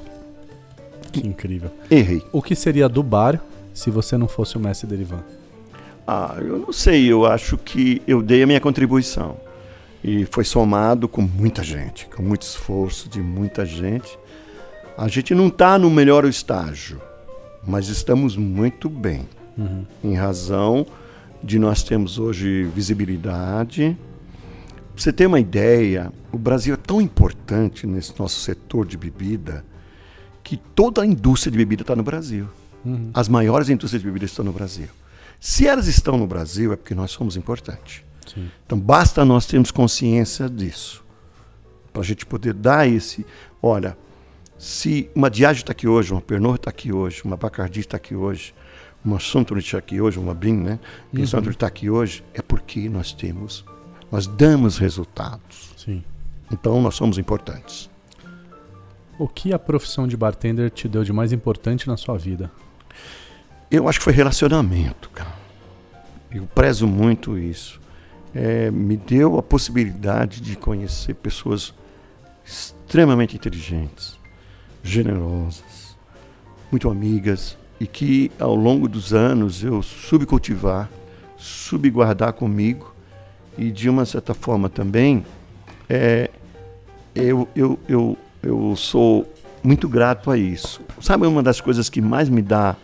[1.12, 1.72] Que incrível.
[1.90, 2.22] Errei.
[2.32, 3.42] O que seria do bar
[3.76, 5.24] se você não fosse o mestre Derivan?
[6.08, 9.38] Ah, eu não sei, eu acho que eu dei a minha contribuição.
[10.04, 14.18] E foi somado com muita gente, com muito esforço de muita gente.
[14.98, 17.02] A gente não está no melhor estágio,
[17.68, 19.28] mas estamos muito bem.
[20.04, 20.86] Em razão
[21.44, 23.98] de nós termos hoje visibilidade.
[24.94, 29.66] Pra você ter uma ideia, o Brasil é tão importante nesse nosso setor de bebida
[30.44, 32.48] que toda a indústria de bebida está no Brasil.
[33.14, 34.88] As maiores indústrias de bebida estão no Brasil.
[35.40, 38.04] Se elas estão no Brasil, é porque nós somos importantes.
[38.26, 38.50] Sim.
[38.66, 41.04] Então basta nós termos consciência disso.
[41.92, 43.26] Para a gente poder dar esse.
[43.62, 43.98] Olha,
[44.58, 48.16] se uma Diageo está aqui hoje, uma Pernod está aqui hoje, uma Bacardi está aqui
[48.16, 48.54] hoje,
[49.04, 50.80] uma Suntory está aqui hoje, uma Brin, né?
[51.14, 51.26] Uhum.
[51.26, 53.66] Suntory está aqui hoje, é porque nós temos,
[54.12, 55.74] nós damos resultados.
[55.78, 56.04] Sim.
[56.52, 57.90] Então nós somos importantes.
[59.18, 62.52] O que a profissão de bartender te deu de mais importante na sua vida?
[63.76, 65.36] Eu acho que foi relacionamento, cara.
[66.32, 67.82] Eu prezo muito isso.
[68.34, 71.74] É, me deu a possibilidade de conhecer pessoas
[72.46, 74.18] extremamente inteligentes,
[74.82, 75.98] generosas,
[76.72, 80.90] muito amigas e que ao longo dos anos eu soube cultivar,
[81.36, 82.96] soube guardar comigo
[83.58, 85.26] e de uma certa forma também
[85.90, 86.30] é,
[87.14, 89.30] eu, eu, eu, eu sou
[89.62, 90.82] muito grato a isso.
[91.02, 92.78] Sabe uma das coisas que mais me dá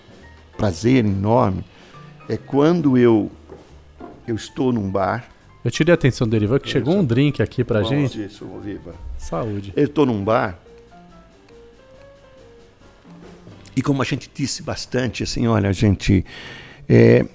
[0.57, 1.63] prazer enorme
[2.29, 3.31] é quando eu
[4.27, 5.29] eu estou num bar.
[5.63, 8.23] Eu tirei a atenção do Derivan que chegou um drink aqui pra Vamos gente.
[8.23, 8.95] Isso, viva.
[9.17, 9.73] Saúde.
[9.75, 10.57] Eu estou num bar.
[13.75, 16.25] E como a gente disse bastante, assim, olha, gente,
[16.89, 17.25] é,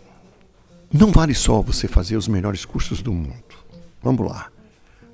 [0.93, 3.57] não vale só você fazer os melhores cursos do mundo.
[4.03, 4.51] Vamos lá.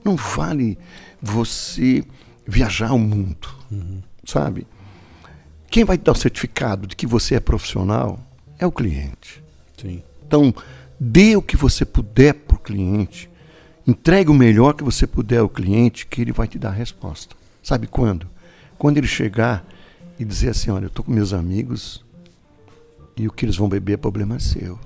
[0.04, 0.78] Não vale
[1.20, 2.04] você
[2.46, 3.48] viajar o mundo,
[4.24, 4.66] sabe?
[5.72, 8.20] Quem vai te dar o certificado de que você é profissional
[8.58, 9.42] é o cliente.
[9.80, 10.02] Sim.
[10.26, 10.54] Então,
[11.00, 13.30] dê o que você puder para o cliente,
[13.86, 17.34] entregue o melhor que você puder ao cliente, que ele vai te dar a resposta.
[17.62, 18.28] Sabe quando?
[18.76, 19.66] Quando ele chegar
[20.18, 22.04] e dizer assim: Olha, eu estou com meus amigos
[23.16, 24.78] e o que eles vão beber é problema seu.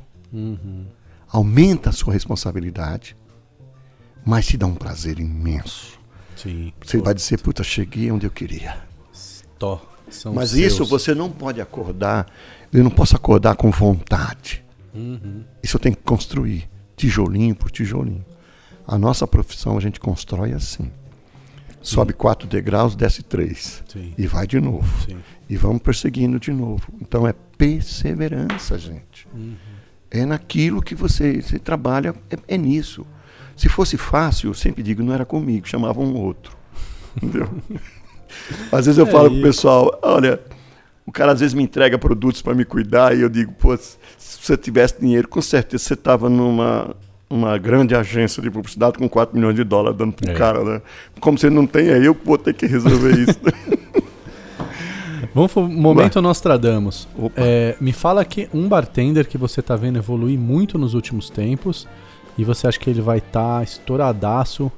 [1.29, 3.17] Aumenta a sua responsabilidade,
[4.25, 5.99] mas te dá um prazer imenso.
[6.37, 6.73] Sim.
[6.81, 8.87] Você vai dizer: Puta, cheguei onde eu queria.
[9.59, 9.86] Tó.
[10.11, 10.73] São Mas seus.
[10.73, 12.27] isso você não pode acordar.
[12.73, 14.65] Eu não posso acordar com vontade.
[15.63, 18.25] Isso eu tenho que construir, tijolinho por tijolinho.
[18.87, 20.91] A nossa profissão a gente constrói assim.
[21.83, 23.83] Sobe quatro degraus, desce três.
[23.87, 24.13] Sim.
[24.17, 24.89] E vai de novo.
[25.05, 25.19] Sim.
[25.49, 26.89] E vamos perseguindo de novo.
[27.01, 29.29] Então é perseverança, gente.
[30.11, 33.07] É naquilo que você, você trabalha, é, é nisso.
[33.57, 36.57] Se fosse fácil, eu sempre digo, não era comigo, chamava um outro.
[37.23, 37.49] Entendeu?
[38.73, 39.43] Às vezes eu É falo pro isso.
[39.47, 40.41] pessoal, olha,
[41.07, 43.97] o cara às vezes me entrega produtos para me cuidar e eu digo, pô, se
[44.19, 46.95] você tivesse dinheiro, com certeza você estava numa
[47.29, 50.35] uma grande agência de publicidade com 4 milhões de dólares dando pro É.
[50.35, 50.81] cara, né?
[51.19, 53.39] Como você não tem, é eu que vou ter que resolver isso.
[55.35, 57.07] Vamos pro momento Nostradamus.
[57.19, 57.35] Opa.
[57.37, 61.87] É, me fala que um bartender que você tá vendo evoluir muito nos últimos tempos
[62.39, 64.71] e você acha que ele vai estar estouradaço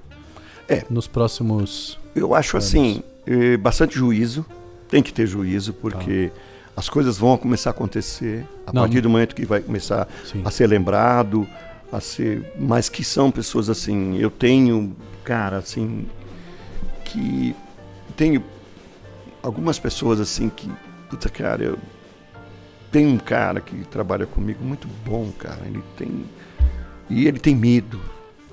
[0.69, 0.85] É.
[0.91, 1.99] nos próximos.
[2.15, 4.45] Eu acho assim, eh, bastante juízo,
[4.89, 6.33] tem que ter juízo, porque
[6.75, 8.83] as coisas vão começar a acontecer a Não.
[8.83, 10.43] partir do momento que vai começar Sim.
[10.45, 11.47] a ser lembrado,
[11.93, 12.53] a ser.
[12.59, 16.07] Mas que são pessoas assim, eu tenho, cara, assim,
[17.05, 17.55] que
[18.17, 18.43] tenho
[19.43, 20.71] algumas pessoas assim que.
[21.11, 21.79] Puta, cara, eu.
[22.91, 25.61] Tem um cara que trabalha comigo muito bom, cara.
[25.67, 26.25] Ele tem.
[27.11, 28.01] E ele tem medo.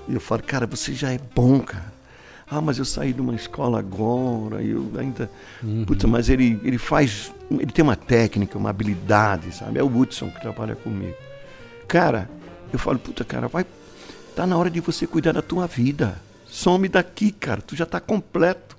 [0.08, 1.95] E eu falo, cara, você já é bom, cara.
[2.48, 5.28] Ah, mas eu saí de uma escola agora, eu ainda.
[5.84, 7.32] Puta, mas ele, ele faz.
[7.50, 9.78] Ele tem uma técnica, uma habilidade, sabe?
[9.78, 11.16] É o Hudson que trabalha comigo.
[11.88, 12.30] Cara,
[12.72, 13.66] eu falo, puta, cara, vai.
[14.34, 16.20] Tá na hora de você cuidar da tua vida.
[16.46, 17.60] Some daqui, cara.
[17.60, 18.76] Tu já tá completo.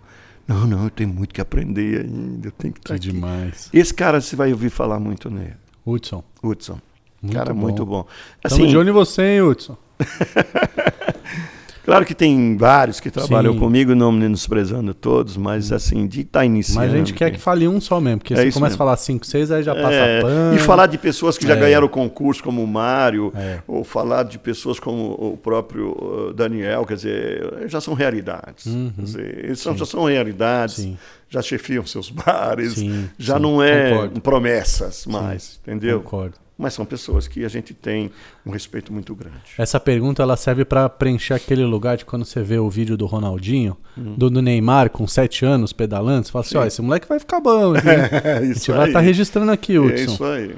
[0.48, 2.48] Não, não, eu tenho muito que aprender ainda.
[2.48, 3.12] Eu tenho que estar aqui.
[3.12, 3.70] demais.
[3.74, 5.56] Esse cara você vai ouvir falar muito nele.
[5.86, 6.24] Hudson.
[6.42, 6.80] Hudson.
[7.22, 7.60] Muito cara, bom.
[7.60, 8.06] muito bom.
[8.42, 9.78] Assim, de olho em você, hein, Hudson?
[11.88, 13.60] Claro que tem vários que trabalham Sim.
[13.60, 16.82] comigo, não menosprezando todos, mas assim, de estar iniciando.
[16.82, 18.76] Mas a gente quer que fale um só mesmo, porque É se isso começa mesmo.
[18.76, 20.56] a falar cinco, seis, aí já passa É, pano.
[20.56, 21.58] e falar de pessoas que já É.
[21.60, 23.60] ganharam concurso, como o Mário, É.
[23.66, 28.66] ou falar de pessoas como o próprio uh, Daniel, quer dizer, já são realidades.
[28.66, 30.84] Quer dizer, eles são- já são realidades, Uhum.
[30.84, 30.98] Sim.
[31.30, 34.20] já chefiam seus bares, Sim, já sim, não é concordo.
[34.22, 36.02] promessas mais, entendeu?
[36.02, 36.36] Concordo.
[36.58, 38.10] Mas são pessoas que a gente tem
[38.44, 39.38] um respeito muito grande.
[39.60, 43.06] Essa pergunta ela serve pra preencher aquele lugar de quando você vê o vídeo do
[43.06, 44.16] Ronaldinho, Hum.
[44.16, 47.40] do, do Neymar com sete anos pedalando, você fala assim, ó, esse moleque vai ficar
[47.40, 47.76] bom.
[47.78, 47.82] hein?
[48.24, 48.88] É a isso gente vai aí.
[48.88, 50.14] estar registrando aqui, É Hudson.
[50.14, 50.56] isso aí.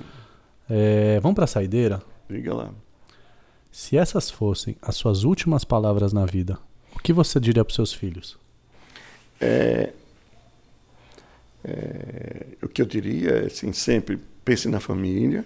[0.69, 2.01] É, vamos pra saideira?
[2.29, 2.69] Diga lá.
[3.71, 6.57] Se essas fossem as suas últimas palavras na vida,
[6.95, 8.37] o que você diria pros seus filhos?
[12.61, 15.43] O que eu diria é assim, sempre pense na família,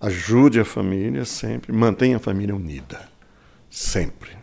[0.00, 3.08] ajude a família sempre, mantenha a família unida.
[3.70, 4.36] Sempre.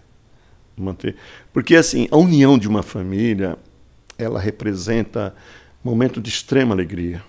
[0.77, 1.17] Manter.
[1.53, 3.59] Porque assim, a união de uma família,
[4.17, 5.35] ela representa
[5.83, 7.25] momento de extrema alegria,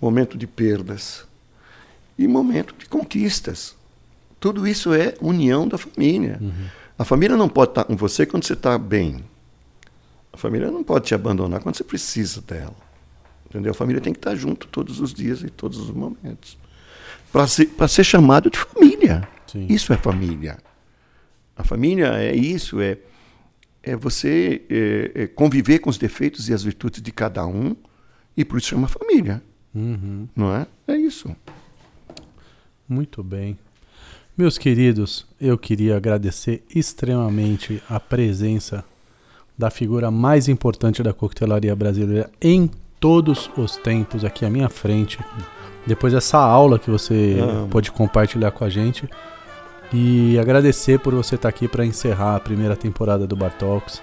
[0.00, 1.26] momento de perdas
[2.18, 3.74] e momento de conquistas.
[4.44, 6.38] Tudo isso é união da família.
[6.98, 9.24] A família não pode estar com você quando você está bem.
[10.30, 12.76] A família não pode te abandonar quando você precisa dela.
[13.48, 13.70] Entendeu?
[13.70, 16.58] A família tem que estar junto todos os dias e todos os momentos.
[17.32, 19.26] Para ser, pra ser chamado de família.
[19.46, 19.66] Sim.
[19.66, 20.58] Isso é família.
[21.56, 22.98] A família é isso, é,
[23.82, 27.74] é você é, é conviver com os defeitos e as virtudes de cada um,
[28.36, 29.42] e por isso chama família.
[29.74, 30.28] Uhum.
[30.36, 30.66] Não é?
[30.86, 31.34] É isso.
[32.86, 33.58] Muito bem.
[34.36, 38.84] Meus queridos, eu queria agradecer extremamente a presença
[39.56, 45.20] da figura mais importante da coquetelaria brasileira em todos os tempos aqui à minha frente.
[45.86, 47.68] Depois dessa aula que você Amo.
[47.68, 49.08] pôde compartilhar com a gente.
[49.92, 54.02] E agradecer por você estar aqui para encerrar a primeira temporada do Bartox.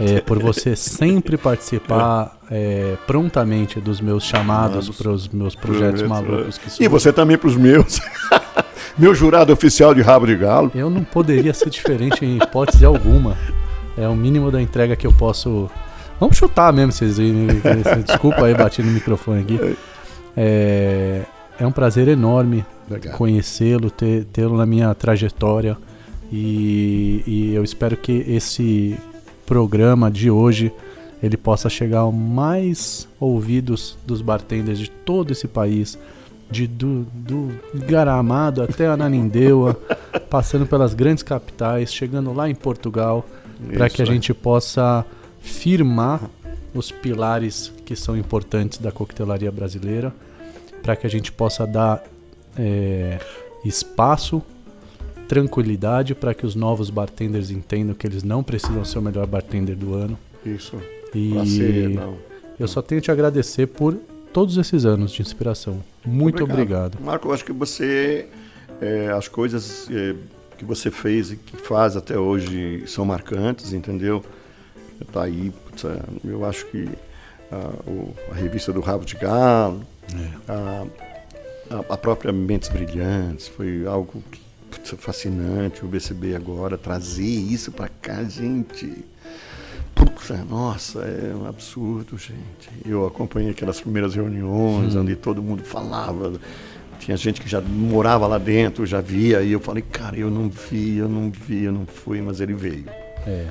[0.00, 6.58] É, por você sempre participar é, prontamente dos meus chamados para os meus projetos malucos
[6.58, 6.88] que E surgem.
[6.88, 8.00] você também para os meus.
[8.96, 10.70] Meu jurado oficial de rabo de galo.
[10.74, 13.36] Eu não poderia ser diferente em hipótese alguma.
[13.96, 15.68] É o mínimo da entrega que eu posso.
[16.20, 17.16] Vamos chutar mesmo, vocês.
[18.06, 19.76] Desculpa aí, bati no microfone aqui.
[20.36, 21.22] É,
[21.58, 22.64] é um prazer enorme
[23.16, 25.76] conhecê-lo, tê-lo na minha trajetória.
[26.32, 28.96] E, e eu espero que esse
[29.44, 30.72] programa de hoje
[31.22, 35.98] ele possa chegar ao mais ouvidos dos bartenders de todo esse país,
[36.54, 37.52] de do, do
[37.86, 39.76] Garamado até Ananindeua,
[40.30, 43.26] passando pelas grandes capitais, chegando lá em Portugal,
[43.72, 44.10] para que a aí.
[44.10, 45.04] gente possa
[45.40, 46.30] firmar
[46.72, 50.14] os pilares que são importantes da coquetelaria brasileira,
[50.82, 52.02] para que a gente possa dar
[52.56, 53.18] é,
[53.64, 54.40] espaço,
[55.28, 59.74] tranquilidade para que os novos bartenders entendam que eles não precisam ser o melhor bartender
[59.74, 60.18] do ano.
[60.44, 60.76] Isso.
[61.14, 61.32] E
[62.58, 63.98] eu só tenho que te agradecer por
[64.34, 65.82] todos esses anos de inspiração.
[66.04, 66.98] Muito obrigado.
[67.00, 68.26] Marco, eu acho que você.
[68.82, 70.14] é, as coisas é,
[70.58, 74.22] que você fez e que faz até hoje são marcantes, entendeu?
[75.12, 76.88] Tá aí, putz, é, eu acho que
[77.52, 79.82] ah, o- a revista do Rabo de Galo,
[80.48, 80.84] a,
[81.70, 84.40] a- a própria Mentes Brilhantes, foi algo que,
[84.70, 85.84] putz, fascinante.
[85.84, 89.04] O BCB agora trazer isso para cá, gente.
[89.94, 92.70] Putz, nossa, é um absurdo, gente.
[92.84, 96.32] Eu acompanhei aquelas primeiras reuniões onde todo mundo falava.
[96.98, 100.48] Tinha gente que já morava lá dentro, já via, e eu falei, cara, eu não
[100.48, 102.86] vi, eu não vi, eu não fui, mas ele veio.
[103.26, 103.48] É,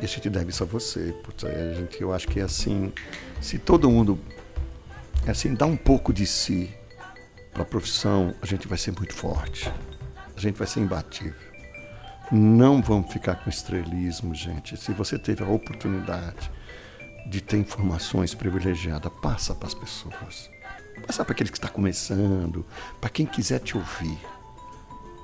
[0.00, 1.14] E a gente deve isso a você.
[1.22, 2.92] Putz, a gente, eu acho que é assim,
[3.40, 4.18] se todo mundo
[5.26, 6.70] é assim, dá um pouco de si
[7.52, 9.70] para a profissão, a gente vai ser muito forte.
[10.36, 11.45] A gente vai ser imbatível.
[12.32, 14.76] Não vamos ficar com estrelismo, gente.
[14.76, 16.50] Se você teve a oportunidade
[17.28, 20.50] de ter informações privilegiadas, passa para as pessoas.
[21.06, 22.66] Passa para aquele que está começando,
[23.00, 24.18] para quem quiser te ouvir.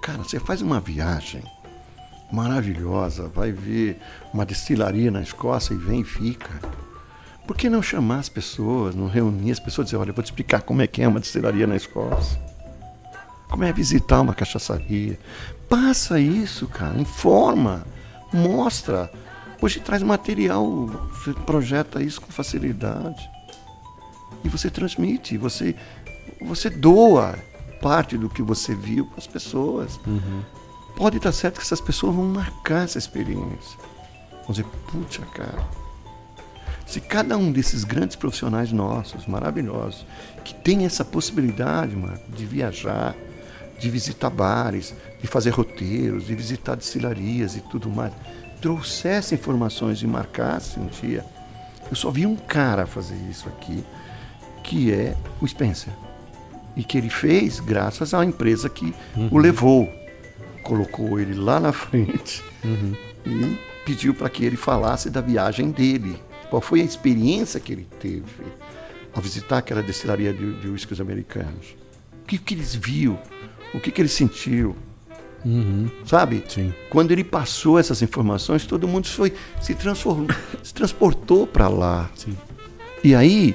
[0.01, 1.43] Cara, você faz uma viagem
[2.31, 4.01] maravilhosa, vai ver
[4.33, 6.51] uma destilaria na Escócia e vem e fica.
[7.47, 10.23] Por que não chamar as pessoas, não reunir as pessoas e dizer, olha, eu vou
[10.23, 12.41] te explicar como é que é uma destilaria na Escócia.
[13.49, 15.19] Como é visitar uma cachaçaria.
[15.73, 17.87] Passa isso, cara, informa,
[18.31, 19.11] mostra.
[19.63, 23.31] Hoje traz material, você projeta isso com facilidade.
[24.45, 25.75] E você transmite, você,
[26.43, 27.39] você doa
[27.81, 29.99] parte do que você viu para as pessoas
[30.95, 33.79] pode estar certo que essas pessoas vão marcar essa experiência.
[34.43, 35.67] Vamos dizer, puxa, cara.
[36.87, 40.05] Se cada um desses grandes profissionais nossos, maravilhosos,
[40.45, 43.17] que tem essa possibilidade, Marco, de viajar,
[43.83, 48.13] de visitar bares, de fazer roteiros, de visitar destilarias e tudo mais,
[48.61, 51.25] trouxesse informações e marcasse um dia.
[51.91, 53.85] Eu só vi um cara fazer isso aqui,
[54.63, 55.93] que é o Spencer.
[56.77, 59.29] E que ele fez graças à empresa que uhum.
[59.33, 59.93] o levou.
[60.63, 62.95] Colocou ele lá na frente uhum.
[63.27, 66.23] e pediu para que ele falasse da viagem dele.
[66.49, 68.23] Qual foi a experiência que ele teve
[69.13, 71.75] ao visitar aquela destilaria de, de americanos?
[72.23, 73.19] O que, que eles viu?
[73.75, 74.77] O que, que ele sentiu?
[75.45, 75.89] Uhum.
[76.07, 76.45] Sabe?
[76.49, 76.73] Sim.
[76.89, 80.29] Quando ele passou essas informações, todo mundo foi se transformou,
[80.63, 82.11] se transportou para lá.
[82.15, 82.37] Sim.
[83.03, 83.55] E aí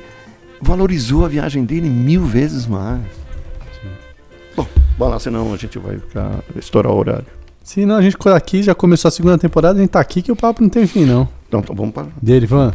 [0.62, 3.02] valorizou a viagem dele mil vezes mais.
[3.82, 3.90] Sim.
[4.56, 4.68] Bom,
[4.98, 7.28] vamos lá, senão a gente vai ficar estourar o horário.
[7.64, 10.32] Sim, não, a gente aqui já começou a segunda temporada, a gente tá aqui que
[10.32, 11.28] o papo não tem fim, não.
[11.48, 12.08] Então, então vamos para.
[12.22, 12.74] Derivan,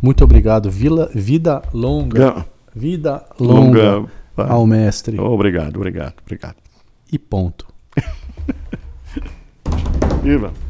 [0.00, 0.70] muito obrigado.
[0.70, 2.46] Vila, vida longa.
[2.74, 5.18] Vida longa, longa ao mestre.
[5.18, 6.54] Obrigado, obrigado, obrigado.
[7.10, 7.66] E ponto.
[10.22, 10.67] Viva!